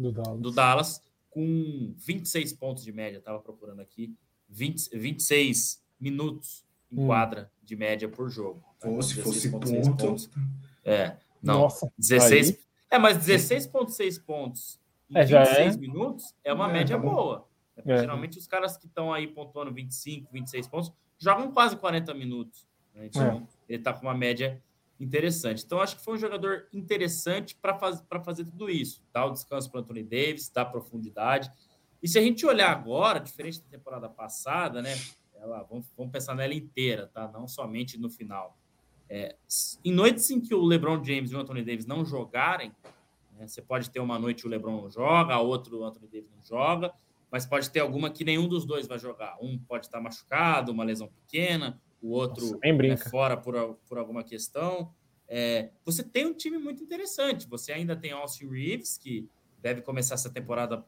do, 0.00 0.12
Dallas. 0.12 0.40
do 0.40 0.50
Dallas, 0.50 1.02
com 1.28 1.94
26 1.98 2.52
pontos 2.54 2.82
de 2.84 2.92
média, 2.92 3.18
estava 3.18 3.38
procurando 3.38 3.80
aqui, 3.80 4.16
20, 4.48 4.96
26 4.96 5.82
minutos 6.00 6.64
em 6.90 7.00
hum. 7.00 7.06
quadra 7.06 7.52
de 7.62 7.76
média 7.76 8.08
por 8.08 8.30
jogo. 8.30 8.64
Ou 8.82 9.02
se 9.02 9.20
fosse 9.22 9.50
ponto. 9.50 9.70
Pontos. 9.96 10.30
É, 10.84 11.16
não, 11.42 11.60
Nossa, 11.60 11.92
16. 11.98 12.50
Aí... 12.50 12.58
É, 12.90 12.98
mas 12.98 13.18
16,6 13.18 14.24
pontos 14.24 14.80
em 15.08 15.18
é, 15.18 15.24
26 15.24 15.76
é... 15.76 15.78
minutos 15.78 16.34
é 16.42 16.52
uma 16.52 16.68
é, 16.68 16.72
média 16.72 16.96
tá 16.96 17.02
boa. 17.02 17.46
É. 17.76 17.98
Geralmente 17.98 18.38
os 18.38 18.46
caras 18.46 18.76
que 18.76 18.86
estão 18.86 19.12
aí 19.12 19.26
pontuando 19.26 19.72
25, 19.72 20.32
26 20.32 20.68
pontos 20.68 20.92
jogam 21.18 21.52
quase 21.52 21.76
40 21.76 22.12
minutos. 22.14 22.66
Né? 22.94 23.06
Então, 23.06 23.46
é. 23.68 23.72
ele 23.72 23.78
está 23.78 23.92
com 23.92 24.06
uma 24.06 24.14
média 24.14 24.60
interessante. 25.00 25.64
Então, 25.64 25.80
acho 25.80 25.96
que 25.96 26.04
foi 26.04 26.14
um 26.14 26.18
jogador 26.18 26.68
interessante 26.72 27.56
para 27.56 27.74
faz, 27.78 28.04
fazer 28.22 28.44
tudo 28.44 28.68
isso. 28.68 29.02
Dar 29.12 29.26
o 29.26 29.30
descanso 29.30 29.70
para 29.70 29.80
Anthony 29.80 30.02
Davis, 30.02 30.50
dar 30.50 30.66
profundidade. 30.66 31.50
E 32.02 32.08
se 32.08 32.18
a 32.18 32.22
gente 32.22 32.44
olhar 32.46 32.70
agora, 32.70 33.18
diferente 33.18 33.60
da 33.60 33.68
temporada 33.68 34.08
passada, 34.08 34.82
né? 34.82 34.94
Ela, 35.34 35.62
vamos, 35.62 35.86
vamos 35.96 36.12
pensar 36.12 36.34
nela 36.34 36.52
inteira, 36.52 37.06
tá? 37.06 37.26
Não 37.28 37.48
somente 37.48 37.98
no 37.98 38.10
final. 38.10 38.58
É, 39.08 39.34
em 39.84 39.92
noites 39.92 40.30
em 40.30 40.40
que 40.40 40.54
o 40.54 40.62
LeBron 40.62 41.02
James 41.02 41.32
e 41.32 41.34
o 41.34 41.40
Anthony 41.40 41.64
Davis 41.64 41.86
não 41.86 42.04
jogarem, 42.04 42.72
né, 43.32 43.48
você 43.48 43.60
pode 43.60 43.90
ter 43.90 43.98
uma 43.98 44.18
noite 44.18 44.46
o 44.46 44.48
LeBron 44.48 44.82
não 44.82 44.90
joga, 44.90 45.34
a 45.34 45.40
outra 45.40 45.74
o 45.74 45.82
Anthony 45.82 46.06
Davis 46.06 46.30
não 46.30 46.44
joga, 46.44 46.92
mas 47.30 47.44
pode 47.46 47.70
ter 47.70 47.80
alguma 47.80 48.10
que 48.10 48.22
nenhum 48.22 48.46
dos 48.46 48.64
dois 48.64 48.86
vai 48.86 48.98
jogar. 48.98 49.36
Um 49.40 49.58
pode 49.58 49.86
estar 49.86 50.00
machucado, 50.00 50.70
uma 50.70 50.84
lesão 50.84 51.08
pequena, 51.08 51.80
o 52.02 52.10
outro 52.10 52.44
Nossa, 52.44 52.58
é 52.64 52.96
fora 52.96 53.36
por, 53.36 53.74
por 53.86 53.98
alguma 53.98 54.24
questão. 54.24 54.92
É, 55.28 55.70
você 55.84 56.02
tem 56.02 56.26
um 56.26 56.34
time 56.34 56.58
muito 56.58 56.82
interessante. 56.82 57.46
Você 57.48 57.72
ainda 57.72 57.94
tem 57.94 58.10
Austin 58.10 58.48
Reeves, 58.48 58.98
que 58.98 59.28
deve 59.60 59.82
começar 59.82 60.14
essa 60.14 60.30
temporada 60.30 60.84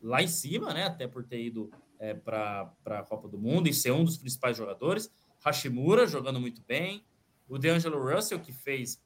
lá 0.00 0.22
em 0.22 0.28
cima, 0.28 0.72
né? 0.72 0.84
Até 0.84 1.08
por 1.08 1.24
ter 1.24 1.42
ido 1.42 1.70
é, 1.98 2.14
para 2.14 2.72
a 2.86 3.02
Copa 3.02 3.28
do 3.28 3.38
Mundo 3.38 3.68
e 3.68 3.74
ser 3.74 3.92
um 3.92 4.04
dos 4.04 4.18
principais 4.18 4.56
jogadores. 4.56 5.12
Hashimura 5.44 6.06
jogando 6.06 6.40
muito 6.40 6.62
bem. 6.66 7.04
O 7.48 7.58
DeAngelo 7.58 8.00
Russell, 8.00 8.40
que 8.40 8.52
fez 8.52 9.02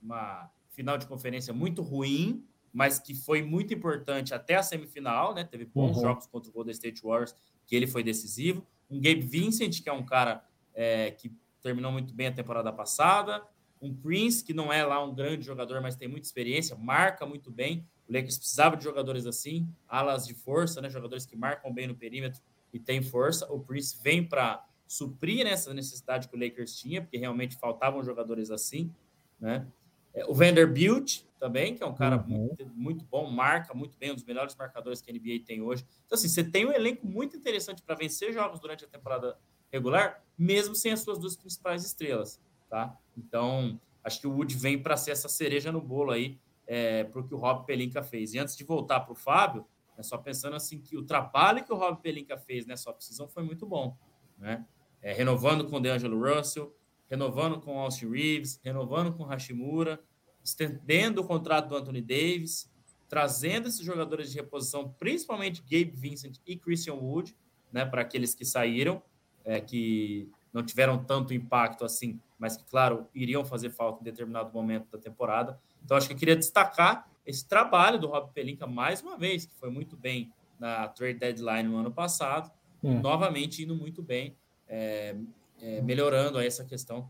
uma 0.00 0.50
final 0.70 0.98
de 0.98 1.06
conferência 1.06 1.52
muito 1.52 1.82
ruim, 1.82 2.44
mas 2.72 2.98
que 2.98 3.14
foi 3.14 3.42
muito 3.42 3.72
importante 3.72 4.34
até 4.34 4.54
a 4.54 4.62
semifinal, 4.62 5.34
né? 5.34 5.42
Teve 5.42 5.64
bons 5.64 5.96
uhum. 5.96 6.02
jogos 6.02 6.26
contra 6.26 6.50
o 6.50 6.52
Golden 6.52 6.72
State 6.72 7.02
Warriors, 7.02 7.34
que 7.66 7.74
ele 7.74 7.86
foi 7.86 8.02
decisivo. 8.02 8.64
Um 8.90 9.00
Gabe 9.00 9.22
Vincent, 9.22 9.82
que 9.82 9.88
é 9.88 9.92
um 9.92 10.04
cara 10.04 10.44
é, 10.76 11.10
que 11.10 11.32
terminou 11.62 11.90
muito 11.90 12.14
bem 12.14 12.28
a 12.28 12.32
temporada 12.32 12.72
passada. 12.72 13.42
Um 13.82 13.92
Prince, 13.92 14.44
que 14.44 14.54
não 14.54 14.72
é 14.72 14.84
lá 14.84 15.02
um 15.02 15.12
grande 15.12 15.44
jogador, 15.44 15.80
mas 15.80 15.96
tem 15.96 16.06
muita 16.06 16.26
experiência, 16.26 16.76
marca 16.76 17.26
muito 17.26 17.50
bem. 17.50 17.84
O 18.08 18.12
Lakers 18.12 18.38
precisava 18.38 18.76
de 18.76 18.84
jogadores 18.84 19.26
assim, 19.26 19.68
alas 19.88 20.26
de 20.26 20.34
força, 20.34 20.80
né? 20.80 20.88
Jogadores 20.88 21.26
que 21.26 21.36
marcam 21.36 21.72
bem 21.72 21.88
no 21.88 21.94
perímetro 21.94 22.40
e 22.72 22.78
têm 22.78 23.02
força. 23.02 23.50
O 23.52 23.58
Prince 23.58 23.98
vem 24.02 24.24
para 24.24 24.64
suprir 24.86 25.44
né, 25.44 25.50
essa 25.50 25.74
necessidade 25.74 26.28
que 26.28 26.36
o 26.36 26.38
Lakers 26.38 26.76
tinha, 26.76 27.02
porque 27.02 27.16
realmente 27.16 27.56
faltavam 27.56 28.04
jogadores 28.04 28.50
assim, 28.50 28.92
né? 29.40 29.66
É, 30.14 30.24
o 30.24 30.32
Vanderbilt 30.32 31.22
também, 31.38 31.74
que 31.74 31.82
é 31.82 31.86
um 31.86 31.94
cara 31.94 32.16
uhum. 32.16 32.28
muito, 32.28 32.66
muito, 32.74 33.04
bom, 33.04 33.30
marca 33.30 33.74
muito 33.74 33.98
bem, 33.98 34.12
um 34.12 34.14
dos 34.14 34.24
melhores 34.24 34.56
marcadores 34.56 35.02
que 35.02 35.10
a 35.10 35.14
NBA 35.14 35.44
tem 35.44 35.60
hoje. 35.60 35.84
Então, 36.06 36.16
assim, 36.16 36.28
você 36.28 36.42
tem 36.42 36.64
um 36.64 36.72
elenco 36.72 37.06
muito 37.06 37.36
interessante 37.36 37.82
para 37.82 37.94
vencer 37.94 38.32
jogos 38.32 38.58
durante 38.58 38.84
a 38.84 38.88
temporada 38.88 39.36
regular, 39.70 40.24
mesmo 40.38 40.74
sem 40.74 40.92
as 40.92 41.00
suas 41.00 41.18
duas 41.18 41.36
principais 41.36 41.84
estrelas, 41.84 42.40
tá? 42.68 42.96
Então, 43.16 43.80
acho 44.02 44.20
que 44.20 44.26
o 44.26 44.32
Wood 44.32 44.54
vem 44.56 44.82
para 44.82 44.96
ser 44.96 45.12
essa 45.12 45.28
cereja 45.28 45.72
no 45.72 45.80
bolo 45.80 46.10
aí 46.10 46.38
é, 46.66 47.04
para 47.04 47.20
o 47.20 47.26
que 47.26 47.34
o 47.34 47.38
Rob 47.38 47.64
Pelinka 47.64 48.02
fez. 48.02 48.34
E 48.34 48.38
antes 48.38 48.56
de 48.56 48.64
voltar 48.64 49.00
para 49.00 49.12
o 49.12 49.16
Fábio, 49.16 49.66
é 49.96 50.02
só 50.02 50.18
pensando 50.18 50.56
assim 50.56 50.80
que 50.80 50.96
o 50.96 51.02
trabalho 51.02 51.64
que 51.64 51.72
o 51.72 51.76
Rob 51.76 52.00
Pelinka 52.02 52.36
fez 52.36 52.66
nessa 52.66 52.90
off-season 52.90 53.28
foi 53.28 53.42
muito 53.42 53.66
bom, 53.66 53.96
né? 54.36 54.64
é, 55.06 55.12
renovando 55.12 55.68
com 55.68 55.76
o 55.76 55.80
DeAngelo 55.80 56.18
Russell, 56.18 56.76
renovando 57.08 57.60
com 57.60 57.76
o 57.76 57.78
Austin 57.78 58.10
Reeves, 58.10 58.60
renovando 58.64 59.12
com 59.12 59.22
o 59.22 59.26
Hashimura, 59.26 60.02
estendendo 60.42 61.20
o 61.20 61.24
contrato 61.24 61.68
do 61.68 61.76
Anthony 61.76 62.02
Davis, 62.02 62.68
trazendo 63.08 63.68
esses 63.68 63.84
jogadores 63.84 64.32
de 64.32 64.36
reposição, 64.36 64.92
principalmente 64.98 65.62
Gabe 65.62 65.92
Vincent 65.94 66.38
e 66.44 66.56
Christian 66.56 66.94
Wood, 66.94 67.36
né, 67.72 67.84
para 67.84 68.02
aqueles 68.02 68.34
que 68.34 68.44
saíram, 68.44 69.00
é, 69.46 69.60
que 69.60 70.28
não 70.52 70.62
tiveram 70.62 71.02
tanto 71.02 71.32
impacto 71.32 71.84
assim, 71.84 72.20
mas 72.38 72.56
que, 72.56 72.64
claro, 72.64 73.06
iriam 73.14 73.44
fazer 73.44 73.70
falta 73.70 74.00
em 74.00 74.04
determinado 74.04 74.52
momento 74.52 74.90
da 74.90 74.98
temporada. 74.98 75.58
Então, 75.84 75.96
acho 75.96 76.08
que 76.08 76.12
eu 76.14 76.18
queria 76.18 76.36
destacar 76.36 77.08
esse 77.24 77.46
trabalho 77.46 77.98
do 77.98 78.06
Rob 78.08 78.30
Pelinka 78.32 78.66
mais 78.66 79.00
uma 79.00 79.16
vez, 79.16 79.46
que 79.46 79.54
foi 79.54 79.70
muito 79.70 79.96
bem 79.96 80.32
na 80.58 80.88
trade 80.88 81.18
deadline 81.18 81.68
no 81.68 81.76
ano 81.76 81.92
passado, 81.92 82.50
hum. 82.82 83.00
novamente 83.00 83.62
indo 83.62 83.74
muito 83.74 84.02
bem 84.02 84.36
é, 84.68 85.16
é, 85.60 85.80
melhorando 85.82 86.38
essa 86.38 86.64
questão 86.64 87.08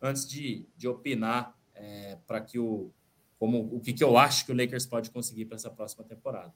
antes 0.00 0.28
de, 0.28 0.66
de 0.76 0.88
opinar 0.88 1.56
é, 1.74 2.18
para 2.26 2.40
que 2.40 2.58
o 2.58 2.90
como 3.38 3.58
o 3.70 3.80
que, 3.80 3.92
que 3.92 4.02
eu 4.02 4.16
acho 4.16 4.46
que 4.46 4.52
o 4.52 4.56
Lakers 4.56 4.86
pode 4.86 5.10
conseguir 5.10 5.44
para 5.44 5.56
essa 5.56 5.70
próxima 5.70 6.02
temporada. 6.04 6.54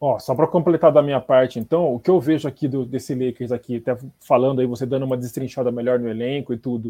Ó, 0.00 0.18
só 0.18 0.34
para 0.34 0.46
completar 0.46 0.92
da 0.92 1.02
minha 1.02 1.20
parte, 1.20 1.58
então, 1.58 1.94
o 1.94 2.00
que 2.00 2.10
eu 2.10 2.20
vejo 2.20 2.46
aqui 2.46 2.68
do, 2.68 2.84
desse 2.84 3.14
Lakers 3.14 3.52
aqui, 3.52 3.76
até 3.76 3.96
falando 4.20 4.60
aí, 4.60 4.66
você 4.66 4.84
dando 4.84 5.04
uma 5.04 5.16
destrinchada 5.16 5.70
melhor 5.70 5.98
no 5.98 6.08
elenco 6.08 6.52
e 6.52 6.58
tudo, 6.58 6.88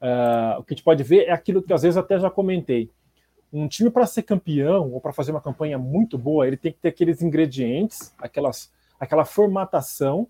uh, 0.00 0.58
o 0.58 0.64
que 0.64 0.72
a 0.72 0.76
gente 0.76 0.82
pode 0.82 1.02
ver 1.02 1.26
é 1.26 1.32
aquilo 1.32 1.62
que 1.62 1.72
às 1.72 1.82
vezes 1.82 1.96
até 1.96 2.18
já 2.18 2.30
comentei. 2.30 2.90
Um 3.52 3.68
time 3.68 3.90
para 3.90 4.06
ser 4.06 4.22
campeão 4.22 4.92
ou 4.92 5.00
para 5.00 5.12
fazer 5.12 5.30
uma 5.30 5.40
campanha 5.40 5.78
muito 5.78 6.18
boa, 6.18 6.46
ele 6.46 6.56
tem 6.56 6.72
que 6.72 6.78
ter 6.78 6.88
aqueles 6.88 7.22
ingredientes, 7.22 8.14
aquelas, 8.18 8.72
aquela 8.98 9.24
formatação, 9.24 10.26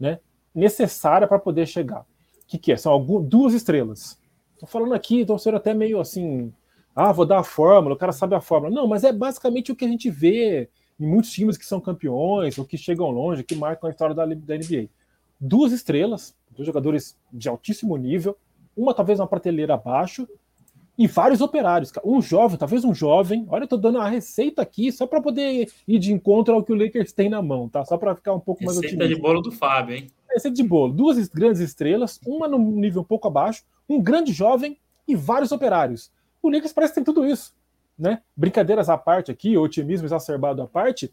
né, 0.00 0.18
necessária 0.54 1.28
para 1.28 1.38
poder 1.38 1.66
chegar. 1.66 2.00
O 2.00 2.46
que, 2.46 2.58
que 2.58 2.72
é? 2.72 2.76
São 2.76 2.92
algumas, 2.92 3.28
duas 3.28 3.54
estrelas. 3.54 4.18
Estou 4.54 4.68
falando 4.68 4.94
aqui, 4.94 5.20
estou 5.20 5.38
sendo 5.38 5.56
até 5.56 5.72
meio 5.72 6.00
assim, 6.00 6.52
ah, 6.96 7.12
vou 7.12 7.24
dar 7.24 7.38
a 7.38 7.44
fórmula, 7.44 7.94
o 7.94 7.98
cara 7.98 8.10
sabe 8.10 8.34
a 8.34 8.40
fórmula. 8.40 8.74
Não, 8.74 8.88
mas 8.88 9.04
é 9.04 9.12
basicamente 9.12 9.70
o 9.70 9.76
que 9.76 9.84
a 9.84 9.88
gente 9.88 10.10
vê 10.10 10.68
em 10.98 11.06
muitos 11.06 11.30
times 11.30 11.56
que 11.56 11.64
são 11.64 11.80
campeões 11.80 12.58
ou 12.58 12.64
que 12.64 12.76
chegam 12.76 13.10
longe, 13.10 13.44
que 13.44 13.54
marcam 13.54 13.88
a 13.88 13.90
história 13.90 14.14
da, 14.14 14.24
da 14.24 14.56
NBA. 14.56 14.88
Duas 15.40 15.72
estrelas, 15.72 16.34
dois 16.50 16.66
jogadores 16.66 17.16
de 17.32 17.48
altíssimo 17.48 17.96
nível, 17.96 18.36
uma 18.76 18.94
talvez 18.94 19.20
uma 19.20 19.26
prateleira 19.26 19.74
abaixo, 19.74 20.26
e 20.98 21.06
vários 21.06 21.40
operários. 21.40 21.92
Um 22.04 22.20
jovem, 22.20 22.58
talvez 22.58 22.84
um 22.84 22.92
jovem. 22.92 23.46
Olha, 23.48 23.62
eu 23.62 23.68
tô 23.68 23.76
dando 23.76 24.00
a 24.00 24.08
receita 24.08 24.60
aqui 24.60 24.90
só 24.90 25.06
para 25.06 25.20
poder 25.20 25.70
ir 25.86 25.98
de 25.98 26.12
encontro 26.12 26.52
ao 26.52 26.62
que 26.64 26.72
o 26.72 26.74
Lakers 26.74 27.12
tem 27.12 27.28
na 27.28 27.40
mão, 27.40 27.68
tá? 27.68 27.84
Só 27.84 27.96
para 27.96 28.16
ficar 28.16 28.34
um 28.34 28.40
pouco 28.40 28.62
receita 28.62 28.80
mais 28.80 28.92
otimista. 28.94 29.14
de 29.14 29.22
bolo 29.22 29.40
do 29.40 29.52
Fábio, 29.52 29.94
hein? 29.94 30.10
Receita 30.28 30.56
de 30.56 30.62
bolo. 30.64 30.92
Duas 30.92 31.28
grandes 31.28 31.60
estrelas, 31.60 32.20
uma 32.26 32.48
no 32.48 32.58
nível 32.58 33.02
um 33.02 33.04
pouco 33.04 33.28
abaixo, 33.28 33.62
um 33.88 34.02
grande 34.02 34.32
jovem 34.32 34.76
e 35.06 35.14
vários 35.14 35.52
operários. 35.52 36.10
O 36.42 36.50
Lakers 36.50 36.72
parece 36.72 36.92
que 36.92 36.96
tem 36.96 37.04
tudo 37.04 37.24
isso, 37.24 37.54
né? 37.98 38.22
Brincadeiras 38.36 38.88
à 38.88 38.96
parte 38.96 39.30
aqui, 39.30 39.56
otimismo 39.56 40.06
exacerbado 40.06 40.62
à 40.62 40.66
parte, 40.66 41.12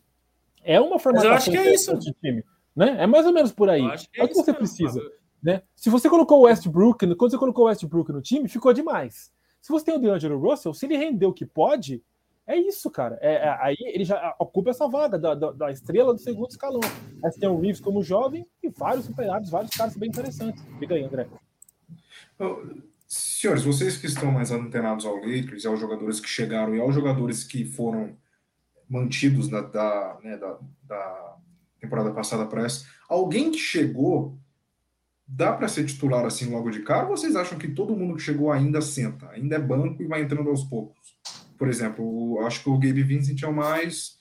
é 0.64 0.80
uma 0.80 1.00
formação 1.00 1.32
Mas 1.32 1.48
eu 1.48 1.54
acho 1.54 1.64
que 1.64 1.70
é 1.70 1.74
isso. 1.74 1.98
de 1.98 2.14
time, 2.14 2.44
né? 2.76 2.98
É 3.00 3.08
mais 3.08 3.26
ou 3.26 3.34
menos 3.34 3.52
por 3.52 3.70
aí. 3.70 3.82
É, 3.82 4.22
é, 4.22 4.24
o 4.24 4.28
que 4.28 4.34
você 4.34 4.52
mesmo, 4.52 4.56
precisa, 4.56 5.02
né? 5.42 5.62
Se 5.76 5.90
você 5.90 6.10
colocou 6.10 6.40
o 6.40 6.44
Westbrook, 6.44 7.16
quando 7.16 7.32
você 7.32 7.38
colocou 7.38 7.66
o 7.66 7.68
Westbrook 7.68 8.12
no 8.12 8.22
time, 8.22 8.48
ficou 8.48 8.74
demais. 8.74 9.32
Se 9.62 9.72
você 9.72 9.86
tem 9.86 9.96
o 9.96 10.00
DeAngelo 10.00 10.40
Russell, 10.40 10.74
se 10.74 10.86
ele 10.86 10.98
render 10.98 11.26
o 11.26 11.34
que 11.34 11.46
pode, 11.46 12.04
é 12.48 12.56
isso, 12.56 12.92
cara. 12.92 13.18
É, 13.22 13.34
é, 13.34 13.58
aí 13.60 13.76
ele 13.80 14.06
já 14.06 14.36
ocupa 14.38 14.70
essa 14.70 14.88
vaga 14.88 15.18
da, 15.18 15.34
da, 15.34 15.52
da, 15.52 15.72
estrela 15.72 16.14
do 16.14 16.20
segundo 16.20 16.52
escalão. 16.52 16.82
Aí 17.24 17.32
você 17.32 17.40
tem 17.40 17.50
o 17.50 17.60
Reeves 17.60 17.82
como 17.82 18.04
jovem 18.04 18.48
e 18.62 18.70
vários 18.70 19.06
superados, 19.06 19.50
vários 19.50 19.72
caras 19.72 19.98
bem 19.98 20.10
interessantes. 20.10 20.64
Fica 20.78 20.94
aí, 20.94 21.04
André. 21.04 21.28
Se 23.08 23.42
Senhores, 23.42 23.64
vocês 23.64 23.98
que 23.98 24.08
estão 24.08 24.32
mais 24.32 24.52
antenados 24.52 25.06
ao 25.06 25.18
Lakers 25.18 25.64
e 25.64 25.68
aos 25.68 25.80
jogadores 25.80 26.20
que 26.20 26.28
chegaram 26.28 26.76
e 26.76 26.80
aos 26.80 26.96
jogadores 26.96 27.44
que 27.44 27.66
foram 27.66 28.18
mantidos 28.90 29.48
da, 29.48 29.62
da, 29.62 30.18
né, 30.24 30.38
da, 30.38 30.58
da 30.84 31.38
temporada 31.80 32.12
passada 32.12 32.46
para 32.46 32.66
essa, 32.66 32.86
alguém 33.08 33.52
que 33.52 33.58
chegou 33.58 34.38
dá 35.28 35.54
para 35.54 35.68
ser 35.68 35.86
titular 35.86 36.26
assim 36.26 36.50
logo 36.52 36.70
de 36.70 36.82
cara? 36.82 37.08
Ou 37.08 37.18
vocês 37.18 37.36
acham 37.36 37.58
que 37.58 37.68
todo 37.68 37.96
mundo 37.96 38.16
que 38.16 38.22
chegou 38.22 38.52
ainda 38.52 38.82
senta, 38.82 39.30
ainda 39.32 39.56
é 39.56 39.60
banco 39.60 40.02
e 40.02 40.08
vai 40.08 40.22
entrando 40.22 40.50
aos 40.50 40.64
poucos? 40.64 41.18
Por 41.58 41.68
exemplo, 41.68 42.40
acho 42.46 42.64
que 42.64 42.70
o 42.70 42.78
Gabe 42.78 43.04
Vincent 43.04 43.42
é 43.42 43.48
o 43.48 43.54
mais 43.54 44.16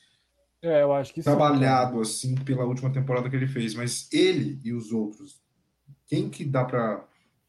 é, 0.65 0.83
eu 0.83 0.95
acho 0.95 1.13
que 1.13 1.23
trabalhado 1.23 2.03
sim, 2.07 2.33
assim 2.33 2.45
pela 2.45 2.65
última 2.65 2.91
temporada 2.91 3.29
que 3.29 3.37
ele 3.37 3.47
fez, 3.47 3.75
mas 3.75 4.09
ele 4.11 4.59
e 4.65 4.73
os 4.73 4.93
outros, 4.93 5.39
quem 6.07 6.31
que 6.31 6.43
dá 6.43 6.65
para 6.65 7.05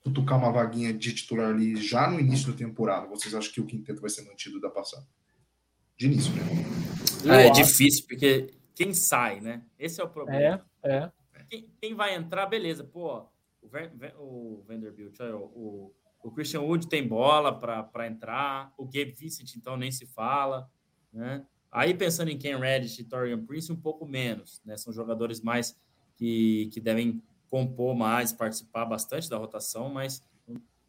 cutucar 0.05 0.37
uma 0.37 0.51
vaguinha 0.51 0.93
de 0.93 1.15
titular 1.15 1.49
ali 1.49 1.75
já 1.75 2.07
no 2.07 2.19
início 2.19 2.51
da 2.51 2.57
temporada? 2.57 3.07
Vocês 3.07 3.33
acham 3.33 3.51
que 3.51 3.59
o 3.59 3.65
quinteto 3.65 3.99
vai 3.99 4.09
ser 4.11 4.21
mantido 4.21 4.61
da 4.61 4.69
passada? 4.69 5.05
De 5.97 6.05
início, 6.05 6.31
né? 6.35 6.43
Ah, 7.27 7.41
é 7.41 7.49
difícil, 7.49 8.05
porque 8.07 8.53
quem 8.75 8.93
sai, 8.93 9.41
né? 9.41 9.63
Esse 9.79 9.99
é 9.99 10.03
o 10.03 10.09
problema. 10.09 10.63
É, 10.83 10.97
é. 10.97 11.11
Quem, 11.49 11.71
quem 11.81 11.95
vai 11.95 12.13
entrar, 12.13 12.45
beleza. 12.45 12.83
Pô, 12.83 13.25
o, 13.59 13.67
Ver, 13.67 13.91
o 14.19 14.63
Vanderbilt, 14.67 15.19
o, 15.19 15.91
o 16.21 16.31
Christian 16.31 16.61
Wood 16.61 16.87
tem 16.87 17.07
bola 17.07 17.57
para 17.57 18.05
entrar, 18.05 18.71
o 18.77 18.85
Gabe 18.85 19.15
Vincent, 19.17 19.55
então, 19.55 19.75
nem 19.75 19.91
se 19.91 20.05
fala, 20.05 20.69
né? 21.11 21.43
Aí, 21.71 21.95
pensando 21.95 22.29
em 22.29 22.37
Ken 22.37 22.57
Reddish 22.59 22.99
e 22.99 23.03
Torian 23.03 23.43
Prince, 23.43 23.71
um 23.71 23.75
pouco 23.75 24.05
menos, 24.05 24.61
né? 24.63 24.77
São 24.77 24.93
jogadores 24.93 25.41
mais 25.41 25.75
que, 26.15 26.69
que 26.71 26.79
devem 26.79 27.23
compor 27.55 27.95
mais, 27.95 28.33
participar 28.33 28.83
bastante 28.83 29.29
da 29.29 29.37
rotação, 29.37 29.87
mas 29.87 30.21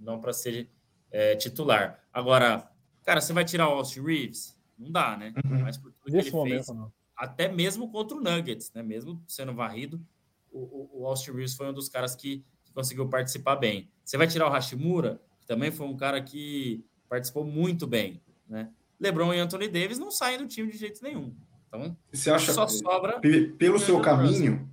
não 0.01 0.21
para 0.21 0.33
ser 0.33 0.69
é, 1.12 1.37
titular. 1.37 2.03
Agora, 2.12 2.69
cara, 3.05 3.21
você 3.21 3.33
vai 3.33 3.45
tirar 3.45 3.69
o 3.69 3.75
Austin 3.75 4.03
Reeves? 4.03 4.59
Não 4.77 4.91
dá, 4.91 5.17
né? 5.17 5.33
Uhum. 5.45 5.61
Mas 5.61 5.79
por 5.79 5.93
tudo 5.93 6.11
que 6.11 6.17
ele 6.17 6.31
momento, 6.33 6.64
fez, 6.64 6.77
não. 6.77 6.93
até 7.17 7.47
mesmo 7.47 7.89
contra 7.89 8.17
o 8.17 8.21
Nuggets, 8.21 8.73
né? 8.75 8.83
Mesmo 8.83 9.23
sendo 9.29 9.55
varrido, 9.55 10.05
o, 10.51 10.59
o, 10.59 11.03
o 11.03 11.07
Austin 11.07 11.31
Reeves 11.31 11.55
foi 11.55 11.69
um 11.69 11.73
dos 11.73 11.89
caras 11.89 12.17
que, 12.17 12.45
que 12.64 12.73
conseguiu 12.73 13.09
participar 13.09 13.55
bem. 13.55 13.89
Você 14.05 14.19
vai 14.19 14.27
tirar 14.27 14.49
o 14.49 14.51
Hashimura, 14.51 15.23
que 15.39 15.47
também 15.47 15.71
foi 15.71 15.87
um 15.87 15.97
cara 15.97 16.21
que 16.21 16.85
participou 17.09 17.45
muito 17.45 17.87
bem, 17.87 18.21
né? 18.49 18.73
LeBron 18.99 19.33
e 19.33 19.39
Anthony 19.39 19.69
Davis 19.69 20.01
não 20.01 20.11
saem 20.11 20.39
do 20.39 20.49
time 20.49 20.73
de 20.73 20.79
jeito 20.79 21.01
nenhum. 21.01 21.33
Então, 21.69 21.97
Você 22.12 22.29
acha 22.29 22.53
só 22.53 22.67
sobra. 22.67 23.21
Pelo 23.57 23.79
seu 23.79 24.01
caminho, 24.01 24.69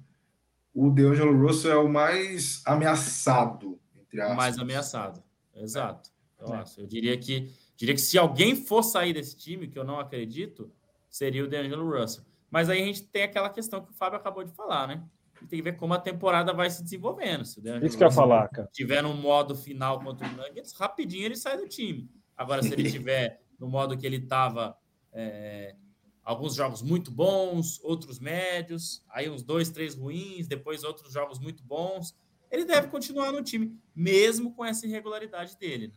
o 0.74 0.90
DeAngelo 0.90 1.40
Russell 1.40 1.72
é 1.72 1.78
o 1.78 1.88
mais 1.88 2.62
ameaçado, 2.66 3.80
entre 4.00 4.22
aspas. 4.22 4.38
Mais 4.38 4.58
ameaçado, 4.58 5.24
exato. 5.56 6.10
Então, 6.36 6.56
é. 6.56 6.64
eu 6.78 6.88
diria 6.88 7.18
que, 7.18 7.52
diria 7.76 7.94
que 7.94 8.02
se 8.02 8.18
alguém 8.18 8.56
for 8.56 8.84
sair 8.84 9.14
desse 9.14 9.36
time, 9.38 9.68
que 9.68 9.78
eu 9.78 9.84
não 9.84 10.00
acredito, 10.00 10.72
seria 11.10 11.44
o 11.44 11.48
DeAngelo 11.48 11.90
Russell. 11.90 12.24
Mas 12.50 12.70
aí 12.70 12.82
a 12.82 12.86
gente 12.86 13.04
tem 13.04 13.24
aquela 13.24 13.50
questão 13.50 13.82
que 13.82 13.92
o 13.92 13.94
Fábio 13.94 14.18
acabou 14.18 14.44
de 14.44 14.52
falar, 14.52 14.88
né? 14.88 15.04
tem 15.48 15.60
que 15.60 15.62
ver 15.62 15.76
como 15.76 15.94
a 15.94 16.00
temporada 16.00 16.54
vai 16.54 16.70
se 16.70 16.84
desenvolvendo. 16.84 17.46
Se 17.46 17.60
o 17.60 17.86
Isso 17.86 17.98
que 17.98 18.04
eu 18.04 18.08
ia 18.08 18.14
falar, 18.14 18.48
cara. 18.50 18.70
tiver 18.72 19.02
no 19.02 19.14
modo 19.14 19.56
final 19.56 20.00
contra 20.00 20.28
o 20.28 20.32
Nuggets, 20.32 20.74
rapidinho 20.74 21.26
ele 21.26 21.36
sai 21.36 21.58
do 21.58 21.68
time. 21.68 22.10
Agora, 22.36 22.64
se 22.64 22.74
ele 22.74 22.90
tiver 22.90 23.42
no 23.60 23.68
modo 23.68 23.98
que 23.98 24.06
ele 24.06 24.18
estava, 24.18 24.78
é, 25.12 25.76
alguns 26.24 26.56
jogos 26.56 26.82
muito 26.82 27.12
bons, 27.12 27.80
outros 27.84 28.20
médios, 28.20 29.04
aí 29.10 29.30
uns 29.30 29.44
dois, 29.44 29.70
três 29.70 29.96
ruins, 29.96 30.48
depois 30.48 30.84
outros 30.84 31.12
jogos 31.14 31.40
muito 31.40 31.64
bons. 31.64 32.16
Ele 32.50 32.66
deve 32.66 32.88
continuar 32.88 33.32
no 33.32 33.44
time, 33.44 33.78
mesmo 33.96 34.54
com 34.54 34.64
essa 34.64 34.86
irregularidade 34.86 35.58
dele. 35.58 35.88
Né? 35.88 35.94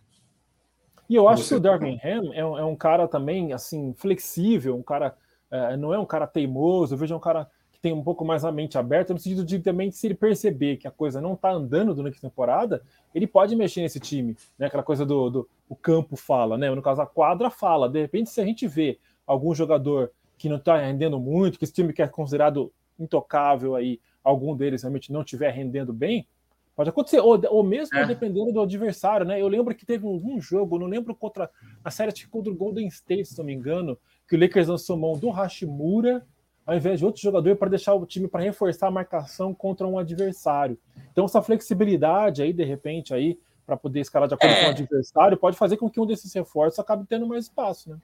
E 1.09 1.15
eu 1.15 1.29
acho 1.29 1.45
Você... 1.45 1.51
que 1.51 1.59
o 1.59 1.61
Darvin 1.61 2.01
Ham 2.03 2.33
é, 2.33 2.45
um, 2.45 2.59
é, 2.59 2.65
um 2.65 2.75
cara 2.75 3.07
também 3.07 3.53
assim 3.53 3.95
flexível, 3.95 4.77
um 4.77 4.83
cara 4.83 5.17
é, 5.51 5.77
não 5.77 5.95
é 5.95 5.99
um 5.99 6.07
cara 6.07 6.27
teimoso. 6.27 6.95
Eu 6.95 6.99
vejo 6.99 7.15
um 7.15 7.21
cara 7.21 7.49
que 7.71 7.79
tem 7.79 7.93
um 7.93 8.03
pouco 8.03 8.25
mais 8.25 8.45
a 8.45 8.51
mente 8.51 8.77
aberta, 8.77 9.13
no 9.13 9.21
sentido 9.21 9.45
de 9.45 9.61
também 9.61 9.91
se 9.91 10.07
ele 10.07 10.15
perceber 10.15 10.79
que 10.79 10.89
a 10.89 10.91
coisa 10.91 11.21
não 11.21 11.35
está 11.35 11.53
andando 11.53 11.95
durante 11.95 12.19
a 12.19 12.23
temporada, 12.23 12.83
ele 13.15 13.27
pode 13.27 13.55
mexer 13.55 13.83
nesse 13.83 14.01
time, 14.01 14.37
né? 14.59 14.67
Aquela 14.67 14.83
coisa 14.83 15.05
do, 15.05 15.31
do 15.31 15.49
o 15.69 15.77
campo 15.77 16.17
fala, 16.17 16.57
né? 16.57 16.75
No 16.75 16.83
caso, 16.83 17.03
a 17.03 17.07
quadra 17.07 17.51
fala. 17.51 17.89
De 17.89 18.01
repente, 18.01 18.31
se 18.31 18.41
a 18.41 18.45
gente 18.45 18.67
vê 18.67 18.99
algum 19.27 19.55
jogador 19.55 20.11
que 20.37 20.49
não 20.49 20.57
está 20.57 20.79
rendendo 20.79 21.19
muito, 21.19 21.59
que 21.59 21.65
esse 21.65 21.73
time 21.73 21.93
que 21.93 22.03
é 22.03 22.09
considerado 22.09 22.73
intocável 22.99 23.75
aí, 23.75 24.01
algum 24.23 24.57
deles 24.57 24.83
realmente 24.83 25.13
não 25.13 25.21
estiver 25.21 25.51
rendendo 25.51 25.93
bem, 25.93 26.27
pode 26.75 26.91
acontecer, 26.91 27.21
ou, 27.21 27.41
ou 27.49 27.63
mesmo 27.63 27.97
é. 27.97 28.07
dependendo 28.07 28.53
do 28.53 28.61
adversário, 28.61 29.25
né? 29.25 29.41
Eu 29.41 29.49
lembro 29.49 29.75
que 29.75 29.87
teve 29.87 30.07
um, 30.07 30.41
jogo, 30.41 30.79
não 30.79 30.87
lembro 30.87 31.15
contra 31.15 31.51
a 31.83 31.91
série 31.91 32.13
contra 32.27 32.53
o 32.53 32.57
Golden 32.57 32.87
State, 32.89 33.27
se 33.27 33.39
não 33.39 33.45
me 33.45 33.55
engano, 33.55 33.99
que 34.29 34.37
o 34.37 34.41
Lakers 34.41 34.69
lançou 34.69 34.97
mão 34.97 35.19
do 35.19 35.31
Hashimura 35.31 36.27
ao 36.67 36.75
invés 36.75 36.99
de 36.99 37.07
outro 37.07 37.23
jogador 37.23 37.55
para 37.57 37.71
deixar 37.71 37.95
o 37.95 38.05
time 38.05 38.27
para 38.27 38.43
reforçar 38.43 38.89
a 38.89 38.91
marcação 38.91 39.55
contra 39.55 39.87
um 39.87 39.99
adversário. 39.99 40.77
Então 41.13 41.25
essa 41.25 41.41
flexibilidade 41.41 42.43
aí 42.43 42.53
de 42.53 42.65
repente 42.65 43.15
aí 43.15 43.39
para 43.65 43.77
poder 43.77 44.01
escalar 44.01 44.29
de 44.29 44.35
acordo 44.35 44.53
é. 44.53 44.61
com 44.61 44.67
o 44.67 44.71
adversário 44.71 45.37
pode 45.37 45.57
fazer 45.57 45.77
com 45.77 45.89
que 45.89 46.01
um 46.01 46.07
desses 46.07 46.33
reforços 46.35 46.79
acabe 46.81 47.07
tendo 47.09 47.27
mais 47.27 47.45
espaço, 47.45 47.91
né? 47.91 47.99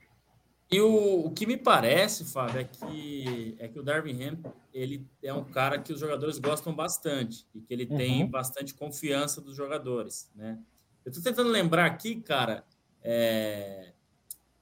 E 0.72 0.80
o, 0.80 1.26
o 1.26 1.30
que 1.30 1.46
me 1.46 1.58
parece, 1.58 2.24
Fábio, 2.24 2.60
é 2.60 2.64
que 2.64 3.54
é 3.58 3.68
que 3.68 3.78
o 3.78 3.82
Darwin 3.82 4.24
Ham 4.24 4.38
ele 4.72 5.06
é 5.22 5.32
um 5.32 5.44
cara 5.44 5.78
que 5.78 5.92
os 5.92 6.00
jogadores 6.00 6.38
gostam 6.38 6.74
bastante 6.74 7.46
e 7.54 7.60
que 7.60 7.74
ele 7.74 7.86
uhum. 7.90 7.96
tem 7.98 8.26
bastante 8.26 8.72
confiança 8.72 9.38
dos 9.40 9.54
jogadores, 9.54 10.30
né? 10.34 10.58
Eu 11.04 11.10
estou 11.10 11.22
tentando 11.22 11.50
lembrar 11.50 11.84
aqui, 11.84 12.16
cara, 12.16 12.64
é, 13.02 13.92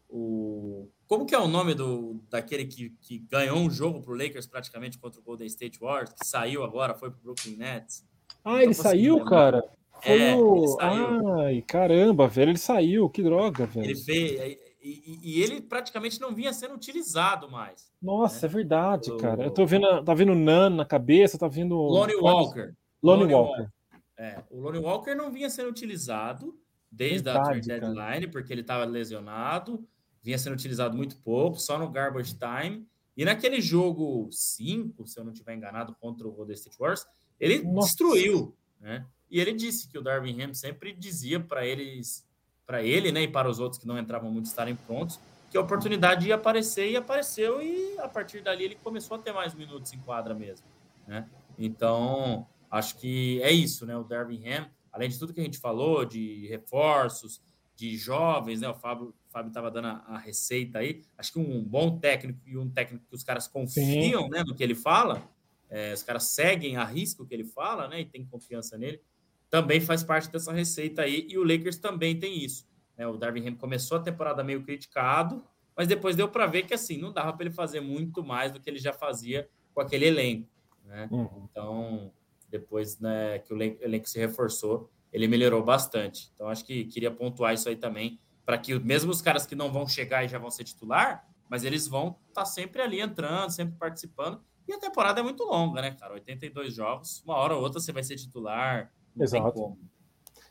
o 0.09 0.89
como 1.07 1.27
que 1.27 1.35
é 1.35 1.39
o 1.39 1.47
nome 1.47 1.75
do 1.75 2.21
daquele 2.29 2.65
que, 2.65 2.91
que 3.01 3.19
ganhou 3.31 3.59
um 3.59 3.71
jogo 3.71 4.01
para 4.01 4.13
o 4.13 4.17
Lakers 4.17 4.47
praticamente 4.47 4.99
contra 4.99 5.21
o 5.21 5.23
Golden 5.23 5.47
State 5.47 5.79
Warriors, 5.79 6.13
que 6.13 6.27
saiu 6.27 6.65
agora, 6.65 6.95
foi 6.95 7.11
para 7.11 7.19
o 7.19 7.23
Brooklyn 7.23 7.57
Nets? 7.57 8.05
Ah, 8.45 8.63
ele 8.63 8.75
saiu, 8.75 9.17
lembrar. 9.17 9.31
cara? 9.31 9.65
Foi 10.03 10.23
é, 10.23 10.37
o... 10.37 10.79
Ai, 10.81 11.63
caramba, 11.63 12.27
velho, 12.27 12.51
ele 12.51 12.59
saiu, 12.59 13.09
que 13.09 13.23
droga, 13.23 13.67
velho. 13.67 13.87
Ele 13.87 13.97
fez, 13.97 14.70
e, 14.83 15.21
e, 15.23 15.43
ele 15.43 15.61
praticamente 15.61 16.21
não 16.21 16.35
vinha 16.35 16.53
sendo 16.53 16.75
utilizado 16.75 17.51
mais. 17.51 17.93
Nossa, 18.01 18.47
né? 18.47 18.53
é 18.53 18.55
verdade, 18.55 19.17
cara. 19.19 19.45
Eu 19.45 19.51
tô 19.51 19.67
vendo, 19.67 20.03
tá 20.03 20.15
vendo 20.15 20.35
Nan 20.35 20.71
na 20.71 20.85
cabeça, 20.85 21.39
tá 21.39 21.49
vendo. 21.49 21.77
Lonnie 21.77 22.17
Walker. 22.17 22.75
Lonnie, 23.03 23.33
Walker. 23.33 23.61
Walker. 23.61 23.73
É, 24.17 24.43
o 24.51 24.61
Lonnie 24.61 24.81
Walker 24.81 25.15
não 25.15 25.31
vinha 25.31 25.51
sendo 25.51 25.71
utilizado 25.71 26.59
desde 26.91 27.25
verdade, 27.25 27.39
a 27.39 27.43
trade 27.45 27.67
deadline, 27.69 28.27
porque 28.29 28.53
ele 28.53 28.63
estava 28.63 28.85
lesionado 28.85 29.87
vinha 30.23 30.39
sendo 30.39 30.55
utilizado 30.55 30.97
muito 30.97 31.17
pouco, 31.19 31.59
só 31.59 31.79
no 31.79 31.91
garbage 31.91 32.37
time. 32.37 32.87
E 33.17 33.25
naquele 33.25 33.61
jogo 33.61 34.29
5, 34.31 35.07
se 35.07 35.19
eu 35.19 35.25
não 35.25 35.33
estiver 35.33 35.55
enganado, 35.55 35.95
contra 36.01 36.27
o 36.27 36.33
Golden 36.33 36.55
State 36.55 36.79
Warriors, 36.79 37.07
ele 37.39 37.63
Nossa. 37.63 37.89
destruiu, 37.89 38.57
né? 38.79 39.07
E 39.31 39.41
ele 39.41 39.53
disse 39.53 39.89
que 39.89 39.99
o 39.99 40.03
Darwin 40.03 40.43
Ham 40.43 40.55
sempre 40.55 40.93
dizia 40.93 41.39
para 41.39 41.65
eles, 41.65 42.27
para 42.71 42.85
ele, 42.85 43.11
né, 43.11 43.23
e 43.23 43.29
para 43.29 43.51
os 43.51 43.59
outros 43.59 43.81
que 43.81 43.87
não 43.89 43.99
entravam 43.99 44.31
muito 44.31 44.47
estarem 44.47 44.77
prontos, 44.77 45.19
que 45.51 45.59
a 45.59 45.61
oportunidade 45.61 46.29
ia 46.29 46.37
aparecer 46.37 46.89
e 46.89 46.97
apareceu 46.97 47.61
e 47.61 47.99
a 47.99 48.07
partir 48.07 48.41
dali 48.43 48.63
ele 48.63 48.77
começou 48.77 49.17
a 49.17 49.19
ter 49.21 49.33
mais 49.33 49.53
minutos 49.55 49.93
em 49.93 49.99
quadra 49.99 50.33
mesmo, 50.33 50.65
né? 51.05 51.29
Então, 51.59 52.47
acho 52.71 52.97
que 52.99 53.43
é 53.43 53.51
isso, 53.51 53.85
né? 53.85 53.97
O 53.97 54.05
Darwin 54.05 54.47
Ham, 54.47 54.71
além 54.93 55.09
de 55.09 55.19
tudo 55.19 55.35
que 55.35 55.41
a 55.41 55.43
gente 55.43 55.59
falou 55.59 56.05
de 56.05 56.47
reforços, 56.47 57.43
de 57.75 57.97
jovens, 57.97 58.61
né? 58.61 58.69
O 58.69 58.75
Fábio 58.75 59.13
Fábio 59.31 59.49
estava 59.49 59.69
dando 59.69 59.89
a, 59.89 60.05
a, 60.07 60.19
receita 60.19 60.79
aí. 60.79 61.03
Acho 61.19 61.33
que 61.33 61.39
um 61.41 61.65
bom 61.65 61.99
técnico 61.99 62.39
e 62.47 62.57
um 62.57 62.69
técnico 62.69 63.05
que 63.09 63.15
os 63.15 63.25
caras 63.25 63.49
confiam 63.49 64.29
né, 64.29 64.45
no 64.47 64.55
que 64.55 64.63
ele 64.63 64.75
fala, 64.75 65.23
é, 65.69 65.93
os 65.93 66.03
caras 66.03 66.25
seguem 66.25 66.77
a 66.77 66.85
risco 66.85 67.27
que 67.27 67.35
ele 67.35 67.45
fala, 67.45 67.89
né? 67.89 68.01
E 68.01 68.05
tem 68.05 68.25
confiança 68.25 68.79
nele, 68.79 69.01
também 69.51 69.81
faz 69.81 70.03
parte 70.03 70.31
dessa 70.31 70.53
receita 70.53 71.03
aí. 71.03 71.27
E 71.29 71.37
o 71.37 71.43
Lakers 71.43 71.77
também 71.77 72.19
tem 72.19 72.43
isso. 72.43 72.67
Né? 72.97 73.07
O 73.07 73.17
Darvin 73.17 73.49
Ham 73.49 73.57
começou 73.57 73.99
a 73.99 74.01
temporada 74.01 74.45
meio 74.45 74.63
criticado, 74.63 75.45
mas 75.77 75.89
depois 75.89 76.15
deu 76.17 76.29
para 76.29 76.47
ver 76.47 76.63
que 76.63 76.73
assim 76.73 76.97
não 76.97 77.13
dava 77.13 77.33
para 77.33 77.47
ele 77.47 77.55
fazer 77.55 77.81
muito 77.81 78.23
mais 78.23 78.53
do 78.53 78.61
que 78.61 78.71
ele 78.71 78.79
já 78.79 78.93
fazia 78.93 79.49
com 79.75 79.81
aquele 79.81 80.07
elenco. 80.07 80.49
Né? 80.85 81.09
Uhum. 81.11 81.49
Então, 81.51 82.13
depois 82.49 82.99
né, 83.01 83.41
que 83.41 83.53
o 83.53 83.61
elenco 83.61 84.09
se 84.09 84.19
reforçou, 84.19 84.91
ele 85.13 85.27
melhorou 85.27 85.63
bastante. 85.63 86.31
Então, 86.35 86.49
acho 86.49 86.65
que 86.65 86.85
queria 86.85 87.11
pontuar 87.11 87.53
isso 87.53 87.69
aí 87.69 87.77
também 87.77 88.21
para 88.45 88.59
que 88.59 88.79
mesmo 88.79 89.11
os 89.11 89.23
caras 89.23 89.47
que 89.47 89.55
não 89.55 89.71
vão 89.71 89.87
chegar 89.87 90.25
e 90.25 90.29
já 90.29 90.39
vão 90.39 90.51
ser 90.51 90.65
titular, 90.65 91.25
mas 91.49 91.65
eles 91.65 91.87
vão 91.87 92.17
estar 92.29 92.43
tá 92.43 92.45
sempre 92.45 92.83
ali 92.83 93.01
entrando, 93.01 93.51
sempre 93.51 93.77
participando. 93.77 94.41
E 94.67 94.73
a 94.73 94.79
temporada 94.79 95.21
é 95.21 95.23
muito 95.23 95.43
longa, 95.45 95.83
né, 95.83 95.93
cara? 95.93 96.15
82 96.15 96.75
jogos, 96.75 97.23
uma 97.25 97.35
hora 97.37 97.55
ou 97.55 97.63
outra 97.63 97.81
você 97.81 97.93
vai 97.93 98.03
ser 98.03 98.17
titular. 98.17 98.93
Exato. 99.21 99.77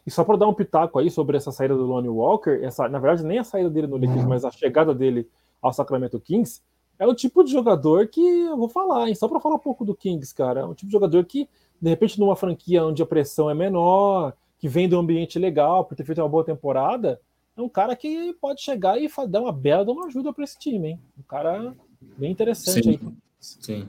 E 0.06 0.12
só 0.12 0.24
para 0.24 0.38
dar 0.38 0.48
um 0.48 0.54
pitaco 0.54 0.98
aí 0.98 1.10
sobre 1.10 1.38
essa 1.38 1.52
saída 1.52 1.76
do 1.76 1.86
Lonnie 1.86 2.10
Walker, 2.10 2.60
essa, 2.64 2.88
na 2.88 3.00
verdade, 3.00 3.24
nem 3.24 3.40
a 3.40 3.44
saída 3.44 3.70
dele 3.70 3.88
no 3.88 3.98
Lakers, 3.98 4.24
uhum. 4.24 4.30
mas 4.30 4.46
a 4.46 4.52
chegada 4.52 4.94
dele 4.94 5.30
ao 5.62 5.74
Sacramento 5.74 6.20
Kings, 6.20 6.62
é 6.98 7.06
o 7.06 7.14
tipo 7.14 7.44
de 7.44 7.52
jogador 7.52 8.08
que 8.08 8.22
eu 8.22 8.58
vou 8.58 8.68
falar, 8.68 9.08
hein? 9.08 9.16
Só 9.16 9.28
para 9.28 9.40
falar 9.40 9.56
um 9.56 9.60
pouco 9.60 9.86
do 9.86 9.96
Kings, 9.96 10.34
cara. 10.34 10.62
É 10.62 10.66
um 10.66 10.74
tipo 10.74 10.88
de 10.88 10.92
jogador 10.92 11.24
que, 11.26 11.48
de 11.82 11.90
repente, 11.90 12.20
numa 12.20 12.36
franquia 12.36 12.84
onde 12.84 13.02
a 13.02 13.06
pressão 13.06 13.50
é 13.50 13.54
menor, 13.54 14.34
que 14.58 14.68
vem 14.68 14.90
de 14.90 14.96
um 14.96 15.00
ambiente 15.00 15.40
legal, 15.40 15.86
por 15.86 15.96
ter 15.96 16.04
feito 16.04 16.22
uma 16.22 16.28
boa 16.28 16.44
temporada, 16.44 17.22
é 17.56 17.62
um 17.62 17.70
cara 17.70 17.96
que 17.96 18.34
pode 18.42 18.62
chegar 18.62 19.02
e 19.02 19.10
dar 19.28 19.42
uma 19.42 19.52
bela 19.52 19.90
uma 19.92 20.08
ajuda 20.08 20.34
para 20.34 20.44
esse 20.44 20.58
time, 20.60 20.90
hein? 20.90 21.00
Um 21.18 21.24
cara 21.24 21.74
bem 22.18 22.32
interessante 22.32 22.84
Sim. 22.84 22.90
aí. 22.90 23.00
Sim. 23.40 23.88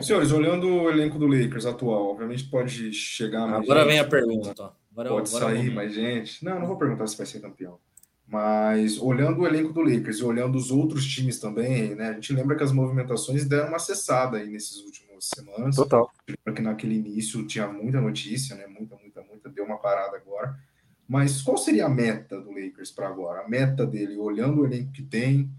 Senhores, 0.00 0.32
olhando 0.32 0.66
o 0.66 0.90
elenco 0.90 1.18
do 1.18 1.26
Lakers 1.26 1.66
atual, 1.66 2.10
obviamente 2.10 2.44
pode 2.44 2.92
chegar 2.92 3.46
mais 3.46 3.62
Agora 3.62 3.80
gente, 3.80 3.90
vem 3.90 3.98
a 4.00 4.04
pergunta. 4.08 4.50
Agora, 4.92 5.08
pode 5.08 5.28
agora 5.28 5.44
sair 5.46 5.58
vamos- 5.58 5.74
mais 5.74 5.94
gente. 5.94 6.44
Não, 6.44 6.58
não 6.58 6.66
vou 6.66 6.76
perguntar 6.76 7.06
se 7.06 7.16
vai 7.16 7.26
ser 7.26 7.40
campeão. 7.40 7.78
Mas 8.26 8.98
olhando 8.98 9.40
o 9.42 9.46
elenco 9.46 9.72
do 9.72 9.82
Lakers 9.82 10.18
e 10.18 10.24
olhando 10.24 10.56
os 10.56 10.70
outros 10.70 11.06
times 11.06 11.38
também, 11.38 11.94
né? 11.94 12.08
A 12.08 12.12
gente 12.14 12.32
lembra 12.32 12.56
que 12.56 12.62
as 12.64 12.72
movimentações 12.72 13.44
deram 13.46 13.68
uma 13.68 13.78
cessada 13.78 14.38
aí 14.38 14.48
nesses 14.48 14.78
últimos 14.82 15.28
semanas. 15.34 15.76
Total. 15.76 16.10
Porque 16.44 16.62
naquele 16.62 16.94
início 16.96 17.46
tinha 17.46 17.68
muita 17.68 18.00
notícia, 18.00 18.56
né? 18.56 18.66
Muita, 18.66 18.96
muita, 18.96 19.22
muita. 19.22 19.48
Deu 19.50 19.64
uma 19.64 19.76
parada 19.78 20.16
agora. 20.16 20.58
Mas 21.06 21.42
qual 21.42 21.58
seria 21.58 21.84
a 21.84 21.88
meta 21.88 22.40
do 22.40 22.50
Lakers 22.50 22.90
para 22.90 23.06
agora? 23.08 23.42
A 23.42 23.48
meta 23.48 23.86
dele, 23.86 24.16
olhando 24.16 24.62
o 24.62 24.64
elenco 24.66 24.90
que 24.90 25.02
tem, 25.02 25.50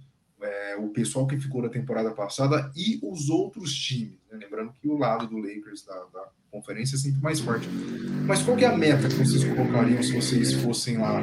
é, 0.45 0.75
o 0.77 0.89
pessoal 0.89 1.25
que 1.27 1.39
ficou 1.39 1.61
na 1.61 1.69
temporada 1.69 2.11
passada 2.11 2.71
e 2.75 2.99
os 3.01 3.29
outros 3.29 3.73
times. 3.73 4.17
né? 4.31 4.39
Lembrando 4.41 4.73
que 4.73 4.87
o 4.87 4.97
lado 4.97 5.27
do 5.27 5.37
Lakers 5.37 5.83
da, 5.85 5.95
da 6.13 6.29
conferência 6.51 6.95
é 6.95 6.99
sempre 6.99 7.21
mais 7.21 7.39
forte. 7.39 7.67
Mas 8.25 8.41
qual 8.41 8.57
é 8.57 8.65
a 8.65 8.77
meta 8.77 9.07
que 9.07 9.15
vocês 9.15 9.43
colocariam 9.43 10.01
se 10.01 10.13
vocês 10.13 10.53
fossem 10.53 10.97
lá, 10.97 11.21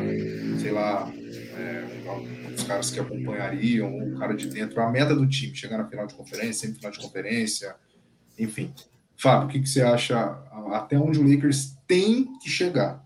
sei 0.61 0.71
lá, 0.71 1.11
é, 1.15 2.53
os 2.55 2.65
caras 2.65 2.91
que 2.91 3.01
acompanhariam, 3.01 3.97
o 3.97 4.19
cara 4.19 4.35
de 4.35 4.49
dentro, 4.49 4.81
a 4.81 4.91
meta 4.91 5.15
do 5.15 5.27
time, 5.27 5.55
chegar 5.55 5.79
na 5.79 5.87
final 5.87 6.07
de 6.07 6.15
conferência, 6.15 6.67
semifinal 6.67 6.93
de 6.93 6.99
conferência, 6.99 7.75
enfim. 8.39 8.73
Fábio, 9.17 9.49
o 9.49 9.51
que, 9.51 9.61
que 9.61 9.69
você 9.69 9.83
acha 9.83 10.19
até 10.73 10.99
onde 10.99 11.19
o 11.19 11.29
Lakers 11.29 11.77
tem 11.87 12.39
que 12.39 12.51
chegar? 12.51 13.02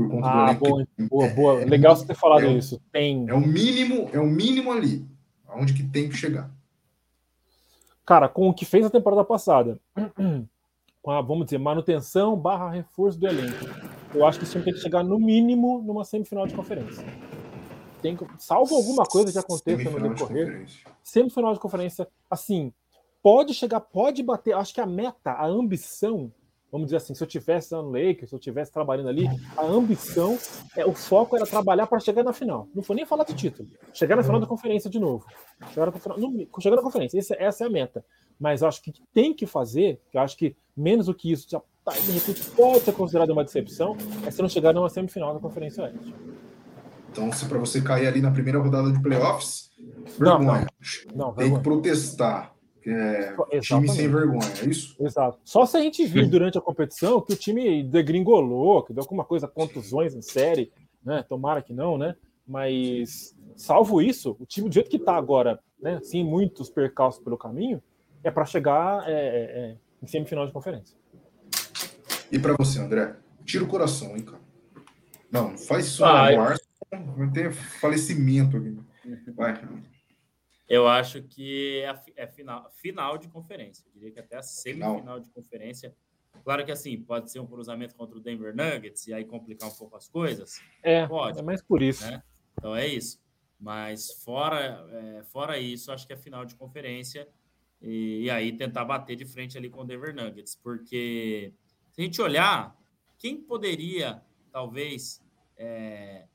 Por 0.00 0.08
conta 0.08 0.22
do 0.22 0.38
Ah, 0.38 0.54
que 0.54 0.60
boa, 0.60 0.86
boa, 1.10 1.28
boa. 1.28 1.64
Legal 1.64 1.94
você 1.94 2.06
ter 2.06 2.14
falado 2.14 2.46
é- 2.46 2.52
isso. 2.52 2.80
Tem. 2.90 3.28
é 3.28 3.34
o 3.34 3.40
mínimo, 3.40 4.08
é 4.12 4.18
o 4.18 4.26
mínimo 4.26 4.72
ali, 4.72 5.06
aonde 5.46 5.74
que 5.74 5.82
tem 5.82 6.08
que 6.08 6.16
chegar. 6.16 6.50
Cara, 8.06 8.28
com 8.28 8.48
o 8.48 8.54
que 8.54 8.64
fez 8.64 8.84
a 8.86 8.90
temporada 8.90 9.22
passada, 9.24 9.78
com 11.02 11.10
a, 11.10 11.20
vamos 11.20 11.44
dizer, 11.44 11.58
manutenção 11.58 12.34
barra 12.34 12.70
reforço 12.70 13.18
do 13.18 13.26
elenco, 13.26 13.66
eu 14.14 14.24
acho 14.26 14.40
que 14.40 14.46
time 14.46 14.64
tem 14.64 14.72
que 14.72 14.80
chegar 14.80 15.04
no 15.04 15.18
mínimo 15.18 15.82
numa 15.82 16.04
semifinal 16.04 16.46
de 16.46 16.54
conferência. 16.54 17.04
Tem, 18.00 18.16
salvo 18.38 18.74
alguma 18.76 19.04
coisa 19.04 19.30
que 19.30 19.38
aconteça 19.38 19.90
no 19.90 19.96
de 19.98 20.08
decorrer, 20.08 20.46
conferência. 20.46 20.90
semifinal 21.04 21.52
de 21.52 21.60
conferência, 21.60 22.08
assim, 22.30 22.72
pode 23.22 23.52
chegar, 23.52 23.80
pode 23.80 24.22
bater. 24.22 24.54
Acho 24.56 24.72
que 24.72 24.80
a 24.80 24.86
meta, 24.86 25.32
a 25.32 25.46
ambição, 25.46 26.32
vamos 26.70 26.86
dizer 26.86 26.98
assim, 26.98 27.14
se 27.14 27.22
eu 27.22 27.26
tivesse 27.26 27.72
no 27.74 27.90
Lakers, 27.90 28.30
se 28.30 28.34
eu 28.34 28.38
tivesse 28.38 28.72
trabalhando 28.72 29.08
ali, 29.08 29.26
a 29.56 29.64
ambição, 29.64 30.38
é, 30.76 30.84
o 30.86 30.92
foco 30.94 31.36
era 31.36 31.44
trabalhar 31.46 31.86
para 31.86 31.98
chegar 32.00 32.22
na 32.22 32.32
final. 32.32 32.68
Não 32.74 32.82
foi 32.82 32.96
nem 32.96 33.04
falar 33.06 33.24
de 33.24 33.34
título. 33.34 33.68
Chegar 33.92 34.16
na 34.16 34.22
final 34.22 34.40
da 34.40 34.46
conferência 34.46 34.88
de 34.90 34.98
novo. 35.00 35.24
Chegar 35.72 35.86
na, 35.86 35.92
final- 35.92 36.18
chegar 36.60 36.76
na 36.76 36.82
conferência. 36.82 37.18
Essa, 37.18 37.34
essa 37.38 37.64
é 37.64 37.66
a 37.66 37.70
meta. 37.70 38.04
Mas 38.38 38.62
eu 38.62 38.68
acho 38.68 38.82
que 38.82 38.92
tem 39.12 39.34
que 39.34 39.46
fazer, 39.46 40.00
que 40.10 40.16
eu 40.16 40.20
acho 40.22 40.36
que 40.36 40.54
menos 40.76 41.06
do 41.06 41.14
que 41.14 41.30
isso 41.32 41.46
já 41.50 41.60
tá, 41.84 41.92
de 41.92 42.10
repente 42.12 42.42
pode 42.50 42.80
ser 42.84 42.92
considerado 42.92 43.30
uma 43.30 43.44
decepção, 43.44 43.96
é 44.26 44.30
se 44.30 44.40
não 44.40 44.48
chegar 44.48 44.72
numa 44.72 44.88
semifinal 44.88 45.34
da 45.34 45.40
Conferência 45.40 45.84
Oeste. 45.84 46.14
Então, 47.10 47.30
se 47.32 47.44
para 47.46 47.58
você 47.58 47.80
cair 47.82 48.06
ali 48.06 48.20
na 48.22 48.30
primeira 48.30 48.58
rodada 48.60 48.90
de 48.92 49.02
playoffs, 49.02 49.70
Não, 50.18 50.38
vergonha. 50.38 50.66
Não, 51.14 51.26
Tem 51.26 51.34
que 51.34 51.40
vergonha. 51.42 51.62
protestar. 51.62 52.54
Que 52.82 52.90
É, 52.90 53.32
time 53.32 53.36
Exatamente. 53.52 53.92
sem 53.92 54.08
vergonha, 54.08 54.52
é 54.62 54.66
isso? 54.66 54.96
Exato. 55.00 55.38
Só 55.44 55.66
se 55.66 55.76
a 55.76 55.80
gente 55.80 56.04
vir 56.06 56.28
durante 56.28 56.56
a 56.58 56.60
competição 56.60 57.20
que 57.20 57.32
o 57.32 57.36
time 57.36 57.82
degringolou, 57.82 58.82
que 58.82 58.92
deu 58.92 59.02
alguma 59.02 59.24
coisa, 59.24 59.46
contusões 59.46 60.14
em 60.14 60.22
série, 60.22 60.72
né? 61.04 61.22
Tomara 61.28 61.62
que 61.62 61.72
não, 61.72 61.96
né? 61.98 62.14
Mas, 62.46 63.36
salvo 63.56 64.00
isso, 64.02 64.36
o 64.40 64.46
time 64.46 64.68
do 64.68 64.74
jeito 64.74 64.90
que 64.90 64.98
tá 64.98 65.14
agora, 65.14 65.60
né? 65.80 66.00
Sem 66.02 66.24
muitos 66.24 66.68
percalços 66.70 67.22
pelo 67.22 67.36
caminho, 67.38 67.82
é 68.24 68.30
para 68.30 68.44
chegar 68.44 69.08
é, 69.08 69.12
é, 69.12 69.16
é, 69.16 69.76
em 70.02 70.06
semifinal 70.06 70.46
de 70.46 70.52
conferência. 70.52 70.96
E 72.32 72.38
para 72.38 72.54
você, 72.56 72.78
André? 72.80 73.14
Tira 73.44 73.64
o 73.64 73.68
coração, 73.68 74.16
hein, 74.16 74.22
cara? 74.22 74.40
Não, 75.30 75.56
faz 75.56 75.86
isso 75.86 76.04
Ah, 76.04 76.30
não, 76.30 76.42
eu- 76.42 77.16
vai 77.16 77.30
ter 77.30 77.52
falecimento 77.52 78.56
aqui. 78.56 78.76
Vai. 79.36 79.54
Eu 80.70 80.86
acho 80.86 81.24
que 81.24 81.82
é, 81.82 82.22
é 82.22 82.26
final, 82.28 82.70
final 82.70 83.18
de 83.18 83.28
conferência. 83.28 83.84
Eu 83.88 83.92
diria 83.92 84.12
que 84.12 84.20
até 84.20 84.36
a 84.36 84.42
semifinal 84.42 85.18
de 85.18 85.28
conferência. 85.30 85.92
Claro 86.44 86.64
que 86.64 86.70
assim, 86.70 86.96
pode 87.02 87.28
ser 87.32 87.40
um 87.40 87.46
cruzamento 87.46 87.96
contra 87.96 88.16
o 88.16 88.20
Denver 88.20 88.54
Nuggets 88.54 89.08
e 89.08 89.12
aí 89.12 89.24
complicar 89.24 89.68
um 89.68 89.74
pouco 89.74 89.96
as 89.96 90.08
coisas. 90.08 90.62
É, 90.80 91.04
Pode. 91.08 91.40
é 91.40 91.42
mais 91.42 91.60
por 91.60 91.82
isso. 91.82 92.06
Né? 92.06 92.22
Então 92.56 92.76
é 92.76 92.86
isso. 92.86 93.20
Mas 93.58 94.22
fora, 94.22 94.86
é, 94.92 95.24
fora 95.24 95.58
isso, 95.58 95.90
acho 95.90 96.06
que 96.06 96.12
é 96.12 96.16
final 96.16 96.44
de 96.44 96.54
conferência. 96.54 97.28
E, 97.82 98.22
e 98.22 98.30
aí 98.30 98.56
tentar 98.56 98.84
bater 98.84 99.16
de 99.16 99.26
frente 99.26 99.58
ali 99.58 99.68
com 99.68 99.80
o 99.80 99.84
Denver 99.84 100.14
Nuggets. 100.14 100.54
Porque 100.54 101.52
se 101.90 102.00
a 102.00 102.04
gente 102.04 102.22
olhar, 102.22 102.78
quem 103.18 103.36
poderia, 103.42 104.22
talvez, 104.52 105.20
é, 105.56 106.28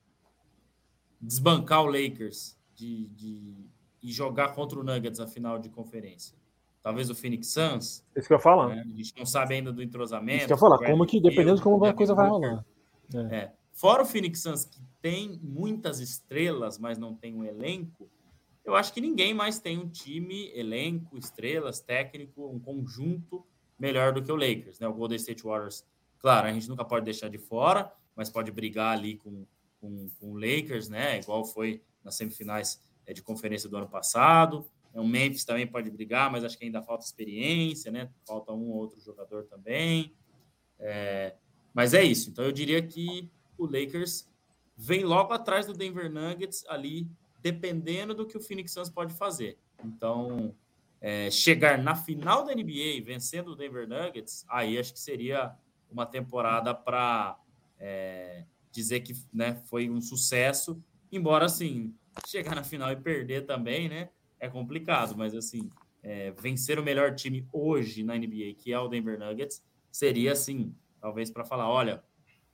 desbancar 1.21 1.83
o 1.83 1.85
Lakers 1.85 2.59
de, 2.75 3.07
de, 3.07 3.65
e 4.05 4.11
jogar 4.11 4.49
contra 4.49 4.79
o 4.79 4.83
Nuggets 4.83 5.19
a 5.19 5.27
final 5.27 5.57
de 5.57 5.69
conferência? 5.69 6.37
Talvez 6.81 7.09
o 7.09 7.15
Phoenix 7.15 7.47
Suns. 7.47 8.05
Isso 8.15 8.27
que 8.27 8.33
eu 8.33 8.39
falar. 8.39 8.75
né? 8.75 8.83
A 8.85 8.95
gente 8.95 9.13
não 9.17 9.25
sabe 9.25 9.55
ainda 9.55 9.73
do 9.73 9.81
entrosamento. 9.81 10.37
Isso 10.37 10.47
que 10.47 10.53
eu. 10.53 10.57
Bradley 10.57 10.91
Como 10.91 11.05
que, 11.07 11.19
dependendo 11.19 11.55
de 11.55 11.63
como 11.63 11.83
a 11.83 11.93
coisa 11.93 12.13
vai 12.13 12.29
rolar. 12.29 12.63
É. 13.31 13.51
Fora 13.73 14.03
o 14.03 14.05
Phoenix 14.05 14.41
Suns, 14.41 14.65
que 14.65 14.79
tem 15.01 15.39
muitas 15.41 15.99
estrelas, 15.99 16.77
mas 16.77 16.97
não 16.97 17.15
tem 17.15 17.33
um 17.33 17.43
elenco, 17.43 18.07
eu 18.63 18.75
acho 18.75 18.93
que 18.93 19.01
ninguém 19.01 19.33
mais 19.33 19.59
tem 19.59 19.77
um 19.77 19.87
time, 19.87 20.51
elenco, 20.55 21.17
estrelas, 21.17 21.79
técnico, 21.79 22.47
um 22.47 22.59
conjunto 22.59 23.45
melhor 23.77 24.13
do 24.13 24.23
que 24.23 24.31
o 24.31 24.35
Lakers, 24.35 24.79
né? 24.79 24.87
O 24.87 24.93
Golden 24.93 25.17
State 25.17 25.43
Warriors, 25.43 25.85
claro, 26.19 26.47
a 26.47 26.53
gente 26.53 26.67
nunca 26.69 26.85
pode 26.85 27.05
deixar 27.05 27.29
de 27.29 27.37
fora, 27.37 27.91
mas 28.15 28.29
pode 28.29 28.51
brigar 28.51 28.93
ali 28.93 29.17
com, 29.17 29.45
com, 29.79 30.09
com 30.19 30.31
o 30.31 30.39
Lakers, 30.39 30.87
né? 30.87 31.19
Igual 31.19 31.45
foi 31.45 31.81
nas 32.03 32.15
semifinais 32.15 32.75
é, 32.75 32.79
de 33.13 33.21
conferência 33.21 33.69
do 33.69 33.77
ano 33.77 33.87
passado. 33.87 34.65
É, 34.93 34.99
O 34.99 35.07
Memphis 35.07 35.45
também 35.45 35.67
pode 35.67 35.89
brigar, 35.89 36.31
mas 36.31 36.43
acho 36.43 36.57
que 36.57 36.65
ainda 36.65 36.81
falta 36.81 37.05
experiência, 37.05 37.91
né? 37.91 38.09
Falta 38.25 38.51
um 38.51 38.69
ou 38.69 38.77
outro 38.77 38.99
jogador 38.99 39.45
também. 39.45 40.13
É, 40.79 41.35
mas 41.73 41.93
é 41.93 42.03
isso. 42.03 42.29
Então 42.29 42.45
eu 42.45 42.51
diria 42.51 42.81
que 42.81 43.29
o 43.57 43.65
Lakers 43.65 44.29
vem 44.77 45.03
logo 45.03 45.33
atrás 45.33 45.65
do 45.65 45.73
Denver 45.73 46.11
Nuggets 46.11 46.65
ali, 46.67 47.09
dependendo 47.41 48.13
do 48.13 48.25
que 48.25 48.37
o 48.37 48.41
Phoenix 48.41 48.71
Suns 48.71 48.89
pode 48.89 49.13
fazer. 49.13 49.57
Então, 49.83 50.55
é, 50.99 51.29
chegar 51.29 51.77
na 51.77 51.95
final 51.95 52.43
da 52.43 52.53
NBA 52.53 53.03
vencendo 53.03 53.49
o 53.49 53.55
Denver 53.55 53.87
Nuggets, 53.87 54.45
aí 54.49 54.77
acho 54.77 54.93
que 54.93 54.99
seria 54.99 55.55
uma 55.89 56.05
temporada 56.05 56.73
para 56.73 57.39
dizer 58.71 59.01
que 59.01 59.13
né, 59.31 59.55
foi 59.65 59.89
um 59.89 60.01
sucesso. 60.01 60.81
Embora, 61.11 61.45
assim, 61.45 61.93
chegar 62.27 62.55
na 62.55 62.63
final 62.63 62.91
e 62.91 62.95
perder 62.95 63.45
também, 63.45 63.89
né? 63.89 64.09
É 64.39 64.49
complicado, 64.49 65.15
mas 65.17 65.33
assim, 65.33 65.69
é, 66.03 66.31
vencer 66.31 66.77
o 66.79 66.83
melhor 66.83 67.15
time 67.15 67.47
hoje 67.51 68.03
na 68.03 68.15
NBA, 68.15 68.53
que 68.57 68.71
é 68.71 68.79
o 68.79 68.87
Denver 68.87 69.17
Nuggets, 69.17 69.63
seria 69.91 70.33
assim, 70.33 70.75
talvez 70.99 71.31
para 71.31 71.45
falar, 71.45 71.69
olha, 71.69 72.03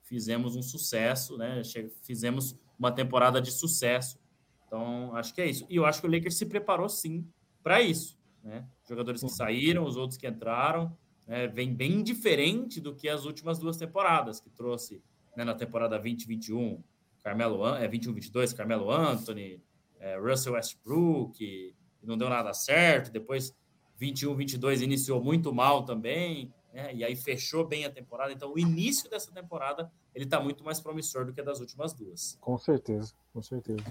fizemos 0.02 0.56
um 0.56 0.62
sucesso, 0.62 1.36
né? 1.36 1.62
Fizemos 2.02 2.58
uma 2.78 2.92
temporada 2.92 3.40
de 3.40 3.50
sucesso. 3.50 4.18
Então, 4.66 5.14
acho 5.16 5.34
que 5.34 5.40
é 5.40 5.46
isso. 5.46 5.66
E 5.68 5.76
eu 5.76 5.84
acho 5.84 6.00
que 6.00 6.06
o 6.06 6.10
Lakers 6.10 6.36
se 6.36 6.46
preparou 6.46 6.88
sim 6.88 7.26
para 7.62 7.80
isso, 7.80 8.18
né? 8.42 8.66
Jogadores 8.88 9.22
que 9.22 9.28
saíram, 9.28 9.84
os 9.84 9.96
outros 9.96 10.18
que 10.18 10.26
entraram, 10.26 10.96
né? 11.26 11.46
vem 11.46 11.74
bem 11.74 12.02
diferente 12.02 12.80
do 12.80 12.94
que 12.94 13.08
as 13.08 13.24
últimas 13.24 13.58
duas 13.58 13.76
temporadas, 13.76 14.40
que 14.40 14.50
trouxe 14.50 15.02
né, 15.36 15.44
na 15.44 15.54
temporada 15.54 15.98
2021, 15.98 16.82
Carmelo, 17.22 17.66
é 17.76 17.86
21, 17.86 18.12
22, 18.14 18.52
Carmelo 18.52 18.90
Anthony, 18.90 19.62
é, 20.00 20.18
Russell 20.18 20.54
Westbrook, 20.54 21.74
não 22.02 22.18
deu 22.18 22.28
nada 22.28 22.52
certo. 22.52 23.10
Depois, 23.10 23.54
21, 23.96 24.34
22 24.34 24.82
iniciou 24.82 25.22
muito 25.22 25.54
mal 25.54 25.84
também, 25.84 26.52
né? 26.72 26.92
E 26.94 27.04
aí 27.04 27.14
fechou 27.14 27.66
bem 27.66 27.84
a 27.84 27.90
temporada. 27.90 28.32
Então, 28.32 28.52
o 28.52 28.58
início 28.58 29.08
dessa 29.08 29.30
temporada 29.30 29.90
ele 30.14 30.24
está 30.24 30.40
muito 30.40 30.64
mais 30.64 30.80
promissor 30.80 31.24
do 31.24 31.32
que 31.32 31.40
a 31.40 31.44
das 31.44 31.60
últimas 31.60 31.92
duas. 31.92 32.36
Com 32.40 32.58
certeza, 32.58 33.12
com 33.32 33.42
certeza. 33.42 33.84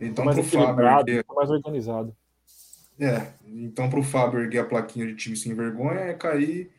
Então, 0.00 0.24
mais 0.24 0.36
para 0.36 0.44
o 0.44 0.48
Fábio 0.48 0.64
equilibrado, 0.64 1.10
erguer, 1.10 1.24
mais 1.34 1.50
organizado. 1.50 2.16
é, 3.00 3.32
então 3.46 3.88
pro 3.88 4.02
Fábio 4.02 4.40
erguer 4.40 4.58
a 4.58 4.64
plaquinha 4.64 5.06
de 5.06 5.14
time 5.14 5.36
sem 5.36 5.54
vergonha 5.54 6.00
é 6.00 6.14
cair 6.14 6.70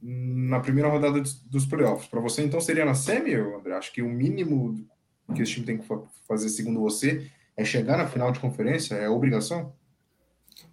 na 0.00 0.60
primeira 0.60 0.88
rodada 0.88 1.20
dos 1.46 1.66
playoffs. 1.66 2.08
Para 2.08 2.20
você, 2.20 2.42
então, 2.42 2.60
seria 2.60 2.84
na 2.84 2.94
semi, 2.94 3.34
André? 3.34 3.74
Acho 3.74 3.92
que 3.92 4.02
o 4.02 4.08
mínimo 4.08 4.86
que 5.34 5.42
esse 5.42 5.52
time 5.52 5.66
tem 5.66 5.78
que 5.78 5.86
fa- 5.86 6.02
fazer, 6.26 6.48
segundo 6.48 6.80
você, 6.80 7.30
é 7.56 7.64
chegar 7.64 7.96
na 7.98 8.06
final 8.06 8.32
de 8.32 8.40
conferência? 8.40 8.94
É 8.94 9.08
obrigação? 9.08 9.74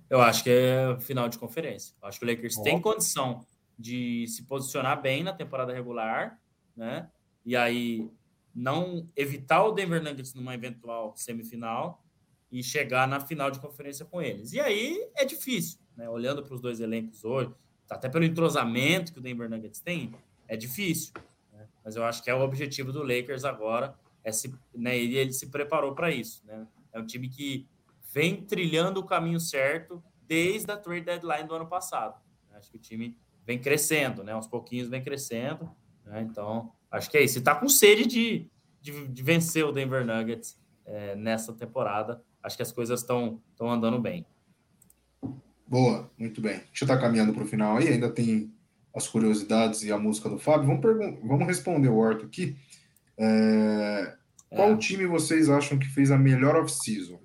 Eu 0.10 0.22
acho 0.22 0.43
que 0.43 0.49
é 0.49 0.97
final 0.99 1.28
de 1.28 1.38
conferência. 1.38 1.93
Eu 2.01 2.08
acho 2.08 2.20
que 2.20 2.26
o 2.26 2.30
Lakers 2.30 2.58
Ó. 2.58 2.62
tem 2.62 2.80
condição 2.80 3.45
de 3.78 4.26
se 4.28 4.43
posicionar 4.43 5.01
bem 5.01 5.24
na 5.24 5.34
temporada 5.34 5.74
regular, 5.74 6.39
né? 6.76 7.10
E 7.45 7.56
aí 7.56 8.10
não 8.53 9.06
evitar 9.16 9.64
o 9.64 9.72
Denver 9.72 10.01
Nuggets 10.01 10.34
numa 10.34 10.53
eventual 10.53 11.14
semifinal 11.18 12.01
e 12.51 12.64
chegar 12.64 13.08
na 13.08 13.20
final 13.20 13.51
de 13.51 13.60
conferência 13.60 14.06
com 14.06 14.22
eles. 14.22 14.53
E 14.53 14.60
aí 14.60 15.10
é 15.16 15.26
difícil, 15.26 15.80
né? 15.97 16.08
Olhando 16.10 16.41
para 16.43 16.53
os 16.53 16.62
dois 16.62 16.80
elencos 16.80 17.26
hoje, 17.26 17.51
até 17.89 18.08
pelo 18.08 18.24
entrosamento 18.24 19.12
que 19.12 19.20
o 19.20 19.22
Denver 19.22 19.49
Nuggets 19.49 19.82
tem, 19.82 20.14
é 20.47 20.56
difícil. 20.56 21.14
Né? 21.51 21.68
Mas 21.84 21.95
eu 21.95 22.03
acho 22.06 22.24
que 22.24 22.30
é 22.30 22.34
o 22.36 22.41
objetivo 22.41 22.91
do 22.91 23.03
Lakers 23.03 23.43
agora, 23.43 23.93
é 24.26 24.32
né? 24.73 24.97
Ele, 24.97 25.15
ele 25.15 25.32
se 25.32 25.47
preparou 25.51 25.93
para 25.93 26.11
isso, 26.11 26.43
né? 26.45 26.67
É 26.91 26.99
um 26.99 27.05
time 27.05 27.30
que 27.30 27.67
vem 28.11 28.41
trilhando 28.41 28.99
o 28.99 29.05
caminho 29.05 29.39
certo 29.39 30.03
desde 30.28 30.71
a 30.71 30.78
trade 30.78 31.05
deadline 31.05 31.47
do 31.47 31.53
ano 31.53 31.67
passado. 31.67 32.19
Acho 32.53 32.71
que 32.71 32.78
o 32.78 32.80
time 32.80 33.15
vem 33.45 33.59
crescendo, 33.59 34.23
né? 34.23 34.32
Aos 34.32 34.47
pouquinhos 34.47 34.89
vem 34.89 35.03
crescendo. 35.03 35.69
Né? 36.03 36.21
Então, 36.21 36.71
acho 36.89 37.09
que 37.09 37.17
é 37.17 37.23
isso. 37.23 37.38
E 37.38 37.41
tá 37.41 37.53
com 37.53 37.69
sede 37.69 38.07
de, 38.07 38.49
de, 38.82 39.07
de 39.07 39.23
vencer 39.23 39.63
o 39.63 39.71
Denver 39.71 40.05
Nuggets 40.05 40.59
é, 40.86 41.15
nessa 41.15 41.53
temporada. 41.53 42.23
Acho 42.41 42.55
que 42.55 42.63
as 42.63 42.71
coisas 42.71 43.01
estão 43.01 43.41
andando 43.59 43.99
bem. 43.99 44.26
Boa, 45.67 46.09
muito 46.17 46.41
bem. 46.41 46.59
Deixa 46.59 46.84
eu 46.84 46.86
estar 46.86 46.95
tá 46.95 47.01
caminhando 47.01 47.34
para 47.34 47.43
o 47.43 47.47
final 47.47 47.78
aí, 47.78 47.89
ainda 47.89 48.09
tem 48.09 48.53
as 48.95 49.07
curiosidades 49.07 49.84
e 49.84 49.91
a 49.91 49.97
música 49.97 50.30
do 50.30 50.39
Fábio. 50.39 50.67
Vamos, 50.67 51.19
vamos 51.21 51.47
responder 51.47 51.89
o 51.89 51.97
Horto 51.97 52.26
aqui. 52.26 52.55
É... 53.18 54.16
Qual 54.49 54.72
é. 54.72 54.78
time 54.78 55.05
vocês 55.05 55.49
acham 55.49 55.78
que 55.78 55.88
fez 55.88 56.11
a 56.11 56.18
melhor 56.18 56.55
off-season 56.55 57.20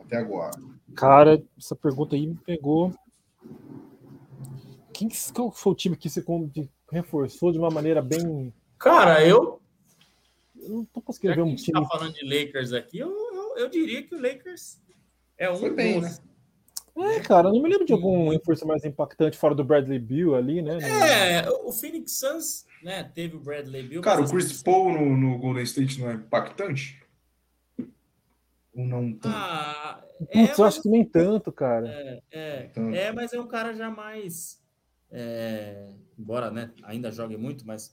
até 0.00 0.16
agora? 0.16 0.58
Cara, 0.94 1.42
essa 1.58 1.76
pergunta 1.76 2.16
aí 2.16 2.26
me 2.26 2.36
pegou. 2.36 2.94
Quem, 4.92 5.08
qual 5.34 5.52
foi 5.52 5.72
o 5.72 5.76
time 5.76 5.96
que 5.96 6.08
você 6.08 6.22
reforçou 6.90 7.52
de 7.52 7.58
uma 7.58 7.70
maneira 7.70 8.00
bem. 8.00 8.52
Cara, 8.78 9.24
eu. 9.26 9.60
Eu 10.56 10.68
não 10.70 10.84
tô 10.84 11.00
conseguindo 11.00 11.34
ver 11.34 11.42
um 11.42 11.54
time. 11.54 11.78
A 11.78 11.80
gente 11.80 11.88
tá 11.90 11.98
falando 11.98 12.14
de 12.14 12.24
Lakers 12.24 12.72
aqui, 12.72 12.98
eu, 12.98 13.10
eu, 13.10 13.56
eu 13.58 13.68
diria 13.68 14.02
que 14.02 14.14
o 14.14 14.20
Lakers 14.20 14.80
é 15.38 15.50
um. 15.50 15.56
Foi 15.56 15.70
bem, 15.70 16.00
né? 16.00 16.16
É, 16.98 17.20
cara, 17.20 17.48
eu 17.48 17.52
não 17.52 17.62
me 17.62 17.68
lembro 17.68 17.84
de 17.84 17.92
algum 17.92 18.30
reforço 18.30 18.66
mais 18.66 18.82
impactante 18.84 19.36
fora 19.36 19.54
do 19.54 19.62
Bradley 19.62 19.98
Bill 19.98 20.34
ali, 20.34 20.62
né? 20.62 20.78
É, 20.80 21.50
o 21.50 21.70
Phoenix 21.70 22.12
Suns, 22.12 22.65
né, 22.86 23.02
teve 23.02 23.36
o 23.36 23.40
Bradley 23.40 23.82
Bill. 23.82 24.00
Cara, 24.00 24.22
o 24.22 24.30
Chris 24.30 24.62
Paul 24.62 24.92
no, 24.92 25.16
no, 25.16 25.38
Golden 25.38 25.64
State 25.64 26.00
não 26.00 26.08
é 26.08 26.14
impactante? 26.14 27.02
Ou 28.72 28.86
não 28.86 29.12
tanto? 29.12 29.34
Ah, 29.36 30.04
é, 30.30 30.46
Putz, 30.46 30.58
eu 30.58 30.64
acho 30.64 30.82
que 30.82 30.88
nem 30.88 31.04
tanto, 31.04 31.50
cara. 31.50 31.88
É, 31.88 32.22
é, 32.30 32.62
tanto. 32.72 32.94
é, 32.94 33.10
mas 33.10 33.32
é 33.32 33.40
um 33.40 33.48
cara 33.48 33.74
já 33.74 33.90
mais. 33.90 34.62
É, 35.10 35.94
embora 36.16 36.48
né, 36.52 36.70
ainda 36.84 37.10
jogue 37.10 37.36
muito, 37.36 37.66
mas 37.66 37.92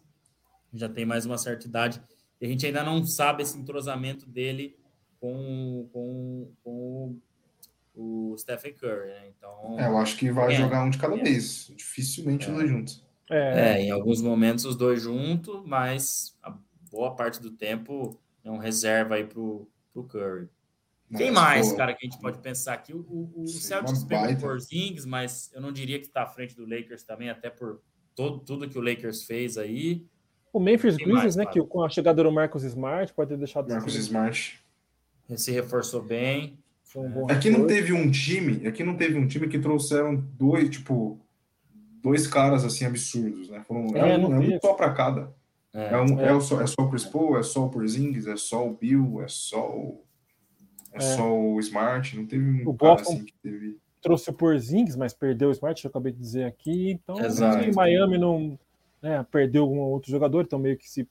já 0.71 0.87
tem 0.87 1.05
mais 1.05 1.25
uma 1.25 1.39
certa 1.39 1.65
idade. 1.65 1.99
E 2.39 2.45
a 2.45 2.49
gente 2.49 2.63
ainda 2.63 2.83
não 2.83 3.03
sabe 3.03 3.41
esse 3.41 3.57
entrosamento 3.57 4.27
dele 4.29 4.77
com, 5.19 5.89
com, 5.91 6.51
com 6.63 7.19
o 7.95 8.35
Stephen 8.37 8.73
Curry, 8.73 9.07
né? 9.07 9.27
Então. 9.35 9.79
É, 9.79 9.87
eu 9.87 9.97
acho 9.97 10.15
que 10.17 10.31
vai 10.31 10.53
é, 10.53 10.55
jogar 10.55 10.83
um 10.83 10.91
de 10.91 10.99
cada 10.99 11.17
é. 11.17 11.23
vez. 11.23 11.71
Dificilmente 11.75 12.47
os 12.47 12.53
dois 12.53 12.69
juntos. 12.69 13.12
É. 13.29 13.81
em 13.81 13.91
alguns 13.91 14.21
momentos 14.21 14.65
os 14.65 14.75
dois 14.75 15.01
juntos, 15.01 15.61
mas 15.65 16.37
a 16.43 16.55
boa 16.91 17.15
parte 17.15 17.41
do 17.41 17.51
tempo 17.51 18.19
é 18.43 18.51
um 18.51 18.57
reserva 18.57 19.15
aí 19.15 19.23
pro, 19.23 19.67
pro 19.91 20.03
Curry. 20.03 20.49
Mas, 21.09 21.21
Quem 21.21 21.31
mais, 21.31 21.69
pô, 21.69 21.77
cara, 21.77 21.93
que 21.93 22.05
a 22.05 22.09
gente 22.09 22.19
pode 22.19 22.39
pensar 22.39 22.73
aqui? 22.73 22.93
O, 22.93 22.99
o, 22.99 23.43
o 23.43 23.47
Celtics 23.47 24.03
pegou 24.03 24.35
por 24.37 24.59
Zings, 24.59 25.05
mas 25.05 25.51
eu 25.53 25.61
não 25.61 25.71
diria 25.71 25.99
que 25.99 26.07
está 26.07 26.23
à 26.23 26.27
frente 26.27 26.55
do 26.55 26.67
Lakers 26.67 27.03
também, 27.03 27.29
até 27.29 27.49
por 27.49 27.81
todo, 28.15 28.39
tudo 28.39 28.67
que 28.67 28.77
o 28.77 28.81
Lakers 28.81 29.23
fez 29.23 29.57
aí. 29.57 30.05
O 30.51 30.59
Memphis 30.59 30.97
Grizzlies, 30.97 31.35
né, 31.35 31.45
que 31.45 31.61
com 31.61 31.83
a 31.83 31.89
chegada 31.89 32.23
do 32.23 32.31
Marcos 32.31 32.63
Smart 32.63 33.13
pode 33.13 33.29
ter 33.29 33.37
deixado... 33.37 33.69
Marcos 33.69 33.95
Smart. 33.95 34.59
Se 35.35 35.51
reforçou 35.51 36.01
bem. 36.01 36.57
Um 36.95 37.29
aqui 37.29 37.49
não 37.49 37.65
teve 37.65 37.91
um 37.91 38.11
time, 38.11 38.67
aqui 38.67 38.83
não 38.83 38.95
teve 38.95 39.17
um 39.17 39.27
time 39.27 39.47
que 39.47 39.57
trouxeram 39.57 40.15
dois, 40.15 40.69
tipo, 40.69 41.19
dois 42.03 42.27
caras 42.27 42.65
assim 42.65 42.85
absurdos, 42.85 43.49
né? 43.49 43.63
Foram, 43.65 43.95
é, 43.95 44.13
é, 44.13 44.17
um, 44.17 44.33
é 44.33 44.55
um 44.55 44.59
só 44.59 44.73
para 44.73 44.93
cada. 44.93 45.33
É, 45.73 45.93
é, 45.93 46.01
um, 46.01 46.19
é. 46.19 46.35
é, 46.35 46.39
só, 46.39 46.61
é 46.61 46.67
só 46.67 46.81
o 46.83 46.89
Chris 46.89 47.05
Paul, 47.05 47.39
é 47.39 47.43
só 47.43 47.65
o 47.65 47.69
Porzingis, 47.69 48.27
é 48.27 48.35
só 48.35 48.67
o 48.67 48.73
Bill, 48.73 49.21
é 49.23 49.27
só 49.27 49.67
o, 49.71 50.03
é, 50.91 50.99
só 50.99 51.33
o 51.33 51.59
Smart, 51.59 52.15
não 52.15 52.27
teve 52.27 52.43
um 52.43 52.69
o 52.69 52.73
cara 52.75 52.95
Boston 52.95 53.13
assim 53.13 53.25
que 53.25 53.33
teve. 53.41 53.77
Trouxe 54.01 54.29
o 54.29 54.33
Porzingis, 54.33 54.97
mas 54.97 55.13
perdeu 55.13 55.47
o 55.49 55.51
Smart, 55.51 55.83
eu 55.83 55.89
acabei 55.89 56.11
de 56.11 56.19
dizer 56.19 56.43
aqui. 56.43 56.91
Então, 56.91 57.15
em 57.17 57.73
Miami 57.73 58.17
não 58.17 58.59
né, 59.01 59.25
perdeu 59.31 59.63
algum 59.63 59.79
outro 59.79 60.11
jogador, 60.11 60.43
então 60.43 60.59
meio 60.59 60.77
que 60.77 60.89
se 60.89 61.07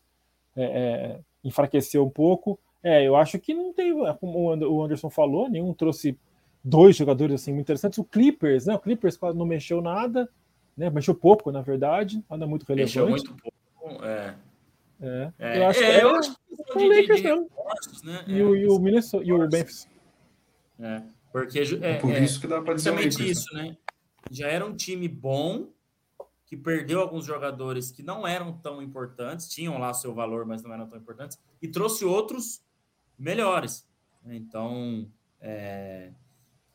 é, 0.55 1.19
enfraqueceu 1.43 2.05
um 2.05 2.11
pouco. 2.11 2.59
É, 2.83 3.03
eu 3.07 3.17
acho 3.17 3.39
que 3.39 3.55
não 3.55 3.73
tem, 3.73 3.95
como 4.21 4.51
o 4.51 4.83
Anderson 4.83 5.09
falou, 5.09 5.49
nenhum 5.49 5.73
trouxe 5.73 6.19
dois 6.63 6.97
jogadores 6.97 7.35
assim 7.35 7.53
muito 7.53 7.65
interessantes. 7.65 7.99
O 7.99 8.05
Clippers, 8.05 8.67
né? 8.67 8.75
O 8.75 8.79
Clippers 8.79 9.17
quase 9.17 9.39
não 9.39 9.47
mexeu 9.47 9.81
nada, 9.81 10.29
né? 10.77 10.91
Mexeu 10.91 11.15
pouco, 11.15 11.51
na 11.51 11.63
verdade, 11.63 12.23
nada 12.29 12.47
muito 12.47 12.65
relevante. 12.65 12.99
Mexeu 12.99 13.09
muito 13.09 13.37
pouco, 13.81 14.05
é. 14.05 14.35
É, 15.01 15.33
é 15.39 15.59
eu 15.59 15.67
acho 15.67 15.81
é, 15.81 15.83
que 15.83 15.91
é, 15.91 16.03
eu 16.05 16.15
acho 16.15 16.37
que 16.37 16.79
o 16.79 16.89
Lakers 16.89 17.21
de, 17.21 17.23
mesmo. 17.25 17.51
Né? 18.05 18.25
E, 18.29 18.43
o, 18.43 18.57
e 18.57 18.67
o 18.69 18.79
Minnesota 18.79 19.25
e 19.25 19.33
o 19.33 19.39
Memphis. 19.39 19.89
É, 20.79 21.03
porque 21.33 21.61
é, 21.81 21.99
por 21.99 22.13
isso 22.13 22.41
que 22.41 22.47
dá 22.47 22.63
para 22.63 22.75
dizer 22.75 22.91
Lakers, 22.93 23.19
isso, 23.19 23.55
né? 23.55 23.77
Já 24.31 24.49
era 24.49 24.65
um 24.65 24.75
time 24.75 25.09
bom 25.09 25.69
que 26.47 26.57
perdeu 26.57 27.01
alguns 27.01 27.25
jogadores 27.25 27.91
que 27.91 28.03
não 28.03 28.27
eram 28.27 28.53
tão 28.53 28.81
importantes, 28.83 29.49
tinham 29.49 29.79
lá 29.79 29.93
seu 29.93 30.15
valor, 30.15 30.45
mas 30.47 30.63
não 30.63 30.73
eram 30.73 30.87
tão 30.87 30.99
importantes, 30.99 31.39
e 31.61 31.67
trouxe 31.67 32.05
outros 32.05 32.63
melhores. 33.19 33.89
Então, 34.27 35.09
é, 35.41 36.13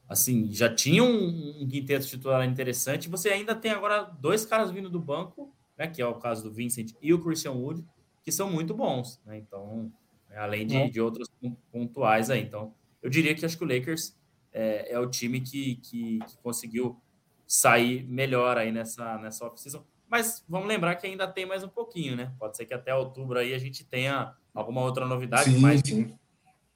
assim, 0.08 0.51
já 0.51 0.74
tinha 0.74 1.03
um, 1.03 1.62
um 1.62 1.68
quinteto 1.68 2.08
titular 2.08 2.47
interessante. 2.47 3.10
Você 3.10 3.30
ainda 3.30 3.53
tem 3.53 3.72
agora 3.72 4.03
dois 4.03 4.45
caras 4.45 4.72
vindo 4.72 4.89
do 4.89 4.99
banco, 4.99 5.53
né, 5.78 5.88
que 5.88 6.01
é 6.01 6.08
o 6.08 6.16
caso 6.16 6.43
do 6.43 6.51
Vincent 6.51 6.93
e 7.01 7.14
o 7.14 7.22
Christian 7.22 7.51
Wood, 7.51 7.84
que 8.24 8.32
são 8.32 8.49
muito 8.49 8.74
bons. 8.74 9.22
Né? 9.26 9.38
Então, 9.38 9.91
é, 10.32 10.39
além 10.39 10.66
de, 10.66 10.78
é. 10.78 10.89
de 10.89 11.01
outros 11.01 11.30
pontuais 11.72 12.30
aí. 12.30 12.41
Então, 12.41 12.74
eu 13.01 13.10
diria 13.10 13.36
que 13.36 13.45
acho 13.45 13.58
que 13.58 13.64
o 13.64 13.68
Lakers 13.68 14.18
é, 14.53 14.93
é 14.93 14.99
o 14.99 15.10
time 15.10 15.41
que, 15.41 15.76
que, 15.76 16.20
que, 16.20 16.38
conseguiu 16.38 16.99
sair 17.45 18.05
melhor 18.08 18.58
aí 18.58 18.72
nessa, 18.72 19.18
nessa 19.18 19.45
off-season. 19.45 19.86
Mas 20.10 20.43
vamos 20.47 20.68
lembrar 20.68 20.95
que 20.95 21.05
ainda 21.05 21.28
tem 21.28 21.45
mais 21.45 21.64
um 21.64 21.70
pouquinho, 21.70 22.16
né? 22.16 22.34
Pode 22.39 22.55
ser 22.55 22.66
que 22.66 22.74
até 22.74 22.95
outubro 22.95 23.38
aí 23.38 23.53
a 23.53 23.58
gente 23.58 23.86
tenha 23.86 24.34
alguma 24.53 24.82
outra 24.82 25.05
novidade, 25.05 25.51
sim, 25.51 25.60
mas 25.60 25.82
sim. 25.86 26.18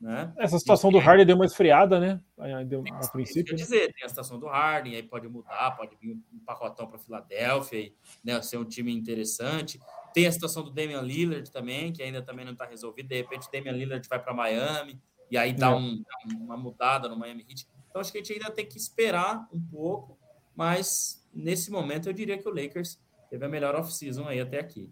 Né? 0.02 0.34
Essa 0.36 0.58
situação 0.58 0.92
do 0.92 0.98
Harden 0.98 1.28
deu 1.28 1.36
uma 1.36 1.46
esfriada, 1.46 2.00
né? 2.00 2.20
Deu, 2.66 2.84
a 2.92 3.08
princípio. 3.10 3.56
Quer 3.56 3.62
dizer, 3.62 3.94
tem 3.94 4.04
a 4.04 4.10
situação 4.10 4.40
do 4.40 4.48
Harden, 4.48 4.96
aí 4.96 5.04
pode 5.04 5.28
mudar, 5.28 5.78
pode 5.78 5.96
vir 5.96 6.14
um 6.34 6.40
pacotão 6.44 6.88
para 6.88 6.98
Filadélfia, 6.98 7.94
né? 8.24 8.42
Ser 8.42 8.58
um 8.58 8.66
time 8.66 8.92
interessante. 8.92 9.80
Tem 10.12 10.26
a 10.26 10.32
situação 10.32 10.64
do 10.64 10.72
Damian 10.72 11.02
Lillard 11.02 11.52
também, 11.52 11.94
que 11.94 12.02
ainda 12.02 12.20
também 12.20 12.44
não 12.44 12.54
está 12.54 12.66
resolvido. 12.66 13.10
De 13.10 13.16
repente, 13.16 13.48
o 13.48 13.52
Damian 13.52 13.74
Lillard 13.74 14.10
vai 14.10 14.18
para 14.18 14.34
Miami 14.34 15.00
e 15.30 15.38
aí 15.38 15.54
dá, 15.54 15.68
é. 15.68 15.76
um, 15.76 16.04
uma 16.40 16.58
mudada 16.58 17.08
no 17.08 17.16
Miami 17.16 17.46
Heat. 17.48 17.68
Então, 17.88 18.02
acho 18.02 18.12
que 18.12 18.18
a 18.18 18.22
gente 18.22 18.34
ainda 18.34 18.50
tem 18.50 18.66
que 18.66 18.78
esperar 18.78 19.48
um 19.54 19.62
pouco, 19.62 20.18
mas 20.56 21.24
nesse 21.32 21.70
momento 21.70 22.10
eu 22.10 22.14
diria 22.14 22.40
que 22.40 22.50
o 22.50 22.54
Lakers 22.54 23.00
teve 23.30 23.46
a 23.46 23.50
melhor 23.50 23.76
off-season 23.76 24.28
aí 24.28 24.40
até 24.40 24.60
aqui. 24.60 24.92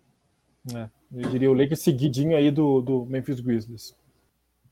É, 0.76 0.88
eu 1.12 1.30
diria 1.32 1.50
o 1.50 1.54
Lakers 1.54 1.82
seguidinho 1.82 2.38
aí 2.38 2.52
do, 2.52 2.80
do 2.80 3.06
Memphis 3.08 3.40
Grizzlies. 3.40 3.98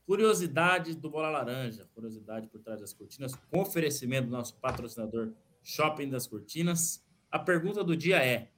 Curiosidade 0.08 0.94
do 0.94 1.10
Bola 1.10 1.28
Laranja, 1.28 1.86
curiosidade 1.94 2.48
por 2.48 2.62
trás 2.62 2.80
das 2.80 2.94
cortinas, 2.94 3.34
com 3.34 3.60
oferecimento 3.60 4.24
do 4.24 4.30
nosso 4.30 4.56
patrocinador 4.56 5.34
Shopping 5.62 6.08
das 6.08 6.26
Cortinas. 6.26 7.06
A 7.30 7.38
pergunta 7.38 7.84
do 7.84 7.94
dia 7.94 8.16
é: 8.24 8.50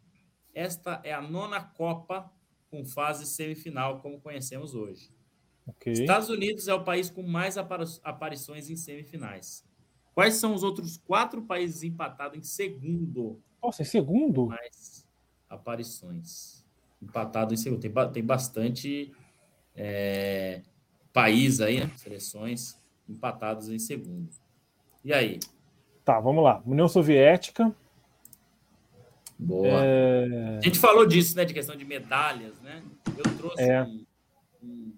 esta 0.54 1.00
é 1.02 1.12
a 1.12 1.20
nona 1.20 1.60
Copa 1.60 2.32
com 2.70 2.84
fase 2.84 3.26
semifinal, 3.26 4.00
como 4.00 4.20
conhecemos 4.20 4.76
hoje. 4.76 5.12
Okay. 5.66 5.92
Estados 5.92 6.28
Unidos 6.28 6.68
é 6.68 6.74
o 6.74 6.84
país 6.84 7.10
com 7.10 7.24
mais 7.24 7.56
aparições 7.58 8.70
em 8.70 8.76
semifinais. 8.76 9.66
Quais 10.14 10.34
são 10.34 10.54
os 10.54 10.62
outros 10.62 10.98
quatro 10.98 11.42
países 11.42 11.82
empatados 11.82 12.38
em 12.38 12.42
segundo? 12.42 13.42
Nossa, 13.60 13.82
em 13.82 13.86
segundo? 13.86 14.46
Mais 14.46 15.04
aparições. 15.48 16.64
Empatado 17.02 17.52
em 17.52 17.56
segundo. 17.56 17.80
Tem, 17.80 17.92
tem 18.12 18.24
bastante 18.24 19.12
é, 19.74 20.62
país 21.12 21.60
aí, 21.60 21.80
né? 21.80 21.90
Seleções 21.96 22.78
empatados 23.08 23.68
em 23.68 23.78
segundo. 23.78 24.28
E 25.04 25.12
aí? 25.12 25.40
Tá, 26.04 26.20
vamos 26.20 26.42
lá. 26.44 26.62
União 26.64 26.88
Soviética. 26.88 27.74
Boa. 29.38 29.68
É... 29.82 30.58
A 30.58 30.60
gente 30.60 30.78
falou 30.78 31.06
disso, 31.06 31.36
né? 31.36 31.44
De 31.44 31.54
questão 31.54 31.74
de 31.74 31.84
medalhas, 31.84 32.60
né? 32.60 32.82
Eu 33.16 33.36
trouxe 33.36 33.62
é. 33.62 33.82
um, 33.82 34.04
um, 34.62 34.92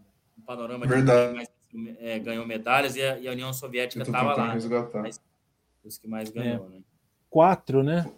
panorama 0.44 0.86
de 0.86 0.94
quem 0.94 1.34
mais 1.34 1.48
é, 2.00 2.18
ganhou 2.18 2.46
medalhas 2.46 2.96
e 2.96 3.02
a, 3.02 3.18
e 3.18 3.28
a 3.28 3.32
União 3.32 3.52
Soviética 3.52 4.02
estava 4.02 4.34
lá. 4.34 4.54
Mas, 5.02 5.20
os 5.84 5.98
que 5.98 6.08
mais 6.08 6.30
ganhou, 6.30 6.66
é. 6.66 6.68
né? 6.76 6.82
Quatro, 7.30 7.82
né? 7.82 8.10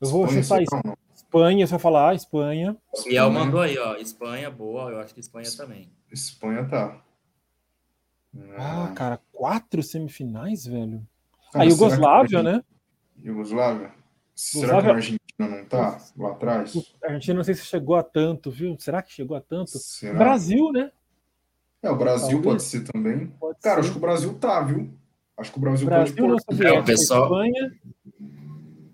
Eu 0.00 0.08
vou 0.08 0.28
chutar 0.28 0.62
isso. 0.62 0.74
Espanha, 1.14 1.66
você 1.66 1.72
vai 1.72 1.80
falar, 1.80 2.10
ah, 2.10 2.14
Espanha. 2.14 2.76
O 2.92 3.02
Biel 3.02 3.30
mandou 3.30 3.60
aí, 3.60 3.76
ó. 3.78 3.96
Espanha, 3.96 4.50
boa. 4.50 4.90
Eu 4.90 5.00
acho 5.00 5.12
que 5.12 5.20
Espanha 5.20 5.48
também. 5.56 5.90
Espanha 6.10 6.66
tá. 6.66 6.98
Ah, 8.56 8.88
É. 8.90 8.94
cara, 8.94 9.20
quatro 9.32 9.82
semifinais, 9.82 10.66
velho. 10.66 11.06
Cara, 11.52 11.64
a 11.64 11.68
Iugoslávia, 11.68 12.38
será 12.40 12.42
que- 12.52 12.56
né? 12.58 12.64
Iugoslávia? 13.24 13.90
Será 14.34 14.60
que 14.60 14.66
Iugoslávia- 14.66 14.90
a 14.90 14.94
Argentina 14.94 15.56
não 15.58 15.64
tá 15.64 15.98
lá 16.16 16.30
atrás? 16.32 16.94
A 17.02 17.06
Argentina 17.06 17.34
não 17.36 17.44
sei 17.44 17.54
se 17.54 17.64
chegou 17.64 17.96
a 17.96 18.02
tanto, 18.02 18.50
viu? 18.50 18.76
Será 18.78 19.02
que 19.02 19.12
chegou 19.12 19.36
a 19.36 19.40
tanto? 19.40 19.70
Será? 19.78 20.16
Brasil, 20.18 20.70
né? 20.72 20.92
É, 21.82 21.90
o 21.90 21.96
Brasil 21.96 22.28
Talvez. 22.42 22.44
pode 22.44 22.62
ser 22.62 22.84
também. 22.92 23.26
Pode 23.40 23.58
Cara, 23.60 23.76
ser. 23.76 23.80
acho 23.80 23.92
que 23.92 23.98
o 23.98 24.00
Brasil 24.00 24.34
tá, 24.34 24.60
viu? 24.62 24.90
Acho 25.36 25.52
que 25.52 25.58
o 25.58 25.60
Brasil, 25.60 25.86
Brasil, 25.86 26.16
pode 26.16 26.28
pôr. 26.28 26.40
Soviética, 26.54 26.78
É, 26.78 26.80
o 26.80 26.84
pessoal- 26.84 27.22
Espanha. 27.24 27.72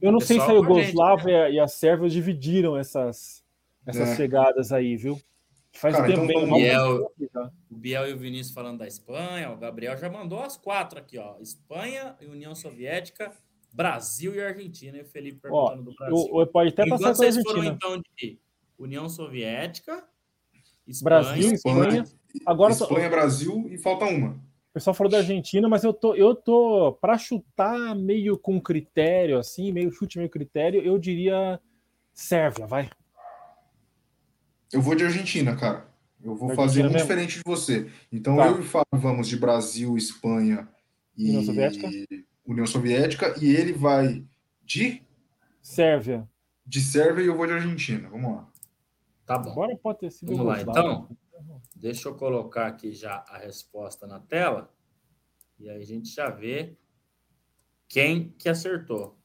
Eu 0.02 0.12
não 0.12 0.20
sei 0.20 0.36
se 0.38 0.42
a 0.42 0.44
a 0.44 0.48
gente, 0.54 0.56
Iugoslávia 0.62 1.48
e 1.50 1.58
a 1.58 1.66
Sérvia 1.66 2.08
dividiram 2.10 2.76
essas, 2.76 3.42
essas 3.86 4.10
É. 4.10 4.16
chegadas 4.16 4.70
aí, 4.70 4.96
viu? 4.96 5.18
Faz 5.74 5.96
Cara, 5.96 6.06
tempo 6.06 6.24
então 6.24 6.26
bem. 6.40 6.46
vamos- 6.46 6.58
Biel-. 6.62 7.12
O 7.70 7.74
Biel 7.76 8.08
e 8.08 8.12
o 8.12 8.18
Vinícius 8.18 8.54
falando 8.54 8.78
da 8.78 8.86
Espanha. 8.86 9.50
O 9.50 9.56
Gabriel 9.56 9.96
já 9.96 10.08
mandou 10.08 10.40
as 10.40 10.56
quatro 10.56 10.98
aqui, 10.98 11.18
ó. 11.18 11.36
Espanha, 11.40 12.16
União 12.22 12.54
Soviética, 12.54 13.32
Brasil 13.72 14.34
e 14.34 14.40
Argentina. 14.40 14.98
E 14.98 15.02
o 15.02 15.04
Felipe 15.04 15.40
Ó, 15.50 15.70
perguntando 15.70 15.90
do 15.90 15.96
Brasil. 15.96 16.16
o, 16.32 16.42
o- 16.42 16.46
pode 16.46 16.70
até 16.70 16.84
passar 16.88 16.94
Enquanto 16.96 17.16
vocês 17.16 17.34
foram, 17.42 17.60
Argentina. 17.60 17.76
então, 17.76 18.02
de 18.16 18.38
União 18.78 19.08
Soviética, 19.08 20.04
Espanha, 20.86 21.20
Brasil, 21.22 21.52
Espanha. 21.54 22.04
Agora, 22.46 22.72
Espanha, 22.72 23.08
Brasil 23.08 23.66
e 23.70 23.78
falta 23.78 24.04
uma. 24.06 24.30
o 24.30 24.72
pessoal 24.74 24.94
falou 24.94 25.10
da 25.10 25.18
Argentina, 25.18 25.68
mas 25.68 25.82
eu 25.84 25.92
tô, 25.92 26.14
eu 26.14 26.34
tô 26.36 26.92
para 27.00 27.16
chutar 27.18 27.94
meio 27.96 28.36
com 28.38 28.60
critério, 28.60 29.38
assim, 29.38 29.72
meio 29.72 29.90
chute, 29.92 30.18
meio 30.18 30.30
critério, 30.30 30.80
eu 30.82 30.98
diria 30.98 31.60
Sérvia, 32.12 32.66
vai. 32.66 32.88
Eu 34.74 34.82
vou 34.82 34.94
de 34.94 35.04
Argentina, 35.04 35.54
cara. 35.56 35.86
Eu 36.22 36.34
vou 36.34 36.50
Argentina 36.50 36.56
fazer 36.56 36.80
um 36.80 36.84
mesmo? 36.90 36.98
diferente 36.98 37.36
de 37.38 37.42
você. 37.44 37.90
Então 38.10 38.36
Tá. 38.36 38.48
eu 38.48 38.56
e 38.58 38.60
o 38.60 38.64
Fábio 38.64 38.86
vamos 39.00 39.28
de 39.28 39.36
Brasil, 39.36 39.96
Espanha 39.96 40.68
e 41.16 41.28
União 41.30 41.44
Soviética. 41.44 41.88
União 42.44 42.66
Soviética, 42.66 43.34
e 43.40 43.54
ele 43.54 43.72
vai 43.72 44.24
de, 44.62 45.02
Sérvia. 45.62 46.28
de 46.66 46.80
Sérvia 46.80 47.22
e 47.22 47.26
eu 47.26 47.36
vou 47.36 47.46
de 47.46 47.52
Argentina. 47.52 48.08
Vamos 48.08 48.32
lá. 48.36 48.50
Tá 49.24 49.38
bom. 49.38 49.50
Agora 49.52 49.76
pode 49.76 50.00
ter 50.00 50.10
sido 50.10 50.30
Vamos 50.36 50.46
lá, 50.46 50.60
então. 50.60 51.08
Deixa 51.76 52.08
eu 52.08 52.14
colocar 52.14 52.66
aqui 52.66 52.92
já 52.92 53.24
a 53.28 53.38
resposta 53.38 54.06
na 54.06 54.18
tela. 54.20 54.72
E 55.58 55.68
aí 55.70 55.80
a 55.80 55.84
gente 55.86 56.08
já 56.14 56.28
vê 56.30 56.76
quem 57.88 58.30
que 58.38 58.48
acertou. 58.48 59.18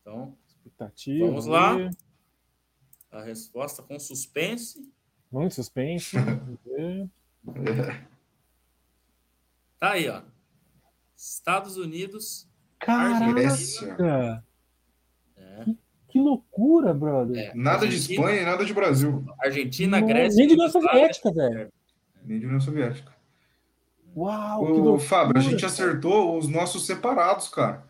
Então, 0.00 0.36
Expectativa. 0.46 1.26
Vamos 1.26 1.46
lá. 1.46 1.74
ver. 1.76 1.90
A 3.14 3.22
resposta 3.22 3.82
com 3.82 3.98
suspense. 3.98 4.90
Muito 5.30 5.54
suspense. 5.54 6.16
Tá 9.78 9.90
aí, 9.92 10.08
ó. 10.08 10.22
Estados 11.16 11.76
Unidos. 11.76 12.48
Caraca! 12.80 13.32
Grécia. 13.32 13.96
É, 15.36 15.64
Que 16.08 16.18
loucura, 16.18 16.94
brother. 16.94 17.50
é, 17.50 17.54
Nada 17.54 17.86
de 17.86 17.96
Espanha 17.96 18.40
e 18.40 18.44
nada 18.44 18.64
de 18.64 18.72
Brasil. 18.72 19.24
Argentina, 19.40 20.00
Não, 20.00 20.06
Grécia. 20.06 20.38
Nem 20.38 20.46
de 20.48 20.54
União. 20.54 20.70
Soviética, 20.70 21.32
velho. 21.32 21.72
Nem 22.24 22.38
de 22.40 22.46
União 22.46 22.60
Soviética. 22.60 23.12
Uau, 24.16 24.64
que 24.64 24.72
Ô, 24.72 24.74
loucura. 24.76 24.98
Fábio, 25.08 25.36
a 25.36 25.40
gente 25.40 25.66
acertou 25.66 26.38
os 26.38 26.48
nossos 26.48 26.86
separados, 26.86 27.48
cara. 27.48 27.84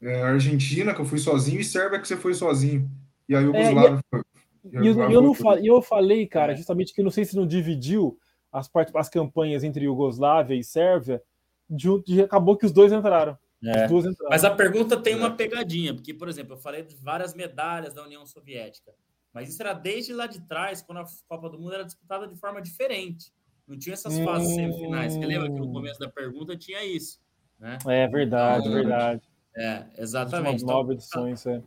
É, 0.00 0.20
Argentina, 0.22 0.92
que 0.92 1.00
eu 1.00 1.04
fui 1.04 1.18
sozinho, 1.18 1.60
e 1.60 1.64
Sérvia, 1.64 2.00
que 2.00 2.08
você 2.08 2.16
foi 2.16 2.34
sozinho. 2.34 2.90
E 3.28 3.34
a 3.34 3.40
Iugoslávia 3.40 4.00
foi. 4.10 4.20
E 4.20 4.24
eu, 4.64 4.84
Iugoslávia 4.84 5.14
eu 5.14 5.22
não 5.22 5.34
foi- 5.34 5.56
fa- 5.56 5.60
e 5.60 5.66
eu 5.66 5.82
falei, 5.82 6.26
cara, 6.26 6.52
É. 6.52 6.56
justamente 6.56 6.92
que 6.94 7.00
eu 7.00 7.04
não 7.04 7.10
sei 7.10 7.24
se 7.24 7.36
não 7.36 7.46
dividiu 7.46 8.18
as, 8.52 8.68
part- 8.68 8.92
as 8.96 9.08
campanhas 9.08 9.64
entre 9.64 9.84
Iugoslávia 9.86 10.54
e 10.54 10.62
Sérvia, 10.62 11.22
de, 11.68 11.88
de- 12.04 12.20
acabou 12.22 12.56
que 12.56 12.66
os 12.66 12.72
dois 12.72 12.92
entraram. 12.92 13.36
É. 13.64 13.84
Os 13.84 13.90
duas 13.90 14.04
entraram. 14.06 14.30
Mas 14.30 14.44
a 14.44 14.50
pergunta 14.50 14.96
tem 14.96 15.14
É. 15.14 15.16
uma 15.16 15.30
pegadinha, 15.30 15.94
porque, 15.94 16.12
por 16.12 16.28
exemplo, 16.28 16.54
eu 16.54 16.58
falei 16.58 16.82
de 16.82 16.94
várias 16.96 17.34
medalhas 17.34 17.94
da 17.94 18.02
União 18.04 18.26
Soviética, 18.26 18.92
mas 19.32 19.48
isso 19.48 19.62
era 19.62 19.72
desde 19.72 20.12
lá 20.12 20.26
de 20.26 20.40
trás, 20.42 20.82
quando 20.82 20.98
a 20.98 21.04
Copa 21.28 21.48
do 21.48 21.58
Mundo 21.58 21.74
era 21.74 21.84
disputada 21.84 22.26
de 22.28 22.36
forma 22.36 22.60
diferente. 22.60 23.32
Não 23.66 23.78
tinha 23.78 23.94
essas 23.94 24.18
fases 24.18 24.50
Hum. 24.50 24.54
semifinais. 24.56 25.14
Você 25.14 25.24
lembra 25.24 25.48
que 25.50 25.58
no 25.58 25.72
começo 25.72 25.98
da 25.98 26.08
pergunta 26.08 26.56
tinha 26.56 26.84
isso, 26.84 27.20
né? 27.58 27.78
É 27.86 28.06
verdade, 28.08 28.62
Então, 28.66 28.72
verdade. 28.74 29.22
É, 29.56 29.84
exatamente. 29.98 30.62
Então, 30.62 30.74
nove 30.74 30.94
edições, 30.94 31.46
é. 31.46 31.50
até 31.56 31.62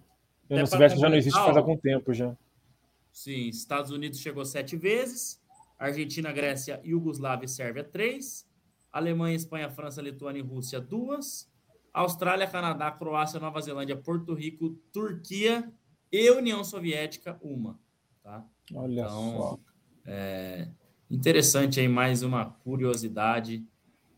União 0.50 0.58
pra 0.58 0.66
Soviética 0.68 1.00
já 1.00 1.10
não 1.10 1.16
existe 1.18 1.40
faz 1.40 1.56
algum 1.58 1.78
tempo 1.78 2.14
já. 2.14 2.36
Sim, 3.16 3.48
Estados 3.48 3.92
Unidos 3.92 4.20
chegou 4.20 4.44
sete 4.44 4.76
vezes, 4.76 5.42
Argentina, 5.80 6.34
Grécia, 6.34 6.82
Iugoslávia 6.84 7.46
e 7.46 7.50
Sérvia, 7.50 7.82
três, 7.82 8.46
Alemanha, 8.92 9.36
Espanha, 9.36 9.70
França, 9.70 10.02
Lituânia 10.02 10.40
e 10.40 10.44
Rússia, 10.44 10.82
duas, 10.82 11.50
Austrália, 11.94 12.46
Canadá, 12.46 12.92
Croácia, 12.92 13.40
Nova 13.40 13.62
Zelândia, 13.62 13.96
Porto 13.96 14.34
Rico, 14.34 14.72
Turquia 14.92 15.72
e 16.12 16.30
União 16.30 16.62
Soviética, 16.62 17.40
uma. 17.42 17.80
Tá? 18.22 18.46
Olha 18.74 19.04
Então, 19.04 19.32
só. 19.38 19.60
É 20.06 20.68
interessante 21.10 21.80
aí 21.80 21.88
mais 21.88 22.22
uma 22.22 22.46
curiosidade, 22.46 23.66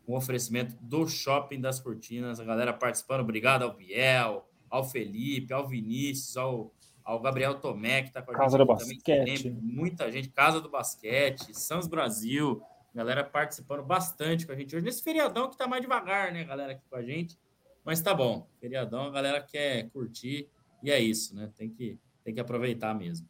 um 0.06 0.16
oferecimento 0.16 0.74
do 0.80 1.06
Shopping 1.06 1.60
das 1.60 1.78
Cortinas, 1.78 2.40
a 2.40 2.44
galera 2.44 2.72
participando, 2.72 3.20
obrigado 3.20 3.62
ao 3.62 3.76
Biel, 3.76 4.48
ao 4.68 4.82
Felipe, 4.82 5.52
ao 5.52 5.68
Vinícius, 5.68 6.36
ao, 6.36 6.74
ao 7.08 7.18
Gabriel 7.20 7.54
Tomé, 7.54 8.02
que 8.02 8.08
está 8.08 8.20
com 8.20 8.32
a 8.32 8.34
Casa 8.34 8.58
gente 8.58 8.66
do 8.66 8.70
aqui 8.70 8.82
também 8.82 8.96
Basquete. 8.98 9.38
sempre, 9.38 9.60
muita 9.62 10.12
gente, 10.12 10.28
Casa 10.28 10.60
do 10.60 10.68
Basquete, 10.68 11.54
Sans 11.54 11.86
Brasil, 11.88 12.62
galera 12.94 13.24
participando 13.24 13.82
bastante 13.82 14.44
com 14.44 14.52
a 14.52 14.54
gente 14.54 14.76
hoje, 14.76 14.84
nesse 14.84 15.02
feriadão 15.02 15.48
que 15.48 15.56
tá 15.56 15.66
mais 15.66 15.80
devagar, 15.80 16.30
né, 16.32 16.44
galera, 16.44 16.72
aqui 16.72 16.82
com 16.86 16.96
a 16.96 17.02
gente, 17.02 17.38
mas 17.82 18.02
tá 18.02 18.12
bom, 18.12 18.46
feriadão, 18.60 19.04
a 19.04 19.10
galera 19.10 19.40
quer 19.40 19.88
curtir, 19.88 20.50
e 20.82 20.90
é 20.90 21.00
isso, 21.00 21.34
né, 21.34 21.50
tem 21.56 21.70
que, 21.70 21.98
tem 22.22 22.34
que 22.34 22.40
aproveitar 22.40 22.94
mesmo. 22.94 23.26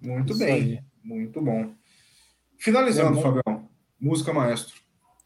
Muito 0.00 0.32
Isso 0.32 0.40
bem, 0.40 0.52
aí. 0.52 0.82
muito 1.04 1.40
bom. 1.40 1.72
Finalizando, 2.58 3.16
É, 3.20 3.22
Fabião. 3.22 3.68
Música 4.00 4.32
maestro. 4.32 4.74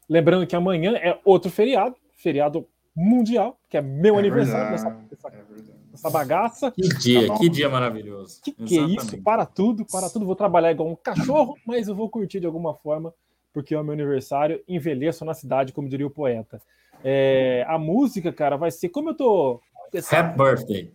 Lembrando 0.07 0.45
que 0.45 0.55
amanhã 0.55 0.95
é 0.95 1.19
outro 1.25 1.49
feriado, 1.49 1.95
feriado 2.15 2.69
mundial, 2.95 3.59
que 3.67 3.77
é 3.77 3.81
meu 3.81 4.15
É 4.15 4.19
aniversário 4.19 4.69
verdade, 4.69 5.07
dessa, 5.09 5.29
dessa, 5.29 5.35
é 5.35 5.43
verdade. 5.43 5.76
Dessa 5.97 6.09
bagaça. 6.09 6.71
Que 6.71 6.87
dia, 6.87 7.27
bom. 7.27 7.37
que 7.37 7.49
dia 7.49 7.67
maravilhoso. 7.67 8.39
Que 8.41 8.51
que 8.51 8.77
é 8.77 8.83
isso? 8.83 9.21
Para 9.21 9.45
tudo, 9.45 9.83
para 9.85 10.09
tudo. 10.09 10.25
Vou 10.25 10.35
trabalhar 10.35 10.71
igual 10.71 10.89
um 10.89 10.95
cachorro, 10.95 11.57
mas 11.65 11.87
eu 11.87 11.95
vou 11.95 12.07
curtir 12.09 12.39
de 12.39 12.45
alguma 12.45 12.73
forma, 12.75 13.13
porque 13.51 13.73
é 13.73 13.79
o 13.79 13.83
meu 13.83 13.93
aniversário. 13.93 14.61
Envelheço 14.67 15.25
na 15.25 15.33
cidade, 15.33 15.73
como 15.73 15.89
diria 15.89 16.07
o 16.07 16.11
poeta. 16.11 16.61
É, 17.03 17.65
a 17.67 17.77
música, 17.77 18.31
cara, 18.31 18.55
vai 18.55 18.71
ser 18.71 18.89
como 18.89 19.09
eu 19.09 19.15
tô. 19.15 19.61
Happy 20.11 20.37
birthday. 20.37 20.91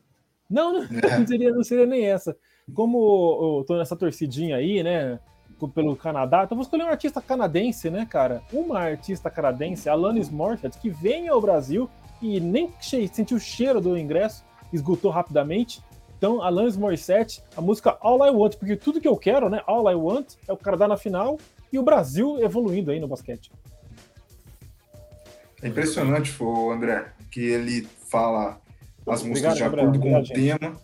Não, 0.49 0.73
não, 0.73 0.89
não, 1.19 1.27
seria, 1.27 1.51
não 1.51 1.65
seria 1.65 1.87
nem 1.87 2.07
essa. 2.07 2.37
Como 2.73 3.59
eu 3.59 3.65
tô 3.65 3.77
nessa 3.77 3.97
torcidinha 3.97 4.57
aí, 4.57 4.83
né? 4.83 5.19
Pelo 5.75 5.95
Canadá, 5.95 6.43
então 6.43 6.57
vou 6.57 6.65
escolher 6.65 6.83
um 6.83 6.89
artista 6.89 7.23
canadense, 7.23 7.89
né, 7.89 8.05
cara? 8.05 8.43
Uma 8.53 8.81
artista 8.81 9.31
canadense, 9.31 9.89
Alanis 9.89 10.29
Morissette, 10.29 10.77
que 10.77 10.91
vem 10.91 11.29
ao 11.29 11.41
Brasil 11.41 11.89
e 12.21 12.41
nem 12.41 12.69
sentiu 12.81 13.37
o 13.37 13.41
cheiro 13.41 13.81
do 13.81 13.97
ingresso, 13.97 14.45
esgotou 14.73 15.11
rapidamente. 15.11 15.83
Então, 16.19 16.41
Alanis 16.41 16.77
Morissette, 16.77 17.43
a 17.57 17.61
música 17.61 17.97
All 18.01 18.25
I 18.27 18.31
Want, 18.31 18.57
porque 18.57 18.77
tudo 18.77 19.01
que 19.01 19.09
eu 19.09 19.17
quero, 19.17 19.49
né? 19.51 19.61
All 19.67 19.91
I 19.91 19.95
Want 19.95 20.35
é 20.47 20.53
o 20.53 20.57
Canadá 20.57 20.87
na 20.87 20.97
final 20.97 21.37
e 21.73 21.79
o 21.79 21.83
Brasil 21.83 22.39
evoluindo 22.41 22.91
aí 22.93 23.01
no 23.01 23.09
basquete. 23.09 23.51
É 25.63 25.69
impressionante, 25.69 26.33
o 26.43 26.71
André, 26.71 27.13
que 27.31 27.41
ele 27.41 27.89
fala 28.09 28.61
as 29.07 29.23
músicas 29.23 29.53
Obrigado, 29.53 29.57
de 29.57 29.63
acordo 29.65 29.99
com 30.01 30.07
o 30.07 30.17
Obrigado, 30.17 30.25
gente. 30.27 30.35
tema 30.59 30.77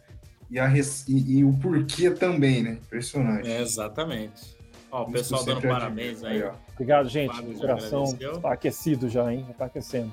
e, 0.50 0.58
a 0.58 0.66
res- 0.66 1.06
e- 1.08 1.38
e 1.38 1.44
o 1.44 1.52
porquê 1.54 2.10
também, 2.10 2.62
né? 2.62 2.72
Impressionante. 2.72 3.48
É, 3.48 3.60
exatamente. 3.60 4.56
Ó, 4.90 5.02
o 5.04 5.12
pessoal 5.12 5.44
dando 5.44 5.56
sempre 5.56 5.68
parabéns 5.70 6.24
aí. 6.24 6.42
ó. 6.42 6.52
Obrigado, 6.72 7.08
gente. 7.08 7.38
O 7.40 7.54
coração 7.58 8.04
está 8.04 8.52
aquecido 8.52 9.08
já, 9.08 9.32
hein? 9.32 9.44
Já 9.48 9.54
tá 9.54 9.64
aquecendo. 9.66 10.12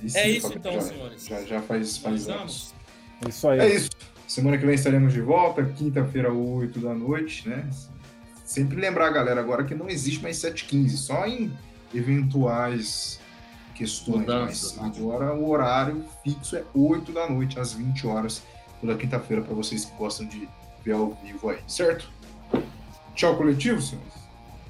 Aí 0.00 0.08
sim, 0.08 0.18
É 0.18 0.28
isso 0.30 0.52
então, 0.54 0.72
já, 0.72 0.80
senhores. 0.82 1.26
Já, 1.26 1.42
já 1.42 1.60
faz, 1.62 1.96
faz 1.98 2.28
anos. 2.28 2.74
Isso 3.26 3.48
aí. 3.48 3.60
É 3.60 3.74
isso. 3.74 3.90
Semana 4.26 4.58
que 4.58 4.66
vem 4.66 4.74
estaremos 4.74 5.12
de 5.12 5.22
volta, 5.22 5.64
quinta-feira, 5.64 6.30
8 6.32 6.78
da 6.80 6.92
noite, 6.94 7.48
né? 7.48 7.66
Sempre 8.44 8.76
lembrar, 8.80 9.10
galera, 9.10 9.40
agora 9.40 9.64
que 9.64 9.74
não 9.74 9.88
existe 9.88 10.22
mais 10.22 10.36
7h15, 10.36 10.90
só 10.90 11.26
em 11.26 11.50
eventuais 11.94 13.18
questões. 13.74 14.26
Mas 14.26 14.76
né? 14.76 14.82
agora 14.84 15.34
o 15.34 15.48
horário 15.48 16.04
fixo 16.22 16.56
é 16.56 16.64
8 16.74 17.12
da 17.12 17.28
noite, 17.28 17.58
às 17.58 17.72
20 17.72 18.06
horas, 18.06 18.42
toda 18.80 18.94
quinta-feira, 18.96 19.42
para 19.42 19.54
vocês 19.54 19.84
que 19.84 19.96
gostam 19.96 20.26
de 20.26 20.48
ver 20.84 20.92
ao 20.92 21.14
vivo 21.22 21.48
aí, 21.50 21.58
certo? 21.66 22.08
Tchau, 23.14 23.36
coletivo, 23.36 23.80
senhores. 23.80 24.12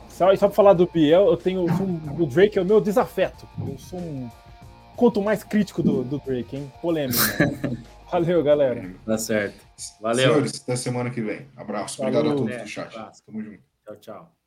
Só, 0.09 0.33
e 0.33 0.37
só 0.37 0.47
pra 0.49 0.55
falar 0.57 0.73
do 0.73 0.87
Biel, 0.87 1.27
eu 1.27 1.37
tenho 1.37 1.65
um- 1.65 2.23
o 2.23 2.27
Drake 2.27 2.59
é 2.59 2.63
o 2.63 2.65
meu 2.65 2.81
desafeto. 2.81 3.47
Eu 3.61 3.79
sou 3.79 3.99
um 3.99 4.29
conto 4.97 5.23
mais 5.23 5.45
crítico 5.45 5.83
do, 5.83 6.03
do 6.03 6.19
Drake, 6.19 6.57
hein? 6.57 6.73
Polêmico. 6.81 7.19
Valeu, 8.11 8.43
galera. 8.43 8.95
Tá 9.05 9.19
certo. 9.19 9.65
Valeu. 10.01 10.33
Senhores, 10.33 10.63
até 10.63 10.77
semana 10.77 11.11
que 11.11 11.21
vem. 11.21 11.49
Abraço. 11.57 12.01
Obrigado 12.01 12.25
Falou. 12.29 12.45
a 12.45 12.47
todos 12.49 12.63
do 12.63 12.69
chat. 12.69 12.95
Tamo 13.27 13.43
junto. 13.43 13.63
Tchau, 13.85 13.97
tchau. 13.97 14.38